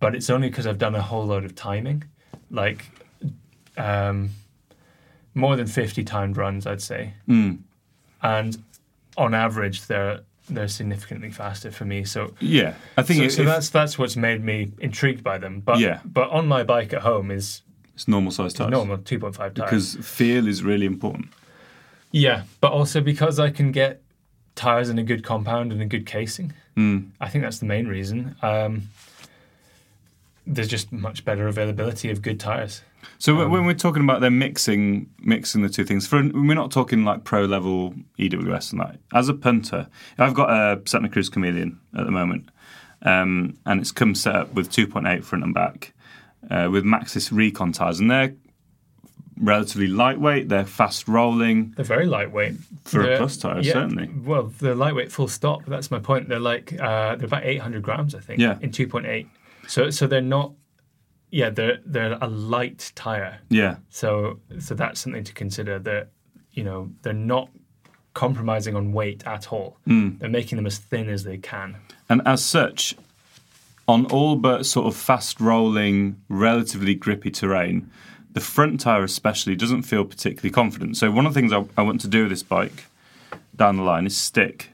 but 0.00 0.14
it's 0.14 0.28
only 0.30 0.48
because 0.48 0.66
I've 0.66 0.78
done 0.78 0.94
a 0.94 1.02
whole 1.02 1.26
load 1.26 1.44
of 1.44 1.54
timing, 1.54 2.04
like 2.50 2.84
um, 3.76 4.30
more 5.34 5.56
than 5.56 5.66
fifty 5.66 6.04
timed 6.04 6.36
runs, 6.36 6.66
I'd 6.66 6.82
say, 6.82 7.14
and 8.22 8.62
on 9.16 9.34
average, 9.34 9.86
they're 9.86 10.20
they're 10.48 10.68
significantly 10.68 11.30
faster 11.30 11.70
for 11.70 11.84
me. 11.86 12.04
So. 12.04 12.34
yeah, 12.40 12.74
I 12.98 13.02
think 13.02 13.22
So, 13.22 13.28
so 13.36 13.42
if 13.42 13.48
that's 13.48 13.70
that's 13.70 13.98
what's 13.98 14.14
made 14.16 14.44
me 14.44 14.72
intrigued 14.78 15.24
by 15.24 15.38
them. 15.38 15.60
But 15.60 15.78
Yeah. 15.78 16.00
but 16.04 16.28
on 16.30 16.46
my 16.46 16.62
bike 16.64 16.92
at 16.92 17.00
home 17.02 17.30
is 17.30 17.62
it's 17.94 18.06
normal 18.08 18.30
size 18.30 18.52
tires 18.52 18.70
normal 18.70 18.98
two 18.98 19.18
point 19.18 19.36
five 19.36 19.54
tires. 19.54 19.70
because 19.94 20.06
feel 20.06 20.46
is 20.46 20.62
really 20.62 20.84
important. 20.86 21.28
Yeah, 22.10 22.42
but 22.60 22.72
also 22.72 23.00
because 23.00 23.38
I 23.40 23.50
can 23.50 23.72
get 23.72 24.02
tires 24.54 24.88
in 24.88 24.98
a 24.98 25.02
good 25.02 25.24
compound 25.24 25.72
and 25.72 25.80
a 25.82 25.86
good 25.86 26.06
casing. 26.06 26.52
Hmm. 26.76 26.98
I 27.20 27.28
think 27.28 27.42
that's 27.44 27.58
the 27.58 27.66
main 27.66 27.86
reason. 27.88 28.36
Um, 28.42 28.88
there's 30.46 30.68
just 30.68 30.92
much 30.92 31.24
better 31.24 31.46
availability 31.48 32.10
of 32.10 32.20
good 32.22 32.38
tires. 32.38 32.82
So 33.18 33.40
Um, 33.40 33.50
when- 33.50 33.64
we're 33.66 33.74
talking 33.74 34.02
about 34.02 34.20
them 34.20 34.38
mixing 34.38 35.08
mixing 35.20 35.62
the 35.62 35.68
two 35.68 35.84
things, 35.84 36.06
for 36.06 36.22
we're 36.22 36.54
not 36.54 36.70
talking 36.70 37.04
like 37.04 37.24
pro 37.24 37.44
level 37.44 37.94
EWS 38.18 38.72
and 38.72 38.80
that. 38.80 38.98
As 39.12 39.28
a 39.28 39.34
punter, 39.34 39.88
I've 40.18 40.34
got 40.34 40.50
a 40.50 40.80
Santa 40.86 41.08
Cruz 41.08 41.28
Chameleon 41.28 41.78
at 41.96 42.04
the 42.04 42.10
moment, 42.10 42.50
um, 43.02 43.56
and 43.66 43.80
it's 43.80 43.92
come 43.92 44.14
set 44.14 44.34
up 44.34 44.54
with 44.54 44.70
2.8 44.70 45.24
front 45.24 45.44
and 45.44 45.54
back 45.54 45.92
uh, 46.50 46.68
with 46.70 46.84
Maxxis 46.84 47.30
Rekon 47.32 47.72
tires, 47.72 48.00
and 48.00 48.10
they're 48.10 48.34
relatively 49.40 49.86
lightweight. 49.88 50.48
They're 50.48 50.64
fast 50.64 51.08
rolling. 51.08 51.72
They're 51.76 51.84
very 51.84 52.06
lightweight 52.06 52.54
For 52.84 53.00
a 53.00 53.06
They're- 53.06 53.16
plus 53.18 53.36
tire, 53.36 53.62
certainly. 53.62 54.08
Well, 54.24 54.52
they're 54.60 54.74
lightweight, 54.74 55.10
full 55.12 55.28
stop. 55.28 55.64
That's 55.66 55.90
my 55.90 55.98
point. 55.98 56.28
They're 56.28 56.38
like 56.40 56.72
uh, 56.80 57.16
they're 57.16 57.26
about 57.26 57.44
800 57.44 57.82
grams, 57.82 58.14
I 58.14 58.20
think. 58.20 58.40
Yeah. 58.40 58.58
In 58.60 58.70
2.8. 58.70 59.26
So 59.66 59.90
so 59.90 60.06
they're 60.06 60.20
not. 60.20 60.52
Yeah, 61.30 61.50
they're 61.50 61.78
they're 61.84 62.16
a 62.20 62.28
light 62.28 62.92
tire. 62.94 63.40
Yeah, 63.48 63.76
So 63.90 64.38
so 64.60 64.74
that's 64.74 65.00
something 65.00 65.24
to 65.24 65.32
consider. 65.32 65.78
That 65.80 66.10
you 66.52 66.62
know 66.62 66.90
they're 67.02 67.12
not 67.12 67.48
compromising 68.12 68.76
on 68.76 68.92
weight 68.92 69.26
at 69.26 69.52
all. 69.52 69.78
Hmm. 69.86 70.18
They're 70.18 70.28
making 70.28 70.56
them 70.56 70.66
as 70.66 70.78
thin 70.78 71.08
as 71.08 71.24
they 71.24 71.38
can. 71.38 71.76
and 72.08 72.22
as 72.26 72.44
such, 72.44 72.94
on 73.88 74.06
all 74.06 74.36
but 74.36 74.64
sort 74.66 74.86
of 74.86 74.94
fast 74.94 75.40
rolling, 75.40 76.20
relatively 76.28 76.94
grippy 76.94 77.30
terrain, 77.32 77.90
the 78.34 78.40
front 78.40 78.80
tire 78.80 79.04
especially 79.04 79.56
doesn't 79.56 79.82
feel 79.82 80.04
particularly 80.04 80.50
confident. 80.50 80.96
So 80.96 81.10
one 81.10 81.24
of 81.24 81.32
the 81.32 81.40
things 81.40 81.52
I, 81.52 81.64
I 81.78 81.82
want 81.82 82.00
to 82.02 82.08
do 82.08 82.22
with 82.22 82.30
this 82.30 82.42
bike 82.42 82.84
down 83.56 83.76
the 83.76 83.82
line 83.82 84.06
is 84.06 84.16
stick. 84.16 84.70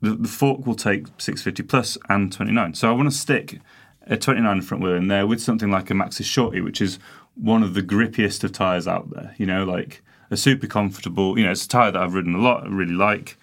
The, 0.00 0.10
the 0.10 0.28
fork 0.28 0.64
will 0.64 0.76
take 0.76 1.06
650 1.18 1.64
plus 1.64 1.98
and 2.08 2.32
29. 2.32 2.74
So 2.74 2.88
I 2.88 2.92
want 2.92 3.10
to 3.10 3.16
stick 3.16 3.60
a 4.06 4.16
29 4.16 4.62
front 4.62 4.82
wheel 4.82 4.94
in 4.94 5.08
there 5.08 5.26
with 5.26 5.42
something 5.42 5.70
like 5.70 5.90
a 5.90 5.94
Maxxis 5.94 6.24
Shorty, 6.24 6.60
which 6.60 6.80
is 6.80 7.00
one 7.34 7.64
of 7.64 7.74
the 7.74 7.82
grippiest 7.82 8.44
of 8.44 8.52
tires 8.52 8.86
out 8.86 9.10
there. 9.10 9.34
You 9.36 9.46
know, 9.46 9.64
like 9.64 10.02
a 10.30 10.36
super 10.36 10.68
comfortable. 10.68 11.36
You 11.36 11.44
know, 11.44 11.50
it's 11.50 11.64
a 11.64 11.68
tire 11.68 11.90
that 11.90 12.00
I've 12.00 12.14
ridden 12.14 12.36
a 12.36 12.40
lot. 12.40 12.64
I 12.64 12.68
really 12.68 12.94
like. 12.94 13.36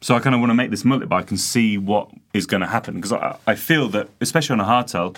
So 0.00 0.16
I 0.16 0.18
kind 0.18 0.34
of 0.34 0.40
want 0.40 0.50
to 0.50 0.54
make 0.54 0.72
this 0.72 0.84
mullet 0.84 1.08
bike 1.08 1.30
and 1.30 1.38
see 1.38 1.78
what 1.78 2.10
is 2.34 2.46
going 2.46 2.62
to 2.62 2.66
happen 2.66 2.96
because 2.96 3.12
I, 3.12 3.38
I 3.46 3.54
feel 3.54 3.88
that, 3.90 4.08
especially 4.20 4.54
on 4.54 4.60
a 4.60 4.64
hardtail, 4.64 5.16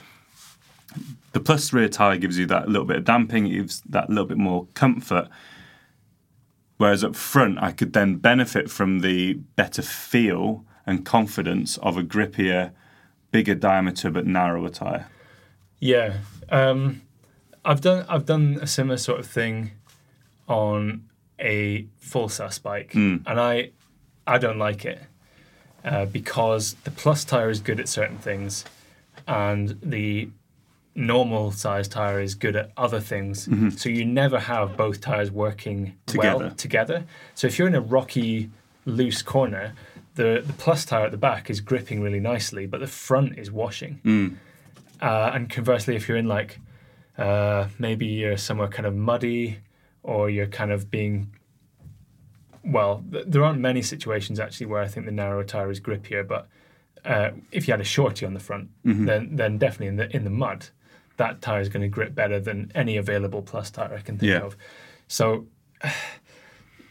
the 1.35 1.41
plus 1.41 1.73
rear 1.73 1.89
tire 1.89 2.17
gives 2.17 2.39
you 2.39 2.47
that 2.47 2.69
little 2.69 2.87
bit 2.87 2.97
of 2.97 3.05
damping, 3.05 3.47
it 3.47 3.51
gives 3.57 3.83
that 3.83 4.09
little 4.09 4.25
bit 4.25 4.39
more 4.39 4.67
comfort. 4.75 5.29
Whereas 6.77 7.05
up 7.05 7.15
front, 7.15 7.59
I 7.63 7.73
could 7.73 7.93
then 7.93 8.17
benefit 8.17 8.71
from 8.71 9.01
the 9.01 9.35
better 9.35 9.83
feel 9.83 10.65
and 10.87 11.05
confidence 11.05 11.77
of 11.79 11.97
a 11.97 12.03
grippier, 12.03 12.73
bigger 13.31 13.55
diameter 13.55 14.11
but 14.11 14.27
narrower 14.27 14.69
tire. 14.71 15.07
Yeah, 15.79 16.19
um, 16.51 17.03
I've 17.65 17.81
done 17.81 18.07
I've 18.09 18.27
done 18.27 18.59
a 18.63 18.67
similar 18.67 18.97
sort 18.97 19.21
of 19.21 19.27
thing 19.27 19.73
on 20.49 21.05
a 21.39 21.87
full 21.99 22.29
sus 22.29 22.59
bike, 22.59 22.93
Hmm. 22.93 23.17
and 23.27 23.41
I 23.41 23.71
I 24.27 24.39
don't 24.39 24.59
like 24.59 24.85
it 24.85 25.03
uh, 25.85 26.07
because 26.07 26.75
the 26.85 26.91
plus 26.91 27.25
tire 27.25 27.51
is 27.51 27.61
good 27.61 27.81
at 27.81 27.89
certain 27.89 28.19
things, 28.19 28.65
and 29.27 29.79
the 29.83 30.29
normal 30.95 31.51
size 31.51 31.89
tire 31.89 32.21
is 32.21 32.35
good 32.35 32.55
at 32.57 32.71
other 32.77 33.01
things. 33.01 33.49
So 33.81 33.89
you 33.89 34.05
never 34.05 34.39
have 34.39 34.77
both 34.77 35.01
tires 35.01 35.31
working 35.31 35.97
well 36.15 36.39
Together. 36.39 36.55
together. 36.57 37.05
So 37.35 37.47
if 37.47 37.59
you're 37.59 37.69
in 37.69 37.75
a 37.75 37.81
rocky, 37.81 38.51
loose 38.87 39.23
corner, 39.23 39.75
the 40.15 40.43
the 40.47 40.53
plus 40.53 40.85
tire 40.85 41.05
at 41.07 41.11
the 41.11 41.17
back 41.19 41.51
is 41.51 41.61
gripping 41.61 42.01
really 42.03 42.21
nicely, 42.21 42.67
but 42.67 42.81
the 42.81 42.87
front 42.87 43.39
is 43.39 43.51
washing. 43.51 44.39
Uh, 45.03 45.31
and 45.35 45.51
conversely, 45.51 45.97
if 45.97 46.09
you're 46.09 46.17
in 46.19 46.29
like 46.29 46.61
uh, 47.19 47.69
maybe 47.79 48.07
you're 48.07 48.37
somewhere 48.37 48.69
kind 48.69 48.87
of 48.87 48.95
muddy, 48.95 49.59
or 50.03 50.31
you're 50.31 50.47
kind 50.47 50.71
of 50.71 50.91
being 50.91 51.35
well, 52.65 53.05
th- 53.13 53.25
there 53.29 53.45
aren't 53.45 53.61
many 53.61 53.83
situations 53.83 54.41
actually 54.41 54.67
where 54.67 54.81
I 54.81 54.89
think 54.89 55.07
the 55.07 55.13
narrow 55.13 55.43
tire 55.43 55.71
is 55.71 55.81
grippier. 55.81 56.27
But 56.27 56.49
uh, 57.05 57.31
if 57.53 57.67
you 57.69 57.73
had 57.73 57.81
a 57.81 57.85
shorty 57.85 58.25
on 58.25 58.35
the 58.35 58.41
front, 58.41 58.69
then 58.85 59.37
then 59.37 59.59
definitely 59.59 59.89
in 59.89 59.97
the 59.97 60.17
in 60.17 60.25
the 60.25 60.31
mud, 60.31 60.67
that 61.17 61.41
tire 61.43 61.61
is 61.61 61.69
going 61.69 61.83
to 61.83 61.89
grip 61.89 62.15
better 62.15 62.41
than 62.41 62.71
any 62.75 62.97
available 62.97 63.43
plus 63.43 63.71
tire 63.71 63.95
I 63.95 64.01
can 64.01 64.19
think 64.19 64.31
Yeah. 64.31 64.41
of. 64.41 64.57
So 65.09 65.47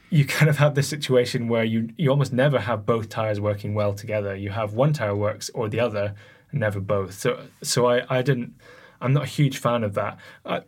you 0.09 0.25
kind 0.25 0.49
of 0.49 0.57
have 0.57 0.75
this 0.75 0.87
situation 0.87 1.47
where 1.47 1.63
you 1.63 1.89
you 1.97 2.09
almost 2.09 2.33
never 2.33 2.59
have 2.59 2.85
both 2.85 3.09
tires 3.09 3.39
working 3.39 3.73
well 3.73 3.93
together. 3.93 4.35
You 4.35 4.51
have 4.51 4.73
one 4.73 4.93
tire 4.93 5.15
works 5.15 5.49
or 5.53 5.69
the 5.69 5.79
other, 5.79 6.13
never 6.51 6.79
both. 6.79 7.13
So 7.15 7.43
so 7.61 7.87
I 7.87 8.03
I 8.09 8.21
didn't. 8.21 8.53
I'm 9.01 9.13
not 9.13 9.23
a 9.23 9.27
huge 9.27 9.57
fan 9.57 9.83
of 9.83 9.95
that. 9.95 10.17
I, 10.45 10.61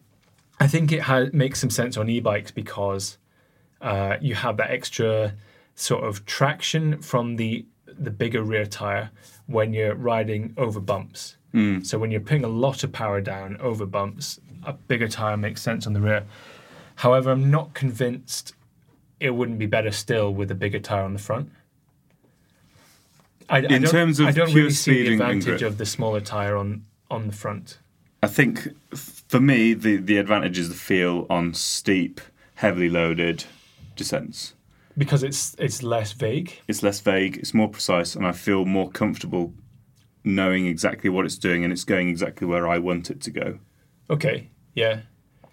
I 0.59 0.67
think 0.67 0.91
it 0.91 1.01
ha- 1.03 1.27
makes 1.31 1.59
some 1.59 1.69
sense 1.69 1.95
on 1.95 2.09
e-bikes 2.09 2.51
because 2.51 3.17
uh, 3.81 4.17
you 4.19 4.35
have 4.35 4.57
that 4.57 4.71
extra 4.71 5.35
sort 5.75 6.03
of 6.03 6.25
traction 6.25 7.01
from 7.01 7.35
the 7.37 7.65
the 7.87 8.11
bigger 8.11 8.43
rear 8.43 8.65
tire 8.65 9.11
when 9.45 9.73
you're 9.73 9.95
riding 9.95 10.53
over 10.57 10.79
bumps. 10.81 11.37
Mm. 11.55 11.85
So 11.85 11.97
when 11.97 12.11
you're 12.11 12.19
putting 12.21 12.43
a 12.43 12.49
lot 12.49 12.83
of 12.83 12.91
power 12.91 13.21
down 13.21 13.57
over 13.61 13.85
bumps, 13.85 14.39
a 14.63 14.73
bigger 14.73 15.07
tire 15.07 15.37
makes 15.37 15.61
sense 15.61 15.87
on 15.87 15.93
the 15.93 16.01
rear. 16.01 16.25
However, 16.95 17.31
I'm 17.31 17.49
not 17.49 17.73
convinced 17.73 18.53
it 19.19 19.31
wouldn't 19.31 19.57
be 19.57 19.65
better 19.65 19.91
still 19.91 20.33
with 20.33 20.51
a 20.51 20.55
bigger 20.55 20.79
tire 20.79 21.03
on 21.03 21.13
the 21.13 21.19
front. 21.19 21.49
I, 23.49 23.57
I 23.57 23.59
In 23.61 23.81
don't- 23.83 23.91
terms 23.91 24.19
of 24.19 24.27
I 24.27 24.31
don't 24.31 24.53
really 24.53 24.71
see 24.71 25.03
the 25.03 25.13
advantage 25.13 25.61
of 25.61 25.77
the 25.77 25.85
smaller 25.85 26.21
tire 26.21 26.55
on 26.57 26.83
on 27.11 27.27
the 27.27 27.33
front. 27.33 27.77
I 28.23 28.27
think 28.27 28.69
for 28.95 29.39
me, 29.39 29.73
the, 29.75 29.97
the 29.97 30.17
advantage 30.17 30.57
is 30.57 30.69
the 30.69 30.75
feel 30.75 31.27
on 31.29 31.53
steep, 31.53 32.19
heavily 32.55 32.89
loaded 32.89 33.45
descents. 33.95 34.53
because 34.97 35.21
it's 35.21 35.55
it's 35.59 35.83
less 35.83 36.11
vague. 36.13 36.59
It's 36.67 36.81
less 36.81 36.99
vague, 37.01 37.37
it's 37.37 37.53
more 37.53 37.69
precise, 37.69 38.15
and 38.15 38.25
I 38.25 38.31
feel 38.31 38.65
more 38.65 38.89
comfortable 38.89 39.53
knowing 40.25 40.65
exactly 40.65 41.09
what 41.09 41.25
it's 41.25 41.37
doing 41.37 41.63
and 41.63 41.71
it's 41.71 41.83
going 41.83 42.09
exactly 42.09 42.47
where 42.47 42.67
I 42.67 42.77
want 42.79 43.09
it 43.09 43.21
to 43.21 43.31
go. 43.31 43.59
Okay. 44.09 44.49
Yeah. 44.73 45.01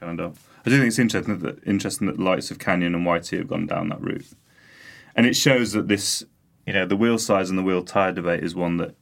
Kind 0.01 0.21
of. 0.21 0.49
I 0.65 0.71
do 0.71 0.77
think 0.77 0.89
it's 0.89 0.99
interesting 0.99 1.39
that 1.41 1.63
interesting 1.67 2.07
that 2.07 2.17
the 2.17 2.23
likes 2.23 2.51
of 2.51 2.59
Canyon 2.59 2.95
and 2.95 3.07
YT 3.07 3.31
have 3.31 3.49
gone 3.49 3.67
down 3.67 3.89
that 3.89 4.01
route, 4.01 4.31
and 5.17 5.27
it 5.27 5.35
shows 5.35 5.73
that 5.73 5.89
this, 5.89 6.25
you 6.67 6.73
know, 6.73 6.87
the 6.87 6.97
wheel 6.97 7.19
size 7.19 7.51
and 7.51 7.59
the 7.59 7.63
wheel 7.63 7.83
tire 7.83 8.13
debate 8.13 8.45
is 8.45 8.55
one 8.55 8.77
that 8.77 8.95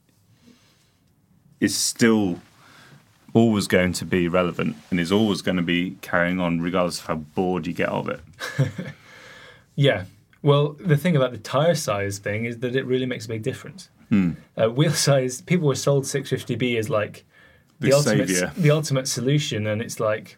is 1.59 1.75
still 1.75 2.39
always 3.33 3.67
going 3.67 3.93
to 3.93 4.05
be 4.05 4.27
relevant 4.27 4.75
and 4.89 4.99
is 4.99 5.11
always 5.11 5.41
going 5.41 5.57
to 5.57 5.63
be 5.63 5.97
carrying 6.01 6.39
on 6.39 6.59
regardless 6.61 6.99
of 6.99 7.05
how 7.05 7.15
bored 7.15 7.67
you 7.67 7.73
get 7.73 7.89
of 7.89 8.09
it. 8.09 8.19
Yeah. 9.75 10.05
Well, 10.41 10.75
the 10.79 10.97
thing 10.97 11.15
about 11.15 11.31
the 11.31 11.37
tire 11.37 11.75
size 11.75 12.17
thing 12.19 12.45
is 12.45 12.59
that 12.59 12.75
it 12.75 12.85
really 12.85 13.05
makes 13.05 13.25
a 13.25 13.29
big 13.29 13.43
difference. 13.43 13.89
Hmm. 14.11 14.31
Uh, 14.55 14.67
wheel 14.69 14.91
size, 14.91 15.41
people 15.41 15.67
were 15.67 15.75
sold 15.75 16.03
650B 16.03 16.77
as 16.77 16.89
like 16.89 17.25
the, 17.79 17.87
The 17.87 17.93
ultimate, 17.93 18.29
saviour. 18.29 18.51
the 18.57 18.71
ultimate 18.71 19.07
solution, 19.07 19.65
and 19.65 19.81
it's 19.81 19.99
like 19.99 20.37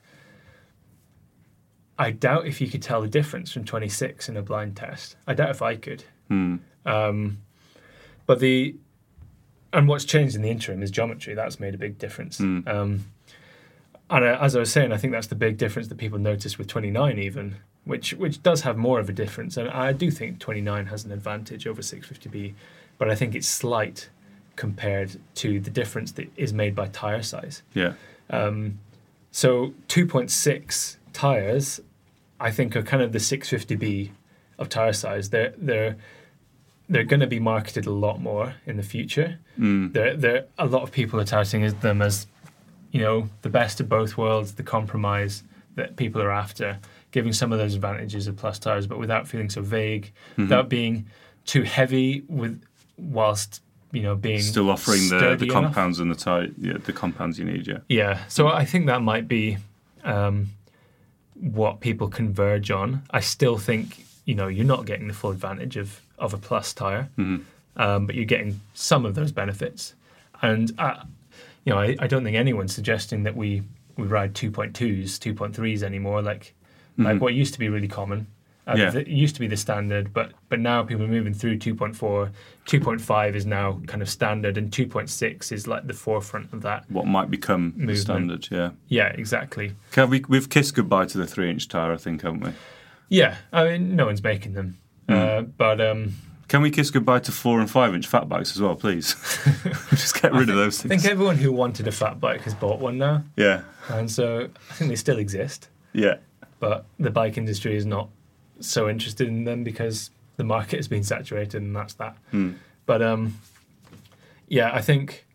I 1.98 2.12
doubt 2.12 2.48
if 2.48 2.62
you 2.62 2.68
could 2.68 2.82
tell 2.82 3.02
the 3.02 3.08
difference 3.08 3.52
from 3.52 3.66
26 3.66 4.30
in 4.30 4.38
a 4.38 4.42
blind 4.42 4.76
test. 4.76 5.16
I 5.28 5.34
doubt 5.34 5.50
if 5.50 5.62
I 5.62 5.76
could. 5.76 6.04
Hmm. 6.28 6.58
Um, 6.86 7.40
but 8.26 8.40
the 8.40 8.76
and 9.74 9.88
what's 9.88 10.06
changed 10.06 10.36
in 10.36 10.44
the 10.44 10.50
interim 10.52 10.84
is 10.84 10.92
geometry. 10.92 11.34
That's 11.34 11.60
made 11.60 11.74
a 11.74 11.78
big 11.78 11.98
difference. 11.98 12.38
Hmm. 12.38 12.60
Um, 12.68 13.06
and 14.10 14.24
uh, 14.26 14.38
as 14.40 14.56
I 14.56 14.60
was 14.60 14.72
saying, 14.72 14.92
I 14.92 14.98
think 14.98 15.14
that's 15.14 15.28
the 15.28 15.36
big 15.36 15.58
difference 15.58 15.88
that 15.88 15.98
people 15.98 16.20
notice 16.20 16.58
with 16.60 16.68
29 16.68 17.18
even, 17.18 17.56
which 17.86 18.14
which 18.14 18.44
does 18.44 18.62
have 18.62 18.78
more 18.78 19.00
of 19.00 19.10
a 19.10 19.14
difference. 19.14 19.58
And 19.58 19.70
I 19.70 19.94
do 19.94 20.12
think 20.12 20.40
29 20.40 20.86
has 20.88 21.06
an 21.06 21.12
advantage 21.12 21.66
over 21.68 21.82
650B, 21.82 22.54
but 22.98 23.10
I 23.10 23.16
think 23.16 23.36
it's 23.36 23.48
slight 23.48 24.10
compared 24.56 25.20
to 25.36 25.60
the 25.60 25.70
difference 25.72 26.12
that 26.14 26.28
is 26.38 26.54
made 26.54 26.76
by 26.76 26.88
tire 26.88 27.24
size. 27.24 27.64
Yeah. 27.74 27.94
Um, 28.30 28.80
so 29.32 29.74
2.6 29.88 30.98
tires, 31.12 31.80
I 32.40 32.52
think, 32.52 32.76
are 32.76 32.84
kind 32.84 33.02
of 33.02 33.12
the 33.12 33.20
650B 33.20 34.12
of 34.60 34.70
tire 34.70 34.94
size. 34.94 35.30
They're 35.32 35.54
they're 35.58 35.96
they're 36.90 37.04
going 37.06 37.22
to 37.22 37.28
be 37.28 37.40
marketed 37.40 37.86
a 37.86 37.92
lot 37.92 38.22
more 38.22 38.56
in 38.66 38.78
the 38.78 38.84
future. 38.84 39.40
Mm. 39.58 39.94
There, 39.94 40.16
there, 40.18 40.46
a 40.60 40.66
lot 40.66 40.84
of 40.84 40.92
people 40.92 41.20
are 41.20 41.24
touting 41.26 41.66
them 41.80 42.02
as, 42.02 42.28
you 42.92 43.00
know, 43.00 43.30
the 43.42 43.50
best 43.50 43.80
of 43.80 43.88
both 43.88 44.18
worlds, 44.18 44.54
the 44.56 44.64
compromise 44.64 45.44
that 45.76 45.96
people 45.96 46.22
are 46.22 46.30
after, 46.30 46.78
giving 47.12 47.32
some 47.32 47.54
of 47.54 47.58
those 47.58 47.74
advantages 47.74 48.28
of 48.28 48.36
plus 48.36 48.60
tires, 48.60 48.86
but 48.86 49.00
without 49.00 49.28
feeling 49.28 49.50
so 49.50 49.62
vague, 49.62 50.12
Mm-hmm. 50.34 50.42
without 50.44 50.68
being 50.70 51.06
too 51.46 51.64
heavy, 51.64 52.24
with 52.28 52.62
whilst 52.98 53.62
you 53.92 54.02
know 54.02 54.16
being 54.16 54.42
Still 54.42 54.70
offering 54.70 55.02
the, 55.10 55.16
the 55.16 55.20
sturdy 55.20 55.46
enough. 55.46 55.64
compounds 55.64 56.00
and 56.00 56.10
the 56.12 56.16
tire, 56.16 56.48
yeah, 56.58 56.78
the 56.84 56.94
compounds 56.94 57.38
you 57.40 57.46
need. 57.46 57.68
Yeah. 57.68 57.80
Yeah, 57.88 58.26
so 58.28 58.48
I 58.48 58.66
think 58.66 58.86
that 58.88 59.02
might 59.02 59.28
be 59.28 59.58
um, 60.04 60.50
what 61.36 61.80
people 61.80 62.08
converge 62.08 62.72
on. 62.72 63.04
I 63.12 63.20
still 63.20 63.58
think 63.58 64.06
you 64.26 64.36
know 64.36 64.48
you're 64.48 64.66
not 64.66 64.86
getting 64.86 65.08
the 65.08 65.14
full 65.14 65.32
advantage 65.32 65.78
of 65.78 66.02
of 66.18 66.34
a 66.34 66.38
plus 66.38 66.74
tire, 66.74 67.10
um, 67.18 68.06
but 68.06 68.16
you're 68.16 68.26
getting 68.26 68.62
some 68.74 69.06
of 69.06 69.16
those 69.16 69.32
benefits. 69.32 69.94
And 70.42 70.72
I, 70.78 71.04
you 71.66 71.72
know, 71.74 71.80
I, 71.80 71.96
I 72.00 72.08
don't 72.08 72.24
think 72.24 72.36
anyone's 72.38 72.74
suggesting 72.74 73.24
that 73.24 73.36
we 73.36 73.64
we 73.98 74.08
ride 74.08 74.34
2.2s, 74.34 74.72
2.3s 74.74 75.84
anymore. 75.84 76.22
Like 76.22 76.54
like 76.98 77.20
what 77.22 77.34
used 77.34 77.54
to 77.54 77.60
be 77.60 77.70
really 77.70 77.88
common. 77.88 78.28
Uh, 78.66 78.76
Yeah. 78.78 78.96
It 78.96 79.08
used 79.08 79.36
to 79.36 79.42
be 79.42 79.48
the 79.48 79.58
standard, 79.58 80.14
but 80.14 80.32
but 80.50 80.60
now 80.60 80.84
people 80.84 81.04
are 81.04 81.08
moving 81.10 81.34
through 81.34 81.58
2.4. 81.60 82.30
2.5 82.66 83.36
is 83.36 83.46
now 83.46 83.82
kind 83.88 84.02
of 84.02 84.10
standard, 84.10 84.58
and 84.58 84.72
2.6 84.72 85.52
is 85.52 85.68
like 85.68 85.86
the 85.88 85.94
forefront 85.94 86.54
of 86.54 86.62
that. 86.62 86.90
What 86.90 87.06
might 87.06 87.30
become 87.30 87.74
the 87.76 87.80
Movement. 87.86 87.98
standard? 88.00 88.48
Yeah. 88.52 88.70
Yeah, 88.88 89.08
exactly. 89.08 89.74
Okay, 89.92 90.06
we, 90.06 90.24
we've 90.30 90.50
kissed 90.50 90.76
goodbye 90.76 91.06
to 91.08 91.18
the 91.18 91.28
three-inch 91.28 91.68
tire, 91.68 91.92
I 91.92 91.98
think, 91.98 92.22
haven't 92.22 92.40
we? 92.42 92.52
Yeah, 93.10 93.36
I 93.52 93.66
mean, 93.66 93.96
no 93.98 94.06
one's 94.06 94.24
making 94.24 94.54
them, 94.54 94.78
uh, 95.10 95.42
but 95.42 95.82
um, 95.82 96.14
Can 96.48 96.62
we 96.62 96.72
kiss 96.72 96.90
goodbye 96.90 97.20
to 97.20 97.32
four 97.34 97.60
and 97.60 97.70
five-inch 97.70 98.08
fat 98.08 98.30
bikes 98.30 98.56
as 98.56 98.62
well, 98.62 98.76
please? 98.76 99.16
Just 99.90 100.22
get 100.22 100.32
rid 100.32 100.50
of 100.50 100.56
those 100.56 100.82
things. 100.82 100.92
I 100.94 100.98
think 100.98 101.12
everyone 101.12 101.36
who 101.38 101.52
wanted 101.52 101.88
a 101.88 101.92
fat 101.92 102.20
bike 102.22 102.42
has 102.44 102.54
bought 102.56 102.80
one 102.80 102.98
now, 102.98 103.24
Yeah. 103.36 103.64
and 103.90 104.10
so 104.10 104.48
I 104.70 104.74
think 104.76 104.90
they 104.90 104.96
still 104.96 105.18
exist, 105.20 105.68
Yeah. 105.92 106.16
but 106.62 106.86
the 106.98 107.12
bike 107.12 107.38
industry 107.38 107.76
is 107.76 107.86
not 107.86 108.08
so 108.60 108.90
interested 108.90 109.28
in 109.28 109.44
them 109.44 109.64
because 109.64 110.12
the 110.38 110.44
market 110.44 110.78
has 110.78 110.88
been 110.88 111.04
saturated, 111.04 111.62
and 111.62 111.76
that's 111.76 111.94
that. 111.96 112.18
But 112.86 113.02
um, 113.02 113.40
yeah, 114.48 114.72
I 114.74 114.82
think 114.82 115.26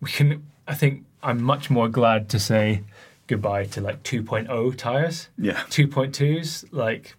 we 0.00 0.10
can. 0.10 0.46
I 0.68 0.74
think 0.74 1.04
I'm 1.22 1.42
much 1.42 1.70
more 1.70 1.88
glad 1.88 2.28
to 2.30 2.38
say 2.38 2.82
goodbye 3.26 3.64
to 3.64 3.80
like 3.80 4.02
2.0 4.02 4.76
tires. 4.76 5.28
Yeah. 5.38 5.54
2.2s 5.70 6.66
like 6.72 7.16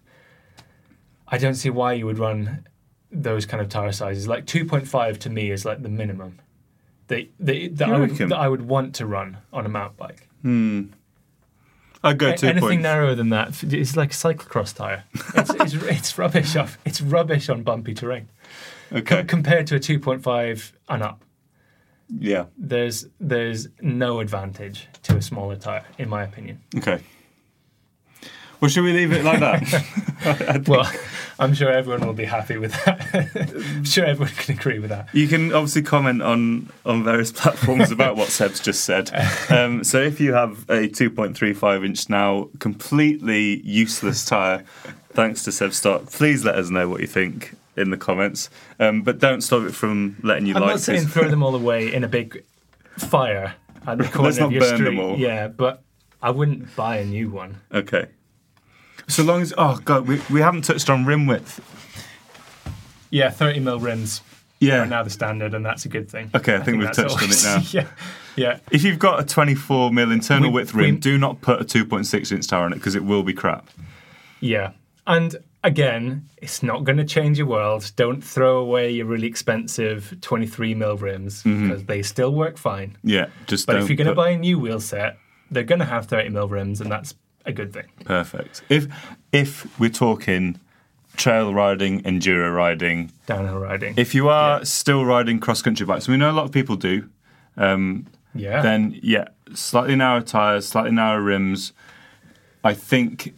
i 1.28 1.36
don't 1.36 1.54
see 1.54 1.68
why 1.70 1.92
you 1.92 2.06
would 2.06 2.18
run 2.18 2.66
those 3.12 3.44
kind 3.46 3.60
of 3.60 3.68
tire 3.68 3.92
sizes 3.92 4.26
like 4.26 4.46
2.5 4.46 5.18
to 5.18 5.28
me 5.30 5.50
is 5.50 5.64
like 5.66 5.82
the 5.82 5.88
minimum 5.88 6.38
that, 7.08 7.28
that, 7.40 7.76
that, 7.76 7.88
I 7.88 7.98
would, 7.98 8.16
that 8.16 8.32
i 8.38 8.48
would 8.48 8.62
want 8.62 8.94
to 8.96 9.06
run 9.06 9.36
on 9.52 9.66
a 9.66 9.68
mountain 9.68 9.96
bike 9.98 10.28
I'd 12.02 12.18
go 12.18 12.34
two 12.34 12.46
anything 12.46 12.60
points. 12.68 12.82
narrower 12.82 13.14
than 13.14 13.30
that 13.30 13.62
it's 13.64 13.96
like 13.96 14.12
a 14.12 14.14
cyclocross 14.16 14.74
tire 14.74 15.04
it's, 15.34 15.50
it's, 15.54 15.74
it's 15.96 16.18
rubbish 16.18 16.56
off 16.56 16.78
it's 16.84 17.00
rubbish 17.00 17.48
on 17.48 17.62
bumpy 17.62 17.94
terrain 17.94 18.28
Okay. 18.92 19.16
Com- 19.18 19.26
compared 19.26 19.66
to 19.68 19.76
a 19.76 19.78
2.5 19.80 20.72
and 20.88 21.02
up 21.02 21.24
Yeah. 22.08 22.46
there's 22.56 23.06
there's 23.20 23.68
no 23.82 24.20
advantage 24.20 24.86
to 25.04 25.16
a 25.16 25.22
smaller 25.22 25.56
tire 25.56 25.84
in 25.98 26.08
my 26.08 26.22
opinion 26.24 26.60
Okay. 26.76 27.00
Well, 28.60 28.68
should 28.68 28.84
we 28.84 28.92
leave 28.92 29.12
it 29.12 29.24
like 29.24 29.40
that? 29.40 30.64
well 30.66 30.90
i'm 31.38 31.54
sure 31.54 31.70
everyone 31.70 32.04
will 32.04 32.12
be 32.12 32.24
happy 32.24 32.56
with 32.58 32.72
that 32.84 33.06
i'm 33.76 33.84
sure 33.84 34.04
everyone 34.04 34.34
can 34.34 34.56
agree 34.56 34.80
with 34.80 34.90
that 34.90 35.08
You 35.12 35.28
can 35.28 35.52
obviously 35.54 35.82
comment 35.82 36.22
on 36.22 36.68
on 36.84 37.04
various 37.04 37.30
platforms 37.30 37.92
about 37.92 38.16
what 38.16 38.28
Seb's 38.28 38.58
just 38.58 38.84
said. 38.84 39.10
Um, 39.48 39.84
so 39.84 40.00
if 40.00 40.18
you 40.18 40.32
have 40.32 40.68
a 40.68 40.88
2.35 40.88 41.84
inch 41.86 42.08
now 42.10 42.48
completely 42.58 43.60
useless 43.60 44.24
tire, 44.24 44.64
thanks 45.10 45.44
to 45.44 45.52
Seb 45.52 45.72
Stott, 45.72 46.06
please 46.06 46.44
let 46.44 46.56
us 46.56 46.68
know 46.70 46.88
what 46.88 47.00
you 47.00 47.06
think 47.06 47.54
in 47.76 47.90
the 47.90 47.96
comments. 47.96 48.50
Um, 48.80 49.02
but 49.02 49.20
don't 49.20 49.40
stop 49.42 49.62
it 49.68 49.74
from 49.76 50.16
letting 50.24 50.46
you 50.46 50.54
I'm 50.56 50.62
like 50.62 50.70
not 50.70 50.80
saying 50.80 51.04
this. 51.04 51.12
throw 51.12 51.28
them 51.28 51.44
all 51.44 51.54
away 51.54 51.92
in 51.94 52.02
a 52.02 52.08
big 52.08 52.42
fire 52.96 53.54
at 53.86 53.98
the 53.98 54.04
corner 54.04 54.28
Let's 54.30 54.38
not 54.38 54.46
of 54.46 54.52
your 54.52 54.62
burn 54.62 54.74
street. 54.76 54.84
them 54.86 54.98
all. 54.98 55.16
Yeah, 55.16 55.46
but 55.46 55.82
I 56.20 56.30
wouldn't 56.30 56.74
buy 56.74 56.96
a 56.98 57.04
new 57.04 57.30
one. 57.30 57.60
Okay. 57.72 58.06
So 59.08 59.22
long 59.22 59.42
as 59.42 59.52
oh 59.58 59.78
god, 59.84 60.06
we, 60.06 60.20
we 60.30 60.40
haven't 60.40 60.62
touched 60.62 60.90
on 60.90 61.04
rim 61.04 61.26
width. 61.26 61.60
Yeah, 63.10 63.30
30 63.30 63.60
mil 63.60 63.80
rims 63.80 64.20
Yeah. 64.60 64.82
are 64.82 64.86
now 64.86 65.02
the 65.02 65.10
standard, 65.10 65.54
and 65.54 65.64
that's 65.64 65.84
a 65.86 65.88
good 65.88 66.10
thing. 66.10 66.30
Okay, 66.34 66.56
I 66.56 66.60
think 66.60 66.78
we've 66.78 66.86
that's 66.86 66.98
touched 66.98 67.22
on 67.22 67.30
it 67.30 67.42
now. 67.42 67.62
yeah, 67.80 67.86
yeah. 68.36 68.58
If 68.70 68.84
you've 68.84 68.98
got 68.98 69.20
a 69.20 69.24
24 69.24 69.90
mil 69.92 70.12
internal 70.12 70.50
We- 70.50 70.56
width 70.56 70.74
rim, 70.74 70.96
we- 70.96 71.00
do 71.00 71.16
not 71.18 71.40
put 71.40 71.60
a 71.60 71.64
2.6 71.64 72.32
inch 72.32 72.46
tire 72.46 72.64
on 72.64 72.72
it 72.72 72.76
because 72.76 72.94
it 72.94 73.04
will 73.04 73.22
be 73.22 73.32
crap. 73.32 73.70
Yeah. 74.40 74.72
And 75.06 75.36
again, 75.64 76.28
it's 76.36 76.62
not 76.62 76.84
going 76.84 76.98
to 76.98 77.04
change 77.04 77.38
your 77.38 77.46
world. 77.46 77.90
Don't 77.96 78.22
throw 78.22 78.58
away 78.58 78.90
your 78.90 79.06
really 79.06 79.26
expensive 79.26 80.14
23 80.20 80.74
mil 80.74 80.98
rims 80.98 81.42
mm-hmm. 81.44 81.68
because 81.68 81.84
they 81.84 82.02
still 82.02 82.34
work 82.34 82.58
fine. 82.58 82.96
Yeah, 83.02 83.28
just 83.46 83.66
But 83.66 83.76
if 83.76 83.88
you're 83.88 83.96
going 83.96 84.06
to 84.08 84.12
put- 84.12 84.16
buy 84.22 84.30
a 84.30 84.38
new 84.38 84.58
wheel 84.58 84.80
set, 84.80 85.18
they're 85.50 85.64
going 85.64 85.78
to 85.78 85.86
have 85.86 86.06
30 86.06 86.28
mil 86.28 86.46
rims, 86.46 86.82
and 86.82 86.92
that's 86.92 87.14
a 87.48 87.52
good 87.52 87.72
thing. 87.72 87.86
Perfect. 88.04 88.62
If 88.68 88.86
if 89.32 89.78
we're 89.80 89.90
talking 89.90 90.58
trail 91.16 91.52
riding, 91.52 92.02
enduro 92.02 92.54
riding, 92.54 93.10
Downhill 93.26 93.58
riding. 93.58 93.94
if 93.96 94.14
you 94.14 94.28
are 94.28 94.58
Yeah. 94.58 94.64
still 94.64 95.04
riding 95.04 95.40
cross 95.40 95.62
country 95.62 95.84
bikes, 95.86 96.06
we 96.08 96.16
know 96.16 96.30
a 96.30 96.36
lot 96.40 96.44
of 96.44 96.52
people 96.52 96.76
do, 96.76 97.08
Um, 97.56 98.06
yeah. 98.34 98.62
then 98.62 98.98
yeah, 99.02 99.28
slightly 99.54 99.96
narrower 99.96 100.20
tires, 100.20 100.68
slightly 100.68 100.92
narrower 100.92 101.20
rims. 101.22 101.72
I 102.62 102.74
think 102.74 103.34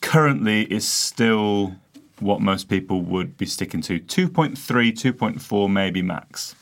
currently 0.00 0.62
is 0.70 0.86
still 0.86 1.76
what 2.20 2.40
most 2.40 2.68
people 2.68 3.00
would 3.02 3.36
be 3.36 3.46
sticking 3.46 3.80
to 3.82 3.98
2.3, 3.98 4.92
2.4 4.92 5.68
maybe 5.70 6.02
max. 6.02 6.54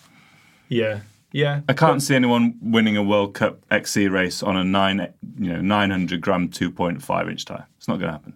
yeah. 0.69 1.01
Yeah. 1.33 1.63
I 1.69 1.73
can't 1.73 2.03
see 2.03 2.15
anyone 2.15 2.59
winning 2.61 2.97
a 2.97 3.03
World 3.03 3.35
Cup 3.35 3.65
XC 3.71 4.09
race 4.09 4.43
on 4.43 4.57
a 4.57 4.65
nine, 4.65 5.13
you 5.39 5.53
know, 5.53 5.61
900 5.61 6.21
gram 6.21 6.49
2.5 6.49 7.31
inch 7.31 7.45
tire. 7.45 7.67
It's 7.79 7.89
not 7.89 7.99
going 7.99 8.09
to 8.09 8.13
happen. 8.13 8.35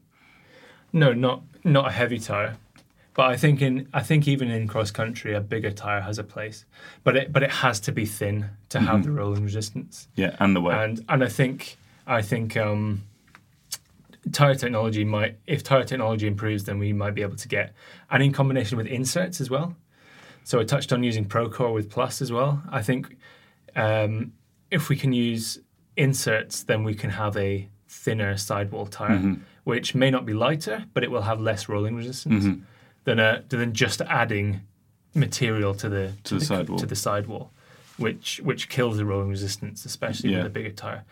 No, 0.92 1.12
not 1.12 1.42
not 1.62 1.88
a 1.88 1.92
heavy 1.92 2.18
tire. 2.18 2.56
But 3.16 3.30
I 3.30 3.36
think 3.36 3.62
in 3.62 3.88
I 3.94 4.02
think 4.02 4.28
even 4.28 4.50
in 4.50 4.68
cross 4.68 4.90
country, 4.90 5.34
a 5.34 5.40
bigger 5.40 5.70
tire 5.70 6.02
has 6.02 6.18
a 6.18 6.24
place. 6.24 6.64
But 7.02 7.16
it 7.16 7.32
but 7.32 7.42
it 7.42 7.50
has 7.50 7.80
to 7.80 7.92
be 7.92 8.04
thin 8.04 8.50
to 8.68 8.80
have 8.80 9.04
the 9.04 9.10
rolling 9.10 9.42
resistance. 9.42 10.08
Yeah, 10.16 10.36
and 10.38 10.54
the 10.54 10.60
weight. 10.60 10.76
And 10.76 11.04
and 11.08 11.24
I 11.24 11.28
think 11.28 11.78
I 12.06 12.20
think 12.20 12.56
um, 12.58 13.04
tire 14.32 14.54
technology 14.54 15.04
might 15.04 15.38
if 15.46 15.62
tire 15.62 15.84
technology 15.84 16.26
improves, 16.26 16.64
then 16.64 16.78
we 16.78 16.92
might 16.92 17.14
be 17.14 17.22
able 17.22 17.36
to 17.36 17.48
get 17.48 17.72
and 18.10 18.22
in 18.22 18.32
combination 18.32 18.76
with 18.76 18.86
inserts 18.86 19.40
as 19.40 19.48
well. 19.48 19.74
So 20.48 20.60
I 20.60 20.64
touched 20.64 20.92
on 20.92 21.02
using 21.02 21.24
Procore 21.24 21.74
with 21.74 21.90
Plus 21.90 22.22
as 22.22 22.30
well. 22.30 22.62
I 22.70 22.80
think 22.80 23.16
um, 23.74 24.32
if 24.70 24.88
we 24.88 24.94
can 24.94 25.12
use 25.12 25.58
inserts, 25.96 26.62
then 26.62 26.84
we 26.84 26.94
can 26.94 27.10
have 27.10 27.36
a 27.36 27.68
thinner 27.88 28.36
sidewall 28.36 28.86
tire, 28.86 29.18
Mm-hmm. 29.18 29.34
which 29.64 29.96
may 29.96 30.08
not 30.08 30.24
be 30.24 30.34
lighter, 30.34 30.84
but 30.94 31.02
it 31.02 31.10
will 31.10 31.22
have 31.22 31.40
less 31.40 31.68
rolling 31.68 31.96
resistance 31.96 32.44
Mm-hmm. 32.44 32.60
than 33.02 33.18
a, 33.18 33.42
than 33.48 33.72
just 33.72 34.00
adding 34.02 34.60
material 35.14 35.74
to 35.74 35.88
the 35.88 36.12
To 36.24 36.34
the 36.38 36.44
sidewall. 36.44 36.78
to 36.78 36.86
the 36.86 36.94
sidewall, 36.96 37.50
which 37.96 38.40
which 38.44 38.68
kills 38.68 38.98
the 38.98 39.04
rolling 39.04 39.30
resistance, 39.30 39.84
especially 39.84 40.30
Yeah. 40.30 40.38
with 40.38 40.46
a 40.46 40.50
bigger 40.50 40.70
tire. 40.84 41.02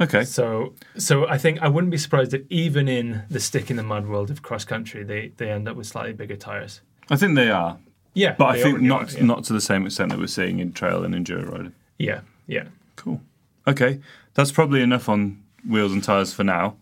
Okay. 0.00 0.24
So 0.24 0.74
so 0.98 1.26
I 1.28 1.38
think 1.38 1.62
I 1.62 1.68
wouldn't 1.68 1.90
be 1.90 1.98
surprised 1.98 2.34
if 2.34 2.42
even 2.50 2.88
in 2.88 3.22
the 3.30 3.40
stick 3.40 3.70
in 3.70 3.76
the 3.78 3.82
mud 3.82 4.06
world 4.06 4.30
of 4.30 4.42
cross 4.42 4.64
country, 4.66 5.02
they 5.04 5.32
they 5.38 5.50
end 5.50 5.66
up 5.68 5.76
with 5.76 5.86
slightly 5.86 6.12
bigger 6.12 6.36
tires. 6.36 6.82
I 7.10 7.16
think 7.16 7.34
they 7.34 7.50
are, 7.50 7.76
Yeah, 8.14 8.34
but 8.38 8.46
I 8.46 8.62
think 8.62 8.80
not 8.80 9.14
are, 9.14 9.18
yeah. 9.18 9.24
not 9.24 9.44
to 9.44 9.52
the 9.52 9.60
same 9.60 9.84
extent 9.84 10.10
that 10.10 10.18
we're 10.18 10.26
seeing 10.28 10.60
in 10.60 10.72
trail 10.72 11.04
and 11.04 11.14
enduro 11.14 11.50
riding. 11.50 11.74
Yeah, 11.98 12.20
yeah. 12.46 12.64
Cool. 12.96 13.20
Okay, 13.66 14.00
that's 14.34 14.52
probably 14.52 14.80
enough 14.82 15.08
on 15.08 15.42
wheels 15.68 15.92
and 15.92 16.02
tires 16.02 16.32
for 16.32 16.44
now. 16.44 16.76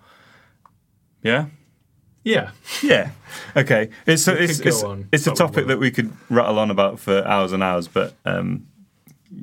Yeah. 1.22 1.46
Yeah, 2.24 2.50
Yeah. 2.82 3.10
Okay. 3.56 3.88
It's 4.06 4.28
a, 4.28 4.42
it's 4.42 4.60
it's, 4.60 4.82
on, 4.82 5.08
it's 5.12 5.26
a 5.26 5.32
topic 5.34 5.66
that 5.68 5.78
we 5.78 5.90
could 5.90 6.12
rattle 6.28 6.58
on 6.58 6.70
about 6.70 7.00
for 7.00 7.26
hours 7.26 7.52
and 7.52 7.62
hours, 7.62 7.88
but 7.88 8.14
um, 8.26 8.66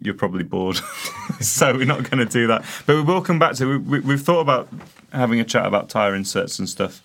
you're 0.01 0.13
probably 0.13 0.43
bored, 0.43 0.79
so 1.39 1.73
we're 1.73 1.85
not 1.85 2.09
going 2.09 2.19
to 2.25 2.31
do 2.31 2.47
that. 2.47 2.63
But 2.85 2.95
we 2.95 3.01
will 3.01 3.21
come 3.21 3.39
back 3.39 3.55
to. 3.55 3.65
We, 3.65 3.77
we, 3.77 3.99
we've 4.01 4.21
thought 4.21 4.41
about 4.41 4.69
having 5.11 5.39
a 5.39 5.43
chat 5.43 5.65
about 5.65 5.89
tire 5.89 6.13
inserts 6.13 6.59
and 6.59 6.69
stuff. 6.69 7.01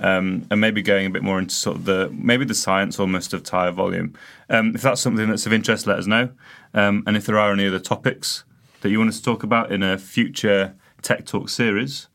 Um, 0.00 0.46
and 0.50 0.60
maybe 0.60 0.82
going 0.82 1.06
a 1.06 1.10
bit 1.10 1.22
more 1.22 1.38
into 1.38 1.54
sort 1.54 1.76
of 1.76 1.84
the 1.84 2.10
maybe 2.12 2.44
the 2.44 2.54
science 2.54 2.98
almost 2.98 3.32
of 3.32 3.44
tire 3.44 3.70
volume. 3.70 4.14
Um, 4.50 4.74
if 4.74 4.82
that's 4.82 5.00
something 5.00 5.28
that's 5.28 5.46
of 5.46 5.52
interest, 5.52 5.86
let 5.86 5.98
us 5.98 6.06
know. 6.06 6.30
Um, 6.74 7.04
and 7.06 7.16
if 7.16 7.26
there 7.26 7.38
are 7.38 7.52
any 7.52 7.66
other 7.66 7.78
topics 7.78 8.42
that 8.80 8.90
you 8.90 8.98
want 8.98 9.10
us 9.10 9.18
to 9.18 9.24
talk 9.24 9.44
about 9.44 9.70
in 9.70 9.82
a 9.84 9.96
future 9.96 10.74
Tech 11.02 11.26
Talk 11.26 11.48
series, 11.48 12.08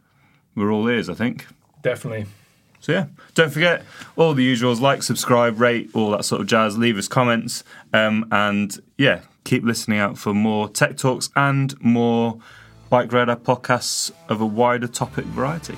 we're 0.55 0.71
all 0.71 0.89
ears. 0.89 1.09
I 1.09 1.13
think. 1.13 1.47
definitely. 1.81 2.25
So 2.81 2.93
yeah, 2.93 3.07
don't 3.33 3.51
forget 3.51 3.83
all 4.15 4.33
the 4.33 4.53
usuals: 4.53 4.79
like, 4.79 5.03
subscribe, 5.03 5.59
rate, 5.59 5.89
all 5.93 6.11
that 6.11 6.25
sort 6.25 6.41
of 6.41 6.47
jazz. 6.47 6.77
Leave 6.77 6.97
us 6.97 7.07
comments, 7.07 7.63
um, 7.93 8.27
and 8.31 8.77
yeah, 8.97 9.21
keep 9.43 9.63
listening 9.63 9.99
out 9.99 10.17
for 10.17 10.33
more 10.33 10.69
tech 10.69 10.97
talks 10.97 11.29
and 11.35 11.79
more 11.81 12.39
bike 12.89 13.11
radar 13.11 13.35
podcasts 13.35 14.11
of 14.29 14.41
a 14.41 14.45
wider 14.45 14.87
topic 14.87 15.25
variety. 15.25 15.75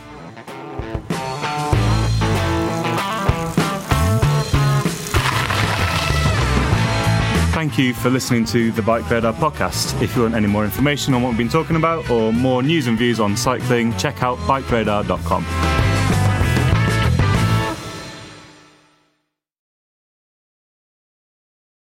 Thank 7.61 7.77
you 7.77 7.93
for 7.93 8.09
listening 8.09 8.45
to 8.45 8.71
the 8.71 8.81
Bike 8.81 9.07
Radar 9.07 9.33
podcast. 9.33 10.01
If 10.01 10.15
you 10.15 10.23
want 10.23 10.33
any 10.33 10.47
more 10.47 10.65
information 10.65 11.13
on 11.13 11.21
what 11.21 11.29
we've 11.29 11.37
been 11.37 11.47
talking 11.47 11.75
about 11.75 12.09
or 12.09 12.33
more 12.33 12.63
news 12.63 12.87
and 12.87 12.97
views 12.97 13.19
on 13.19 13.37
cycling, 13.37 13.95
check 13.97 14.23
out 14.23 14.39
bikeradar.com. 14.39 15.80